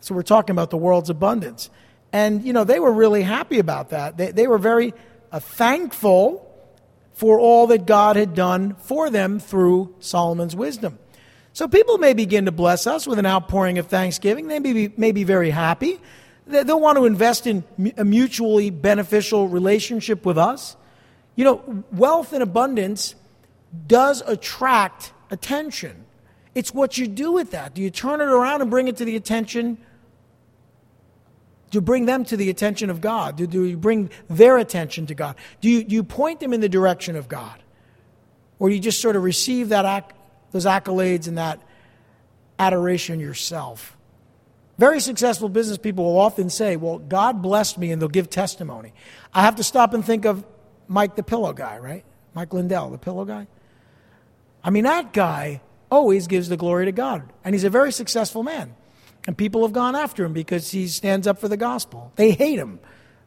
So 0.02 0.16
we're 0.16 0.24
talking 0.24 0.54
about 0.54 0.70
the 0.70 0.78
world's 0.78 1.10
abundance. 1.10 1.70
And, 2.12 2.44
you 2.44 2.54
know, 2.54 2.64
they 2.64 2.80
were 2.80 2.92
really 2.92 3.24
happy 3.24 3.60
about 3.60 3.90
that. 3.90 4.18
They, 4.18 4.32
they 4.32 4.48
were 4.48 4.58
very 4.58 4.94
uh, 5.32 5.40
thankful 5.40 6.50
for 7.14 7.40
all 7.40 7.68
that 7.68 7.86
God 7.86 8.16
had 8.16 8.34
done 8.34 8.76
for 8.76 9.10
them 9.10 9.40
through 9.40 9.96
Solomon's 10.00 10.56
wisdom. 10.56 11.00
So 11.54 11.68
people 11.68 12.00
may 12.00 12.14
begin 12.14 12.46
to 12.46 12.52
bless 12.52 12.88
us 12.88 13.06
with 13.06 13.20
an 13.20 13.26
outpouring 13.26 13.78
of 13.78 13.88
thanksgiving. 13.88 14.48
They 14.48 14.60
may 14.60 14.74
be, 14.74 14.94
may 14.98 15.12
be 15.12 15.24
very 15.24 15.52
happy. 15.52 16.00
They'll 16.48 16.80
want 16.80 16.98
to 16.98 17.06
invest 17.06 17.48
in 17.48 17.64
a 17.96 18.04
mutually 18.04 18.72
beneficial 18.72 19.48
relationship 19.48 20.26
with 20.26 20.38
us. 20.38 20.76
You 21.36 21.46
know, 21.46 21.84
wealth 21.92 22.34
and 22.34 22.44
abundance 22.44 23.16
does 23.88 24.22
attract 24.26 25.14
attention. 25.32 26.06
It's 26.54 26.74
what 26.74 26.98
you 26.98 27.08
do 27.08 27.32
with 27.32 27.52
that. 27.52 27.74
Do 27.74 27.82
you 27.82 27.90
turn 27.90 28.22
it 28.22 28.28
around 28.28 28.62
and 28.62 28.70
bring 28.70 28.88
it 28.88 28.98
to 28.98 29.06
the 29.06 29.16
attention? 29.16 29.78
Do 31.72 31.78
you 31.78 31.82
bring 31.82 32.06
them 32.06 32.24
to 32.26 32.38
the 32.38 32.52
attention 32.52 32.92
of 32.92 33.02
God? 33.02 33.36
Do, 33.36 33.48
do 33.48 33.66
you 33.66 33.78
bring 33.78 34.12
their 34.30 34.60
attention 34.60 35.08
to 35.08 35.16
God? 35.16 35.36
Do 35.60 35.70
you, 35.70 35.84
do 35.84 35.96
you 35.96 36.04
point 36.04 36.40
them 36.40 36.54
in 36.54 36.62
the 36.62 36.70
direction 36.70 37.16
of 37.16 37.28
God? 37.28 37.60
Or 38.60 38.70
do 38.70 38.76
you 38.76 38.82
just 38.82 39.02
sort 39.02 39.16
of 39.16 39.24
receive 39.24 39.70
that 39.70 40.14
those 40.52 40.66
accolades 40.66 41.28
and 41.28 41.40
that 41.40 41.60
adoration 42.60 43.20
yourself? 43.20 43.98
Very 44.78 45.00
successful 45.00 45.50
business 45.50 45.78
people 45.80 46.04
will 46.06 46.20
often 46.20 46.50
say, 46.50 46.76
Well, 46.76 47.00
God 47.00 47.42
blessed 47.42 47.78
me, 47.78 47.92
and 47.92 48.02
they'll 48.02 48.10
give 48.10 48.30
testimony. 48.30 48.94
I 49.34 49.42
have 49.42 49.56
to 49.56 49.64
stop 49.64 49.94
and 49.94 50.06
think 50.06 50.26
of 50.26 50.46
Mike 50.88 51.16
the 51.16 51.24
pillow 51.24 51.54
guy, 51.54 51.78
right? 51.78 52.04
Mike 52.34 52.54
Lindell, 52.54 52.90
the 52.90 52.98
pillow 52.98 53.26
guy. 53.26 53.48
I 54.64 54.70
mean, 54.70 54.86
that 54.86 55.14
guy 55.14 55.62
always 55.92 56.28
gives 56.28 56.50
the 56.50 56.58
glory 56.58 56.86
to 56.86 56.92
God. 56.92 57.32
And 57.44 57.54
he's 57.54 57.64
a 57.64 57.70
very 57.70 57.92
successful 57.92 58.44
man. 58.44 58.76
And 59.28 59.38
people 59.38 59.62
have 59.62 59.74
gone 59.74 59.96
after 59.96 60.26
him 60.26 60.34
because 60.34 60.72
he 60.72 60.88
stands 60.88 61.28
up 61.28 61.40
for 61.40 61.48
the 61.48 61.58
gospel. 61.58 62.12
They 62.16 62.32
hate 62.32 62.60
him. 62.60 62.80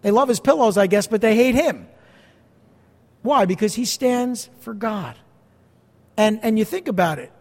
They 0.02 0.10
love 0.10 0.28
his 0.28 0.40
pillows, 0.40 0.76
I 0.76 0.86
guess, 0.86 1.06
but 1.06 1.20
they 1.20 1.34
hate 1.34 1.54
him. 1.54 1.88
Why? 3.22 3.44
Because 3.44 3.74
he 3.74 3.84
stands 3.84 4.50
for 4.60 4.74
God. 4.74 5.16
And, 6.16 6.40
and 6.42 6.58
you 6.58 6.64
think 6.64 6.88
about 6.88 7.18
it. 7.18 7.32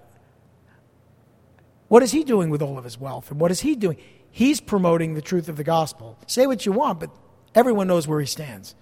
What 1.88 2.02
is 2.02 2.12
he 2.12 2.24
doing 2.24 2.50
with 2.50 2.62
all 2.62 2.78
of 2.78 2.84
his 2.84 3.00
wealth? 3.00 3.30
And 3.30 3.40
what 3.40 3.52
is 3.52 3.62
he 3.62 3.76
doing? 3.76 3.98
He's 4.32 4.60
promoting 4.60 5.14
the 5.14 5.22
truth 5.22 5.48
of 5.48 5.56
the 5.56 5.64
gospel. 5.64 6.18
Say 6.28 6.48
what 6.48 6.66
you 6.66 6.72
want, 6.72 7.00
but 7.00 7.10
everyone 7.54 7.88
knows 7.88 8.08
where 8.08 8.20
he 8.20 8.26
stands. 8.26 8.76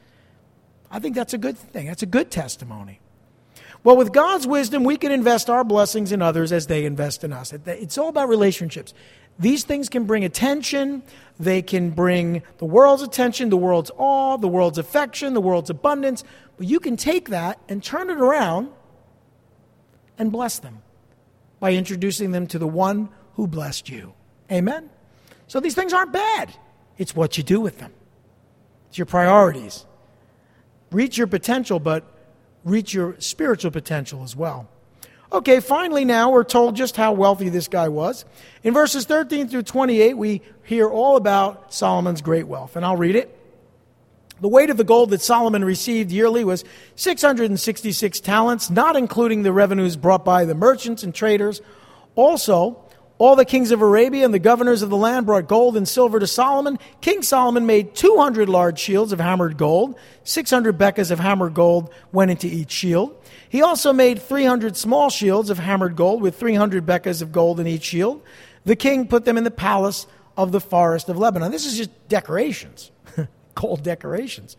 I 0.94 1.00
think 1.00 1.16
that's 1.16 1.34
a 1.34 1.40
good 1.40 1.58
thing. 1.58 1.88
That's 1.88 2.04
a 2.04 2.06
good 2.06 2.30
testimony. 2.30 3.00
Well, 3.84 3.98
with 3.98 4.14
God's 4.14 4.46
wisdom, 4.46 4.84
we 4.84 4.96
can 4.96 5.12
invest 5.12 5.50
our 5.50 5.64
blessings 5.64 6.12
in 6.12 6.22
others 6.22 6.52
as 6.52 6.68
they 6.68 6.86
invest 6.86 7.24
in 7.24 7.34
us. 7.34 7.52
It's 7.52 7.98
all 7.98 8.10
about 8.10 8.30
relationships. 8.30 8.94
These 9.40 9.64
things 9.64 9.90
can 9.90 10.06
bring 10.06 10.24
attention, 10.24 11.02
they 11.40 11.64
can 11.64 11.90
bring 11.90 12.44
the 12.60 12.66
world's 12.66 13.02
attention, 13.02 13.50
the 13.50 13.58
world's 13.58 13.90
awe, 13.98 14.38
the 14.38 14.48
world's 14.48 14.78
affection, 14.78 15.34
the 15.34 15.42
world's 15.42 15.72
abundance. 15.72 16.24
But 16.58 16.68
you 16.68 16.80
can 16.80 16.96
take 16.96 17.30
that 17.30 17.60
and 17.68 17.84
turn 17.84 18.12
it 18.12 18.20
around 18.20 18.70
and 20.20 20.32
bless 20.32 20.60
them 20.60 20.84
by 21.60 21.74
introducing 21.74 22.32
them 22.32 22.46
to 22.48 22.60
the 22.60 22.68
one 22.68 23.10
who 23.34 23.48
blessed 23.48 23.90
you. 23.90 24.14
Amen? 24.52 24.92
So 25.48 25.60
these 25.60 25.74
things 25.74 25.92
aren't 25.92 26.14
bad. 26.14 26.54
It's 27.00 27.16
what 27.16 27.36
you 27.36 27.44
do 27.44 27.60
with 27.60 27.80
them, 27.80 27.92
it's 28.90 29.00
your 29.00 29.08
priorities 29.08 29.88
reach 30.94 31.18
your 31.18 31.28
potential, 31.28 31.80
but 31.80 32.04
reach 32.64 32.94
your 32.94 33.20
spiritual 33.20 33.72
potential 33.72 34.24
as 34.24 34.36
well. 34.36 34.70
Okay, 35.32 35.60
finally, 35.60 36.06
now 36.06 36.30
we're 36.30 36.44
told 36.44 36.76
just 36.76 36.96
how 36.96 37.12
wealthy 37.12 37.50
this 37.50 37.68
guy 37.68 37.90
was. 37.90 38.24
In 38.62 38.74
verses 38.74 39.06
13 39.06 39.48
through 39.48 39.64
28, 39.64 40.16
we 40.16 40.42
hear 40.64 40.88
all 40.88 41.18
about 41.18 41.74
Solomon's 41.74 42.22
great 42.22 42.48
wealth, 42.48 42.76
and 42.76 42.86
I'll 42.86 42.98
read 42.98 43.16
it. 43.16 43.40
The 44.42 44.48
weight 44.48 44.70
of 44.70 44.78
the 44.78 44.84
gold 44.84 45.10
that 45.10 45.22
Solomon 45.22 45.66
received 45.66 46.12
yearly 46.12 46.44
was 46.44 46.64
666 46.98 48.20
talents, 48.20 48.70
not 48.70 48.96
including 48.96 49.42
the 49.42 49.52
revenues 49.52 49.96
brought 49.96 50.24
by 50.24 50.46
the 50.46 50.54
merchants 50.54 51.02
and 51.02 51.16
traders. 51.16 51.62
Also, 52.16 52.83
all 53.20 53.36
the 53.36 53.46
kings 53.46 53.72
of 53.72 53.82
Arabia 53.82 54.26
and 54.26 54.34
the 54.34 54.40
governors 54.40 54.82
of 54.82 54.90
the 54.90 54.98
land 54.98 55.26
brought 55.26 55.48
gold 55.48 55.78
and 55.78 55.88
silver 55.88 56.20
to 56.20 56.28
Solomon. 56.28 56.80
King 57.00 57.22
Solomon 57.22 57.66
made 57.66 57.96
200 57.96 58.50
large 58.50 58.80
shields 58.80 59.12
of 59.12 59.20
hammered 59.20 59.58
gold. 59.58 59.96
600 60.24 60.78
bekahs 60.78 61.12
of 61.12 61.20
hammered 61.20 61.54
gold 61.54 61.94
went 62.12 62.32
into 62.32 62.48
each 62.48 62.72
shield. 62.72 63.16
He 63.48 63.62
also 63.62 63.94
made 63.94 64.22
300 64.22 64.76
small 64.76 65.10
shields 65.10 65.50
of 65.52 65.60
hammered 65.60 65.96
gold 65.96 66.22
with 66.22 66.36
300 66.40 66.86
bekahs 66.86 67.22
of 67.22 67.32
gold 67.32 67.60
in 67.60 67.68
each 67.68 67.84
shield. 67.84 68.22
The 68.66 68.76
king 68.76 69.08
put 69.08 69.26
them 69.26 69.38
in 69.38 69.44
the 69.44 69.52
palace 69.52 70.08
of 70.36 70.52
the 70.52 70.62
forest 70.62 71.08
of 71.08 71.18
Lebanon. 71.18 71.52
This 71.52 71.66
is 71.66 71.78
just 71.78 71.92
decorations, 72.08 72.92
gold 73.56 73.84
decorations. 73.84 74.58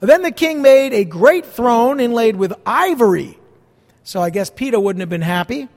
Then 0.00 0.22
the 0.22 0.32
king 0.32 0.60
made 0.60 0.92
a 0.92 1.04
great 1.04 1.46
throne 1.46 2.00
inlaid 2.00 2.34
with 2.34 2.52
ivory. 2.66 3.38
So 4.02 4.20
I 4.20 4.30
guess 4.30 4.50
Peter 4.50 4.80
wouldn't 4.80 5.00
have 5.00 5.08
been 5.08 5.22
happy 5.22 5.68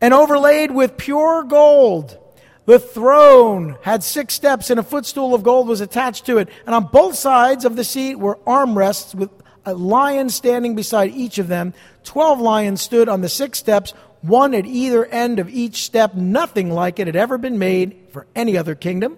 and 0.00 0.14
overlaid 0.14 0.70
with 0.70 0.96
pure 0.96 1.44
gold. 1.44 2.18
The 2.66 2.78
throne 2.78 3.76
had 3.82 4.04
six 4.04 4.34
steps, 4.34 4.68
and 4.68 4.78
a 4.78 4.82
footstool 4.82 5.34
of 5.34 5.42
gold 5.42 5.68
was 5.68 5.80
attached 5.80 6.26
to 6.26 6.36
it. 6.36 6.48
And 6.66 6.74
on 6.74 6.84
both 6.84 7.14
sides 7.14 7.64
of 7.64 7.76
the 7.76 7.84
seat 7.84 8.16
were 8.16 8.36
armrests 8.46 9.14
with 9.14 9.30
a 9.64 9.72
lion 9.74 10.28
standing 10.28 10.74
beside 10.74 11.10
each 11.12 11.38
of 11.38 11.48
them. 11.48 11.72
Twelve 12.04 12.40
lions 12.40 12.82
stood 12.82 13.08
on 13.08 13.22
the 13.22 13.28
six 13.28 13.58
steps, 13.58 13.92
one 14.20 14.54
at 14.54 14.66
either 14.66 15.06
end 15.06 15.38
of 15.38 15.48
each 15.48 15.82
step. 15.82 16.14
Nothing 16.14 16.70
like 16.70 16.98
it 16.98 17.06
had 17.06 17.16
ever 17.16 17.38
been 17.38 17.58
made 17.58 17.96
for 18.12 18.26
any 18.34 18.56
other 18.56 18.74
kingdom. 18.74 19.16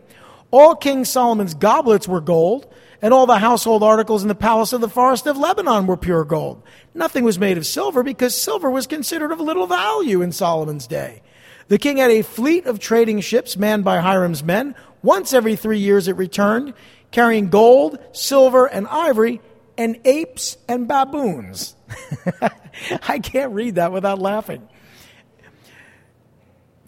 All 0.53 0.75
King 0.75 1.05
Solomon's 1.05 1.55
goblets 1.55 2.09
were 2.09 2.21
gold, 2.21 2.73
and 3.03 3.15
all 3.15 3.27
the 3.27 3.39
household 3.39 3.83
articles 3.83 4.23
in 4.23 4.29
the 4.29 4.35
palace 4.35 4.73
of 4.73 4.81
the 4.81 4.89
forest 4.89 5.27
of 5.27 5.37
Lebanon 5.37 5.87
were 5.87 5.97
pure 5.97 6.25
gold. 6.25 6.63
Nothing 6.95 7.25
was 7.25 7.39
made 7.39 7.57
of 7.57 7.67
silver 7.67 8.03
because 8.03 8.37
silver 8.37 8.71
was 8.71 8.87
considered 8.87 9.33
of 9.33 9.41
little 9.41 9.67
value 9.67 10.23
in 10.23 10.33
Solomon's 10.33 10.87
day. 10.87 11.23
The 11.69 11.79
king 11.79 11.99
had 11.99 12.11
a 12.11 12.23
fleet 12.23 12.67
of 12.67 12.81
trading 12.81 13.21
ships 13.21 13.57
manned 13.57 13.85
by 13.85 14.01
Hiram's 14.01 14.43
men. 14.43 14.75
Once 15.03 15.33
every 15.33 15.57
three 15.57 15.79
years 15.79 16.09
it 16.09 16.17
returned, 16.17 16.75
carrying 17.11 17.49
gold, 17.49 17.99
silver, 18.13 18.67
and 18.67 18.87
ivory, 18.89 19.41
and 19.79 19.99
apes 20.05 20.59
and 20.69 20.89
baboons. 20.89 21.77
I 23.09 23.19
can't 23.19 23.53
read 23.53 23.77
that 23.77 23.93
without 23.93 24.19
laughing. 24.19 24.69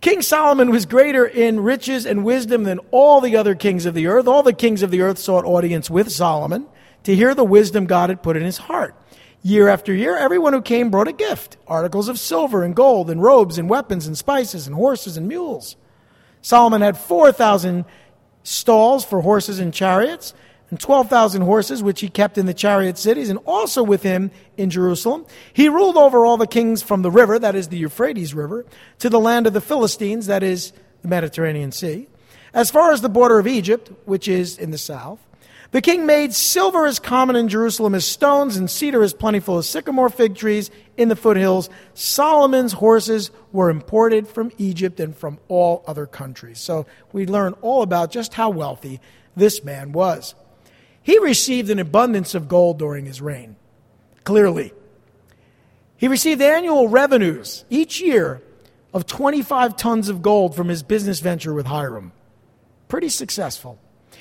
King 0.03 0.21
Solomon 0.21 0.71
was 0.71 0.85
greater 0.85 1.25
in 1.25 1.61
riches 1.61 2.07
and 2.07 2.25
wisdom 2.25 2.65
than 2.65 2.81
all 2.91 3.21
the 3.21 3.37
other 3.37 3.55
kings 3.55 3.87
of 3.87 3.95
the 3.95 4.09
earth. 4.09 4.27
All 4.27 4.43
the 4.43 4.53
kings 4.53 4.83
of 4.83 4.91
the 4.91 5.01
earth 5.01 5.17
sought 5.17 5.45
audience 5.45 5.89
with 5.89 6.11
Solomon 6.11 6.67
to 7.05 7.15
hear 7.15 7.37
the 7.37 7.45
wisdom 7.45 7.87
God 7.87 8.11
had 8.11 8.21
put 8.21 8.37
in 8.37 8.43
his 8.43 8.59
heart. 8.59 8.97
Year 9.45 9.69
after 9.69 9.95
year, 9.95 10.17
everyone 10.17 10.55
who 10.55 10.61
came 10.61 10.91
brought 10.91 11.07
a 11.07 11.13
gift 11.13 11.57
articles 11.69 12.09
of 12.09 12.19
silver 12.19 12.65
and 12.65 12.75
gold, 12.75 13.11
and 13.11 13.23
robes 13.23 13.59
and 13.59 13.71
weapons 13.71 14.09
and 14.09 14.19
spices 14.19 14.67
and 14.67 14.75
horses 14.75 15.17
and 15.17 15.29
mules. 15.29 15.77
Solomon 16.41 16.83
had 16.83 16.99
4,000 16.99 17.85
stalls 18.43 19.05
for 19.05 19.21
horses 19.21 19.61
and 19.61 19.73
chariots, 19.73 20.35
and 20.73 20.81
12,000 20.81 21.43
horses, 21.43 21.83
which 21.83 22.01
he 22.01 22.09
kept 22.09 22.39
in 22.39 22.47
the 22.47 22.55
chariot 22.55 22.97
cities, 22.97 23.29
and 23.29 23.39
also 23.45 23.83
with 23.83 24.03
him 24.03 24.31
in 24.57 24.71
Jerusalem. 24.71 25.27
He 25.53 25.69
ruled 25.69 25.99
over 25.99 26.25
all 26.25 26.39
the 26.39 26.47
kings 26.47 26.83
from 26.83 27.03
the 27.03 27.11
river, 27.11 27.39
that 27.39 27.55
is 27.55 27.69
the 27.69 27.77
Euphrates 27.77 28.33
River, 28.33 28.65
to 29.01 29.11
the 29.11 29.21
land 29.21 29.47
of 29.47 29.53
the 29.53 29.61
Philistines, 29.61 30.29
that 30.29 30.43
is 30.43 30.73
the 31.03 31.09
Mediterranean 31.09 31.73
Sea, 31.73 32.09
as 32.55 32.71
far 32.71 32.91
as 32.91 33.03
the 33.03 33.11
border 33.11 33.39
of 33.39 33.47
Egypt, 33.47 33.93
which 34.07 34.27
is 34.27 34.57
in 34.57 34.71
the 34.71 34.79
south. 34.79 35.19
The 35.73 35.83
king 35.83 36.07
made 36.07 36.33
silver 36.33 36.87
as 36.87 36.99
common 36.99 37.37
in 37.37 37.49
Jerusalem 37.49 37.95
as 37.95 38.07
stones, 38.07 38.57
and 38.57 38.71
cedar 38.71 39.03
as 39.03 39.13
plentiful 39.13 39.59
as 39.59 39.69
sycamore 39.69 40.09
fig 40.09 40.37
trees 40.37 40.71
in 40.97 41.11
the 41.11 41.17
foothills. 41.17 41.69
Solomon's 41.93 42.73
horses 42.73 43.31
were 43.53 43.69
imported 43.69 44.27
from 44.27 44.51
Egypt 44.57 45.01
and 45.01 45.15
from 45.15 45.39
all 45.49 45.85
other 45.87 46.07
countries. 46.07 46.61
So 46.61 46.87
we 47.13 47.27
learn 47.27 47.53
all 47.61 47.83
about 47.83 48.11
just 48.11 48.33
how 48.33 48.49
wealthy 48.49 49.03
this 49.37 49.63
man 49.63 49.93
was. 49.93 50.35
He 51.03 51.19
received 51.19 51.71
an 51.71 51.79
abundance 51.79 52.35
of 52.35 52.49
gold 52.49 52.79
during 52.79 53.07
his 53.07 53.21
reign, 53.21 53.57
clearly. 54.25 54.73
He 55.97 56.09
received 56.09 56.41
annual 56.41 56.89
revenues 56.89 57.65
each 57.71 58.01
year 58.01 58.43
of 58.95 59.07
25 59.07 59.77
tons 59.77 60.09
of 60.09 60.23
gold 60.23 60.55
from 60.55 60.69
his 60.69 60.83
business 60.83 61.21
venture 61.21 61.55
with 61.55 61.67
Hiram. 61.67 62.13
Pretty 62.89 63.09
successful. 63.09 63.79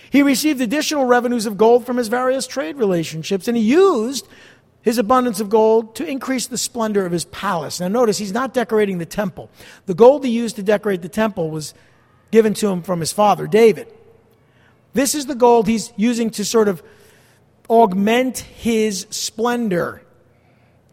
He 0.09 0.23
received 0.23 0.61
additional 0.61 1.05
revenues 1.05 1.45
of 1.45 1.57
gold 1.57 1.85
from 1.85 1.97
his 1.97 2.07
various 2.07 2.47
trade 2.47 2.77
relationships, 2.77 3.47
and 3.47 3.57
he 3.57 3.63
used 3.63 4.27
his 4.81 4.97
abundance 4.97 5.39
of 5.39 5.49
gold 5.49 5.95
to 5.95 6.07
increase 6.07 6.47
the 6.47 6.57
splendor 6.57 7.05
of 7.05 7.11
his 7.11 7.25
palace. 7.25 7.79
Now, 7.79 7.87
notice 7.87 8.17
he's 8.17 8.31
not 8.31 8.53
decorating 8.53 8.97
the 8.97 9.05
temple. 9.05 9.49
The 9.85 9.93
gold 9.93 10.25
he 10.25 10.31
used 10.31 10.55
to 10.55 10.63
decorate 10.63 11.01
the 11.01 11.09
temple 11.09 11.49
was 11.49 11.73
given 12.31 12.53
to 12.55 12.69
him 12.69 12.81
from 12.81 12.99
his 12.99 13.11
father, 13.11 13.47
David. 13.47 13.87
This 14.93 15.15
is 15.15 15.25
the 15.25 15.35
gold 15.35 15.67
he's 15.67 15.93
using 15.95 16.29
to 16.31 16.45
sort 16.45 16.67
of 16.67 16.83
augment 17.69 18.39
his 18.39 19.07
splendor, 19.09 20.01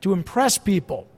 to 0.02 0.12
impress 0.12 0.58
people. 0.58 1.08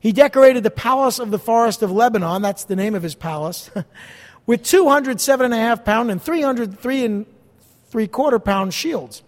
He 0.00 0.12
decorated 0.12 0.62
the 0.62 0.70
palace 0.70 1.18
of 1.18 1.30
the 1.30 1.38
forest 1.38 1.82
of 1.82 1.90
Lebanon, 1.90 2.42
that's 2.42 2.64
the 2.64 2.76
name 2.76 2.94
of 2.94 3.02
his 3.02 3.14
palace, 3.14 3.70
with 4.46 4.62
207 4.62 5.44
and 5.44 5.54
a 5.54 5.56
half 5.56 5.84
pound 5.84 6.10
and 6.10 6.22
303 6.22 7.04
and 7.04 7.26
three 7.88 8.06
quarter 8.06 8.38
pound 8.38 8.74
shields. 8.74 9.22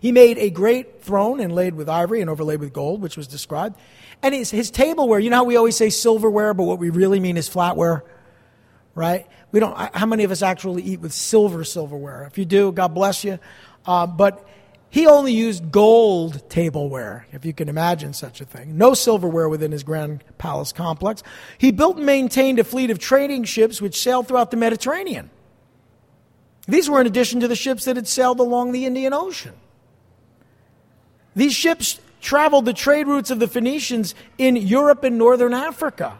He 0.00 0.12
made 0.12 0.38
a 0.38 0.50
great 0.50 1.02
throne 1.02 1.40
inlaid 1.40 1.74
with 1.74 1.88
ivory 1.88 2.20
and 2.20 2.30
overlaid 2.30 2.60
with 2.60 2.72
gold, 2.72 3.02
which 3.02 3.16
was 3.16 3.26
described. 3.26 3.76
And 4.22 4.34
his, 4.34 4.50
his 4.50 4.70
tableware, 4.70 5.18
you 5.18 5.30
know 5.30 5.36
how 5.36 5.44
we 5.44 5.56
always 5.56 5.76
say 5.76 5.90
silverware, 5.90 6.54
but 6.54 6.64
what 6.64 6.78
we 6.78 6.90
really 6.90 7.20
mean 7.20 7.36
is 7.36 7.48
flatware, 7.50 8.02
right? 8.94 9.26
We 9.52 9.60
don't. 9.60 9.76
How 9.94 10.06
many 10.06 10.24
of 10.24 10.30
us 10.30 10.42
actually 10.42 10.82
eat 10.82 11.00
with 11.00 11.12
silver 11.12 11.64
silverware? 11.64 12.24
If 12.30 12.38
you 12.38 12.44
do, 12.44 12.72
God 12.72 12.94
bless 12.94 13.24
you. 13.24 13.38
Uh, 13.84 14.06
but 14.06 14.46
he 14.90 15.06
only 15.06 15.32
used 15.32 15.70
gold 15.70 16.48
tableware, 16.50 17.26
if 17.32 17.44
you 17.44 17.52
can 17.52 17.68
imagine 17.68 18.12
such 18.12 18.40
a 18.40 18.44
thing. 18.44 18.76
No 18.76 18.92
silverware 18.94 19.48
within 19.48 19.70
his 19.70 19.84
grand 19.84 20.24
palace 20.36 20.72
complex. 20.72 21.22
He 21.58 21.70
built 21.70 21.96
and 21.96 22.06
maintained 22.06 22.58
a 22.58 22.64
fleet 22.64 22.90
of 22.90 22.98
trading 22.98 23.44
ships 23.44 23.80
which 23.80 24.00
sailed 24.00 24.26
throughout 24.26 24.50
the 24.50 24.56
Mediterranean. 24.56 25.30
These 26.66 26.90
were 26.90 27.00
in 27.00 27.06
addition 27.06 27.40
to 27.40 27.48
the 27.48 27.56
ships 27.56 27.84
that 27.84 27.96
had 27.96 28.08
sailed 28.08 28.40
along 28.40 28.72
the 28.72 28.84
Indian 28.84 29.12
Ocean. 29.12 29.54
These 31.36 31.54
ships 31.54 32.00
traveled 32.20 32.64
the 32.64 32.72
trade 32.72 33.06
routes 33.06 33.30
of 33.30 33.38
the 33.38 33.48
Phoenicians 33.48 34.14
in 34.38 34.56
Europe 34.56 35.04
and 35.04 35.16
northern 35.18 35.54
Africa. 35.54 36.18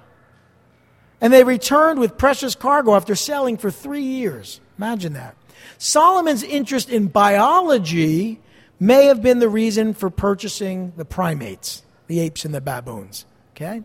And 1.21 1.33
they 1.33 1.45
returned 1.45 2.01
with 2.01 2.16
precious 2.16 2.55
cargo 2.55 2.95
after 2.95 3.14
sailing 3.14 3.59
for 3.59 3.71
three 3.71 4.03
years. 4.03 4.61
Imagine 4.79 5.12
that. 5.12 5.37
Solomon's 5.79 6.43
interest 6.43 6.89
in 6.89 7.09
biology 7.09 8.41
may 8.79 9.07
have 9.07 9.23
been 9.23 9.39
the 9.39 9.49
reason 9.49 9.93
for 9.93 10.09
purchasing 10.09 10.93
the 10.97 11.05
primates, 11.05 11.83
the 12.07 12.21
apes 12.21 12.45
and 12.45 12.55
the 12.55 12.61
baboons. 12.61 13.27
Okay? 13.55 13.83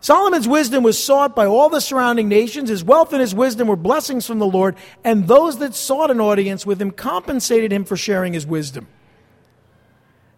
Solomon's 0.00 0.48
wisdom 0.48 0.82
was 0.82 1.02
sought 1.02 1.36
by 1.36 1.46
all 1.46 1.68
the 1.68 1.80
surrounding 1.80 2.28
nations. 2.28 2.70
His 2.70 2.82
wealth 2.82 3.12
and 3.12 3.20
his 3.20 3.34
wisdom 3.34 3.68
were 3.68 3.76
blessings 3.76 4.26
from 4.26 4.38
the 4.38 4.46
Lord, 4.46 4.76
and 5.04 5.28
those 5.28 5.58
that 5.58 5.74
sought 5.74 6.10
an 6.10 6.20
audience 6.20 6.64
with 6.64 6.80
him 6.80 6.90
compensated 6.90 7.72
him 7.72 7.84
for 7.84 7.96
sharing 7.96 8.32
his 8.32 8.46
wisdom. 8.46 8.86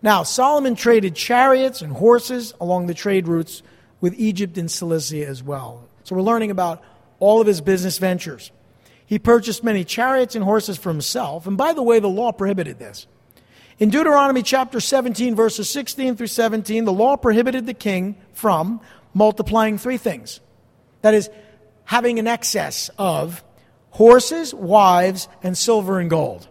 Now, 0.01 0.25
Solomon 0.25 0.75
traded 0.75 1.15
chariots 1.15 1.81
and 1.81 1.93
horses 1.93 2.55
along 2.61 2.87
the 2.87 2.95
trade 2.95 3.29
routes 3.29 3.63
with 4.01 4.19
Egypt 4.19 4.59
and 4.59 4.69
Cilicia 4.69 5.25
as 5.27 5.45
well. 5.45 5.89
So 6.05 6.17
we're 6.17 6.23
learning 6.23 6.51
about 6.51 6.83
all 7.19 7.41
of 7.41 7.47
his 7.47 7.61
business 7.61 7.99
ventures. 7.99 8.51
He 9.07 9.19
purchased 9.19 9.63
many 9.63 9.85
chariots 9.85 10.35
and 10.35 10.45
horses 10.45 10.79
for 10.79 10.89
himself, 10.91 11.47
and 11.47 11.57
by 11.57 11.73
the 11.73 11.83
way, 11.83 12.01
the 12.01 12.09
law 12.09 12.33
prohibited 12.33 12.79
this. 12.79 13.07
In 13.79 13.91
Deuteronomy 13.91 14.43
chapter 14.43 14.81
17, 14.81 15.35
verses 15.35 15.69
16 15.69 16.17
through 16.17 16.29
17, 16.29 16.85
the 16.85 16.93
law 16.93 17.17
prohibited 17.17 17.67
the 17.67 17.75
king 17.75 18.17
from 18.33 18.81
multiplying 19.15 19.79
three 19.79 19.97
things. 19.97 20.41
That 21.03 21.15
is, 21.15 21.29
having 21.85 22.19
an 22.19 22.27
excess 22.27 22.91
of 22.99 23.43
horses, 23.91 24.55
wives, 24.55 25.29
and 25.43 25.57
silver 25.57 26.01
and 26.01 26.09
gold. 26.09 26.49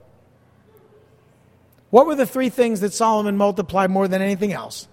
What 1.89 2.05
were 2.05 2.15
the 2.15 2.25
three 2.25 2.49
things 2.49 2.81
that 2.81 2.93
Solomon 2.93 3.37
multiplied 3.37 3.91
more 3.91 4.07
than 4.07 4.21
anything 4.21 4.53
else? 4.53 4.87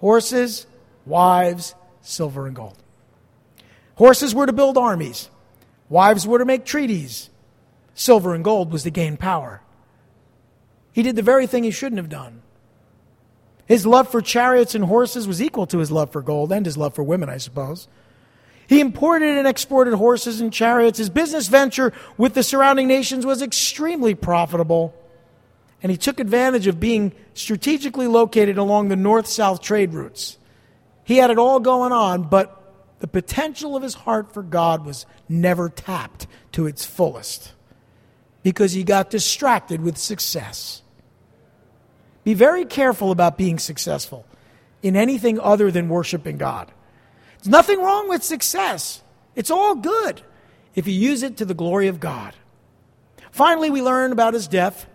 Horses, 0.00 0.66
wives, 1.06 1.74
silver, 2.00 2.46
and 2.46 2.56
gold. 2.56 2.76
Horses 4.00 4.34
were 4.34 4.46
to 4.46 4.52
build 4.54 4.78
armies, 4.78 5.28
wives 5.90 6.26
were 6.26 6.38
to 6.38 6.46
make 6.46 6.64
treaties, 6.64 7.28
silver 7.94 8.34
and 8.34 8.42
gold 8.42 8.72
was 8.72 8.84
to 8.84 8.90
gain 8.90 9.18
power. 9.18 9.60
He 10.90 11.02
did 11.02 11.16
the 11.16 11.22
very 11.22 11.46
thing 11.46 11.64
he 11.64 11.70
shouldn't 11.70 11.98
have 11.98 12.08
done. 12.08 12.40
His 13.66 13.84
love 13.84 14.08
for 14.08 14.22
chariots 14.22 14.74
and 14.74 14.86
horses 14.86 15.28
was 15.28 15.42
equal 15.42 15.66
to 15.66 15.76
his 15.76 15.90
love 15.90 16.12
for 16.12 16.22
gold 16.22 16.50
and 16.50 16.64
his 16.64 16.78
love 16.78 16.94
for 16.94 17.02
women, 17.02 17.28
I 17.28 17.36
suppose. 17.36 17.88
He 18.66 18.80
imported 18.80 19.36
and 19.36 19.46
exported 19.46 19.92
horses 19.92 20.40
and 20.40 20.50
chariots. 20.50 20.96
His 20.96 21.10
business 21.10 21.48
venture 21.48 21.92
with 22.16 22.32
the 22.32 22.42
surrounding 22.42 22.88
nations 22.88 23.26
was 23.26 23.42
extremely 23.42 24.14
profitable. 24.14 24.94
And 25.82 25.92
he 25.92 25.98
took 25.98 26.20
advantage 26.20 26.66
of 26.66 26.80
being 26.80 27.12
strategically 27.34 28.06
located 28.06 28.56
along 28.56 28.88
the 28.88 28.96
north 28.96 29.26
south 29.26 29.60
trade 29.60 29.92
routes. 29.92 30.38
He 31.04 31.18
had 31.18 31.28
it 31.28 31.36
all 31.36 31.60
going 31.60 31.92
on, 31.92 32.22
but 32.22 32.59
the 33.00 33.08
potential 33.08 33.76
of 33.76 33.82
his 33.82 33.94
heart 33.94 34.32
for 34.32 34.42
God 34.42 34.84
was 34.84 35.06
never 35.28 35.68
tapped 35.68 36.26
to 36.52 36.66
its 36.66 36.84
fullest 36.84 37.52
because 38.42 38.72
he 38.72 38.84
got 38.84 39.10
distracted 39.10 39.80
with 39.82 39.98
success. 39.98 40.82
Be 42.24 42.34
very 42.34 42.64
careful 42.64 43.10
about 43.10 43.36
being 43.36 43.58
successful 43.58 44.26
in 44.82 44.96
anything 44.96 45.40
other 45.40 45.70
than 45.70 45.88
worshiping 45.88 46.36
God. 46.38 46.70
There's 47.38 47.48
nothing 47.48 47.80
wrong 47.80 48.08
with 48.08 48.22
success, 48.22 49.02
it's 49.34 49.50
all 49.50 49.74
good 49.74 50.22
if 50.74 50.86
you 50.86 50.94
use 50.94 51.22
it 51.22 51.38
to 51.38 51.44
the 51.44 51.54
glory 51.54 51.88
of 51.88 51.98
God. 52.00 52.34
Finally, 53.32 53.70
we 53.70 53.82
learn 53.82 54.12
about 54.12 54.34
his 54.34 54.46
death. 54.46 54.86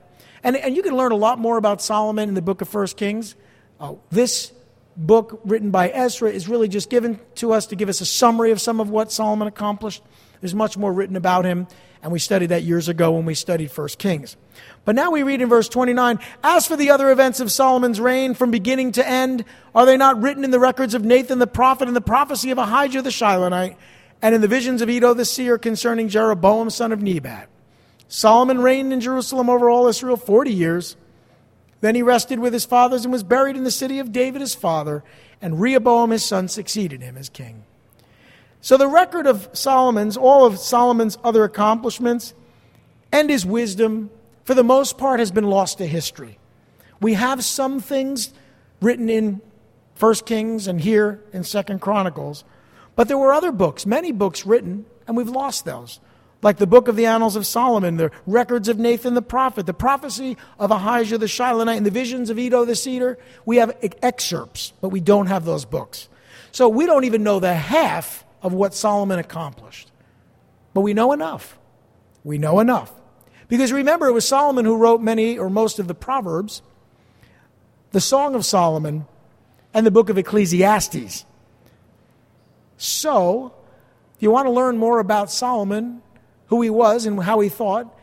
And, 0.44 0.56
and 0.56 0.76
you 0.76 0.84
can 0.84 0.96
learn 0.96 1.12
a 1.12 1.18
lot 1.18 1.40
more 1.40 1.58
about 1.58 1.82
Solomon 1.82 2.30
in 2.30 2.36
the 2.36 2.42
book 2.42 2.62
of 2.62 2.70
First 2.70 2.98
Kings. 2.98 3.36
Uh, 3.80 3.96
this 4.12 4.52
book, 4.98 5.42
written 5.46 5.72
by 5.72 5.90
Ezra, 5.90 6.30
is 6.30 6.48
really 6.48 6.68
just 6.68 6.90
given 6.90 7.20
to 7.36 7.52
us 7.52 7.68
to 7.68 7.76
give 7.76 7.90
us 7.90 8.02
a 8.02 8.06
summary 8.06 8.52
of 8.52 8.62
some 8.62 8.80
of 8.80 8.90
what 8.90 9.12
Solomon 9.12 9.48
accomplished. 9.48 10.02
There's 10.42 10.56
much 10.56 10.78
more 10.78 10.94
written 10.94 11.16
about 11.16 11.46
him, 11.46 11.68
and 12.02 12.12
we 12.12 12.20
studied 12.20 12.48
that 12.48 12.64
years 12.64 12.88
ago 12.88 13.12
when 13.12 13.26
we 13.26 13.34
studied 13.34 13.72
First 13.72 13.98
Kings. 13.98 14.38
But 14.84 14.96
now 14.96 15.12
we 15.12 15.24
read 15.24 15.42
in 15.42 15.50
verse 15.50 15.68
29 15.68 16.20
As 16.44 16.68
for 16.68 16.76
the 16.76 16.92
other 16.92 17.12
events 17.12 17.40
of 17.40 17.52
Solomon's 17.52 18.00
reign 18.00 18.34
from 18.34 18.52
beginning 18.52 18.92
to 18.94 19.08
end, 19.08 19.44
are 19.74 19.86
they 19.86 19.98
not 19.98 20.22
written 20.22 20.44
in 20.44 20.52
the 20.52 20.60
records 20.60 20.94
of 20.94 21.04
Nathan 21.04 21.40
the 21.40 21.48
prophet 21.48 21.88
and 21.88 21.96
the 21.96 22.02
prophecy 22.02 22.52
of 22.52 22.58
Ahijah 22.58 23.02
the 23.02 23.10
Shilonite, 23.10 23.76
and 24.22 24.36
in 24.36 24.42
the 24.42 24.48
visions 24.48 24.82
of 24.82 24.90
Iddo 24.90 25.14
the 25.14 25.26
seer 25.26 25.58
concerning 25.58 26.10
Jeroboam 26.10 26.70
son 26.70 26.92
of 26.92 27.02
Nebat? 27.02 27.50
Solomon 28.08 28.62
reigned 28.62 28.94
in 28.94 29.02
Jerusalem 29.02 29.50
over 29.50 29.70
all 29.70 29.88
Israel 29.88 30.18
40 30.18 30.54
years. 30.54 30.96
Then 31.82 31.96
he 31.96 32.02
rested 32.02 32.40
with 32.40 32.54
his 32.54 32.66
fathers 32.66 33.06
and 33.06 33.12
was 33.12 33.24
buried 33.24 33.56
in 33.56 33.64
the 33.64 33.72
city 33.72 34.00
of 34.00 34.12
David 34.12 34.42
his 34.42 34.56
father, 34.56 35.04
and 35.42 35.60
Rehoboam 35.60 36.12
his 36.12 36.24
son 36.24 36.48
succeeded 36.48 37.02
him 37.02 37.18
as 37.18 37.30
king. 37.30 37.64
So 38.62 38.78
the 38.78 38.88
record 38.88 39.28
of 39.28 39.50
Solomon's, 39.54 40.18
all 40.18 40.46
of 40.46 40.58
Solomon's 40.58 41.18
other 41.24 41.44
accomplishments, 41.44 42.34
and 43.12 43.30
his 43.30 43.46
wisdom, 43.46 44.10
for 44.44 44.54
the 44.54 44.64
most 44.64 44.98
part, 44.98 45.20
has 45.20 45.32
been 45.32 45.50
lost 45.50 45.78
to 45.78 45.86
history. 45.86 46.40
We 47.00 47.14
have 47.14 47.44
some 47.44 47.80
things 47.80 48.34
written 48.82 49.10
in 49.10 49.42
First 49.94 50.26
Kings 50.26 50.68
and 50.68 50.82
here 50.82 51.22
in 51.32 51.44
Second 51.44 51.80
Chronicles, 51.80 52.44
but 52.96 53.08
there 53.08 53.18
were 53.18 53.34
other 53.34 53.52
books, 53.52 53.86
many 53.86 54.12
books 54.12 54.46
written, 54.46 54.86
and 55.08 55.16
we've 55.16 55.30
lost 55.30 55.66
those 55.66 56.00
like 56.42 56.58
the 56.58 56.68
book 56.68 56.88
of 56.88 56.96
the 56.96 57.06
Annals 57.06 57.36
of 57.36 57.46
Solomon, 57.46 57.98
the 57.98 58.12
records 58.28 58.70
of 58.70 58.78
Nathan 58.78 59.14
the 59.14 59.22
prophet, 59.22 59.66
the 59.66 59.74
prophecy 59.74 60.38
of 60.60 60.72
Ahijah 60.72 61.18
the 61.18 61.26
Shilonite, 61.26 61.78
and 61.78 61.86
the 61.86 61.92
visions 61.92 62.30
of 62.30 62.38
Iddo 62.38 62.66
the 62.66 62.76
seer. 62.76 63.18
We 63.46 63.58
have 63.58 63.76
excerpts, 64.02 64.74
but 64.82 64.90
we 64.90 65.00
don't 65.00 65.28
have 65.28 65.46
those 65.46 65.66
books. 65.66 66.10
So 66.52 66.70
we 66.70 66.86
don't 66.86 67.04
even 67.04 67.24
know 67.24 67.40
the 67.40 67.54
half 67.54 68.24
of 68.42 68.54
what 68.54 68.74
Solomon 68.74 69.20
accomplished. 69.20 69.92
But 70.74 70.82
we 70.82 70.94
know 70.94 71.14
enough. 71.14 71.58
We 72.24 72.38
know 72.38 72.60
enough. 72.60 72.92
Because 73.48 73.72
remember, 73.72 74.08
it 74.08 74.14
was 74.14 74.28
Solomon 74.28 74.66
who 74.66 74.78
wrote 74.78 75.02
many 75.02 75.38
or 75.38 75.50
most 75.50 75.80
of 75.80 75.88
the 75.88 75.94
Proverbs, 75.94 76.62
the 77.92 78.02
Song 78.02 78.36
of 78.36 78.46
Solomon, 78.46 79.06
and 79.74 79.86
the 79.86 79.92
book 79.92 80.10
of 80.10 80.18
Ecclesiastes. 80.18 81.26
So, 82.78 83.54
if 84.16 84.24
you 84.24 84.32
want 84.32 84.48
to 84.48 84.52
learn 84.52 84.78
more 84.78 85.00
about 85.00 85.32
Solomon, 85.32 86.02
who 86.48 86.62
he 86.62 86.70
was 86.70 87.06
and 87.06 87.24
how 87.24 87.40
he 87.40 87.50
thought. 87.50 87.94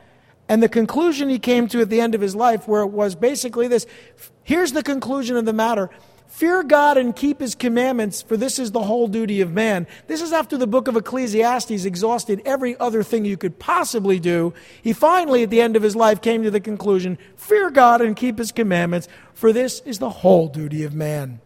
And 0.49 0.62
the 0.62 0.68
conclusion 0.68 1.28
he 1.28 1.38
came 1.38 1.68
to 1.68 1.80
at 1.80 1.88
the 1.88 2.01
end 2.01 2.14
of 2.14 2.20
his 2.20 2.34
life, 2.34 2.68
where 2.68 2.82
it 2.82 2.88
was 2.88 3.14
basically 3.14 3.68
this 3.68 3.86
here's 4.43 4.72
the 4.72 4.82
conclusion 4.82 5.36
of 5.36 5.45
the 5.45 5.53
matter 5.53 5.90
Fear 6.32 6.62
God 6.62 6.97
and 6.97 7.14
keep 7.14 7.40
his 7.40 7.55
commandments, 7.55 8.22
for 8.22 8.38
this 8.38 8.59
is 8.59 8.72
the 8.72 8.84
whole 8.84 9.07
duty 9.07 9.43
of 9.43 9.53
man. 9.53 9.86
This 10.07 10.22
is 10.22 10.32
after 10.32 10.57
the 10.57 10.66
book 10.66 10.88
of 10.88 10.97
Ecclesiastes 10.97 11.84
exhausted 11.84 12.40
every 12.47 12.74
other 12.78 13.03
thing 13.03 13.26
you 13.26 13.36
could 13.36 13.59
possibly 13.59 14.18
do. 14.18 14.55
He 14.80 14.95
finally, 14.95 15.43
at 15.43 15.51
the 15.51 15.61
end 15.61 15.76
of 15.76 15.82
his 15.82 15.95
life, 15.95 16.22
came 16.22 16.43
to 16.43 16.51
the 16.51 16.59
conclusion 16.59 17.18
Fear 17.36 17.72
God 17.72 18.01
and 18.01 18.16
keep 18.16 18.38
his 18.38 18.51
commandments, 18.51 19.09
for 19.34 19.53
this 19.53 19.80
is 19.80 19.99
the 19.99 20.09
whole 20.09 20.49
duty 20.49 20.84
of 20.84 20.95
man. 20.95 21.43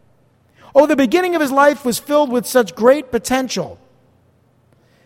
Oh, 0.72 0.86
the 0.86 0.94
beginning 0.94 1.34
of 1.34 1.40
his 1.40 1.51
life 1.51 1.84
was 1.84 1.99
filled 1.99 2.30
with 2.30 2.47
such 2.47 2.76
great 2.76 3.11
potential. 3.11 3.80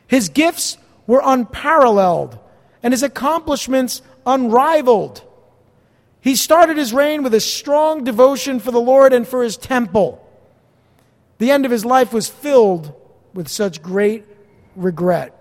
His 0.07 0.29
gifts 0.29 0.77
were 1.11 1.23
unparalleled 1.25 2.39
and 2.85 2.93
his 2.93 3.03
accomplishments 3.03 4.01
unrivaled. 4.25 5.21
He 6.21 6.37
started 6.37 6.77
his 6.77 6.93
reign 6.93 7.25
with 7.25 7.35
a 7.35 7.41
strong 7.41 8.05
devotion 8.05 8.61
for 8.61 8.71
the 8.71 8.81
Lord 8.81 9.13
and 9.13 9.27
for 9.27 9.43
his 9.43 9.57
temple. 9.57 10.25
The 11.39 11.51
end 11.51 11.65
of 11.65 11.73
his 11.73 11.85
life 11.85 12.13
was 12.13 12.29
filled 12.29 12.95
with 13.35 13.49
such 13.49 13.83
great 13.83 14.25
regret. 14.77 15.37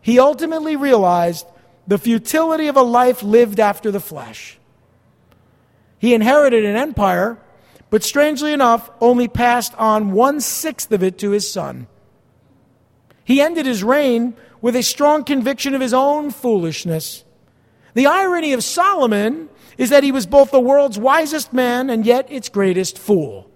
He 0.00 0.18
ultimately 0.18 0.76
realized 0.76 1.46
the 1.86 1.98
futility 1.98 2.68
of 2.68 2.76
a 2.78 2.82
life 2.82 3.22
lived 3.22 3.60
after 3.60 3.90
the 3.90 4.00
flesh. 4.00 4.58
He 5.98 6.14
inherited 6.14 6.64
an 6.64 6.76
empire, 6.76 7.36
but 7.90 8.02
strangely 8.02 8.54
enough, 8.54 8.90
only 9.02 9.28
passed 9.28 9.74
on 9.74 10.12
one 10.12 10.40
sixth 10.40 10.90
of 10.92 11.02
it 11.02 11.18
to 11.18 11.32
his 11.32 11.52
son. 11.52 11.88
He 13.22 13.42
ended 13.42 13.66
his 13.66 13.84
reign 13.84 14.34
with 14.62 14.76
a 14.76 14.82
strong 14.82 15.24
conviction 15.24 15.74
of 15.74 15.80
his 15.80 15.92
own 15.92 16.30
foolishness. 16.30 17.24
The 17.94 18.06
irony 18.06 18.54
of 18.54 18.64
Solomon 18.64 19.50
is 19.76 19.90
that 19.90 20.04
he 20.04 20.12
was 20.12 20.24
both 20.24 20.50
the 20.50 20.60
world's 20.60 20.98
wisest 20.98 21.52
man 21.52 21.90
and 21.90 22.06
yet 22.06 22.30
its 22.30 22.48
greatest 22.48 22.96
fool. 22.96 23.50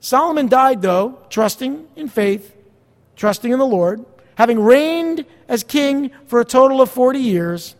Solomon 0.00 0.48
died, 0.48 0.82
though, 0.82 1.18
trusting 1.30 1.86
in 1.94 2.08
faith, 2.08 2.54
trusting 3.16 3.52
in 3.52 3.58
the 3.58 3.66
Lord, 3.66 4.04
having 4.34 4.58
reigned 4.58 5.24
as 5.48 5.62
king 5.62 6.10
for 6.26 6.40
a 6.40 6.44
total 6.44 6.80
of 6.80 6.90
40 6.90 7.18
years. 7.18 7.76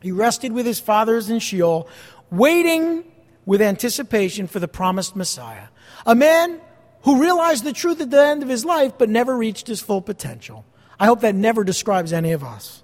He 0.00 0.12
rested 0.12 0.52
with 0.52 0.66
his 0.66 0.80
fathers 0.80 1.28
in 1.28 1.40
Sheol, 1.40 1.88
waiting 2.30 3.04
with 3.44 3.60
anticipation 3.60 4.46
for 4.46 4.60
the 4.60 4.68
promised 4.68 5.16
Messiah. 5.16 5.68
A 6.06 6.14
man 6.14 6.60
who 7.06 7.22
realized 7.22 7.62
the 7.62 7.72
truth 7.72 8.00
at 8.00 8.10
the 8.10 8.20
end 8.20 8.42
of 8.42 8.48
his 8.48 8.64
life 8.64 8.92
but 8.98 9.08
never 9.08 9.36
reached 9.36 9.68
his 9.68 9.80
full 9.80 10.02
potential. 10.02 10.64
I 10.98 11.06
hope 11.06 11.20
that 11.20 11.36
never 11.36 11.62
describes 11.62 12.12
any 12.12 12.32
of 12.32 12.42
us. 12.42 12.82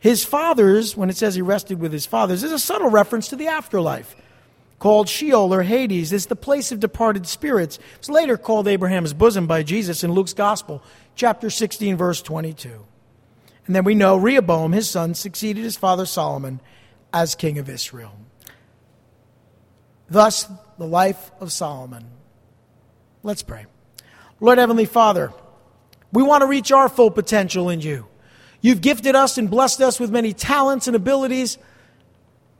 His 0.00 0.24
fathers, 0.24 0.96
when 0.96 1.08
it 1.08 1.16
says 1.16 1.36
he 1.36 1.40
rested 1.40 1.78
with 1.78 1.92
his 1.92 2.06
fathers, 2.06 2.42
is 2.42 2.50
a 2.50 2.58
subtle 2.58 2.90
reference 2.90 3.28
to 3.28 3.36
the 3.36 3.46
afterlife, 3.46 4.16
called 4.80 5.08
Sheol 5.08 5.54
or 5.54 5.62
Hades. 5.62 6.12
It's 6.12 6.26
the 6.26 6.34
place 6.34 6.72
of 6.72 6.80
departed 6.80 7.28
spirits. 7.28 7.78
It's 8.00 8.10
later 8.10 8.36
called 8.36 8.66
Abraham's 8.66 9.12
bosom 9.12 9.46
by 9.46 9.62
Jesus 9.62 10.02
in 10.02 10.10
Luke's 10.10 10.34
Gospel, 10.34 10.82
chapter 11.14 11.50
16, 11.50 11.96
verse 11.96 12.20
22. 12.20 12.84
And 13.66 13.76
then 13.76 13.84
we 13.84 13.94
know 13.94 14.16
Rehoboam, 14.16 14.72
his 14.72 14.90
son, 14.90 15.14
succeeded 15.14 15.62
his 15.62 15.76
father 15.76 16.04
Solomon 16.04 16.60
as 17.12 17.36
king 17.36 17.58
of 17.58 17.68
Israel. 17.68 18.18
Thus, 20.10 20.50
the 20.78 20.86
life 20.86 21.30
of 21.38 21.52
Solomon. 21.52 22.17
Let's 23.22 23.42
pray. 23.42 23.66
Lord 24.40 24.58
Heavenly 24.58 24.84
Father, 24.84 25.32
we 26.12 26.22
want 26.22 26.42
to 26.42 26.46
reach 26.46 26.72
our 26.72 26.88
full 26.88 27.10
potential 27.10 27.68
in 27.68 27.80
you. 27.80 28.06
You've 28.60 28.80
gifted 28.80 29.14
us 29.14 29.38
and 29.38 29.50
blessed 29.50 29.80
us 29.80 30.00
with 30.00 30.10
many 30.10 30.32
talents 30.32 30.86
and 30.86 30.96
abilities 30.96 31.58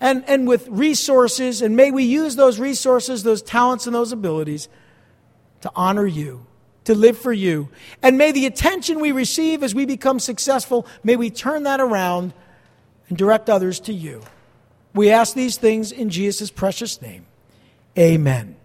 and, 0.01 0.25
and 0.29 0.47
with 0.47 0.69
resources, 0.69 1.61
and 1.61 1.75
may 1.75 1.91
we 1.91 2.05
use 2.05 2.37
those 2.37 2.61
resources, 2.61 3.25
those 3.25 3.43
talents, 3.43 3.87
and 3.87 3.95
those 3.95 4.13
abilities 4.13 4.69
to 5.63 5.73
honor 5.75 6.07
you, 6.07 6.47
to 6.85 6.95
live 6.95 7.19
for 7.19 7.33
you. 7.33 7.69
And 8.01 8.17
may 8.17 8.31
the 8.31 8.47
attention 8.47 9.01
we 9.01 9.11
receive 9.11 9.65
as 9.65 9.75
we 9.75 9.87
become 9.87 10.21
successful, 10.21 10.87
may 11.03 11.17
we 11.17 11.31
turn 11.31 11.65
that 11.65 11.81
around 11.81 12.33
and 13.09 13.19
direct 13.19 13.51
others 13.51 13.81
to 13.81 13.93
you. 13.93 14.23
We 14.95 15.11
ask 15.11 15.35
these 15.35 15.57
things 15.57 15.91
in 15.91 16.11
Jesus' 16.11 16.51
precious 16.51 17.03
name. 17.03 17.27
Amen. 17.99 18.58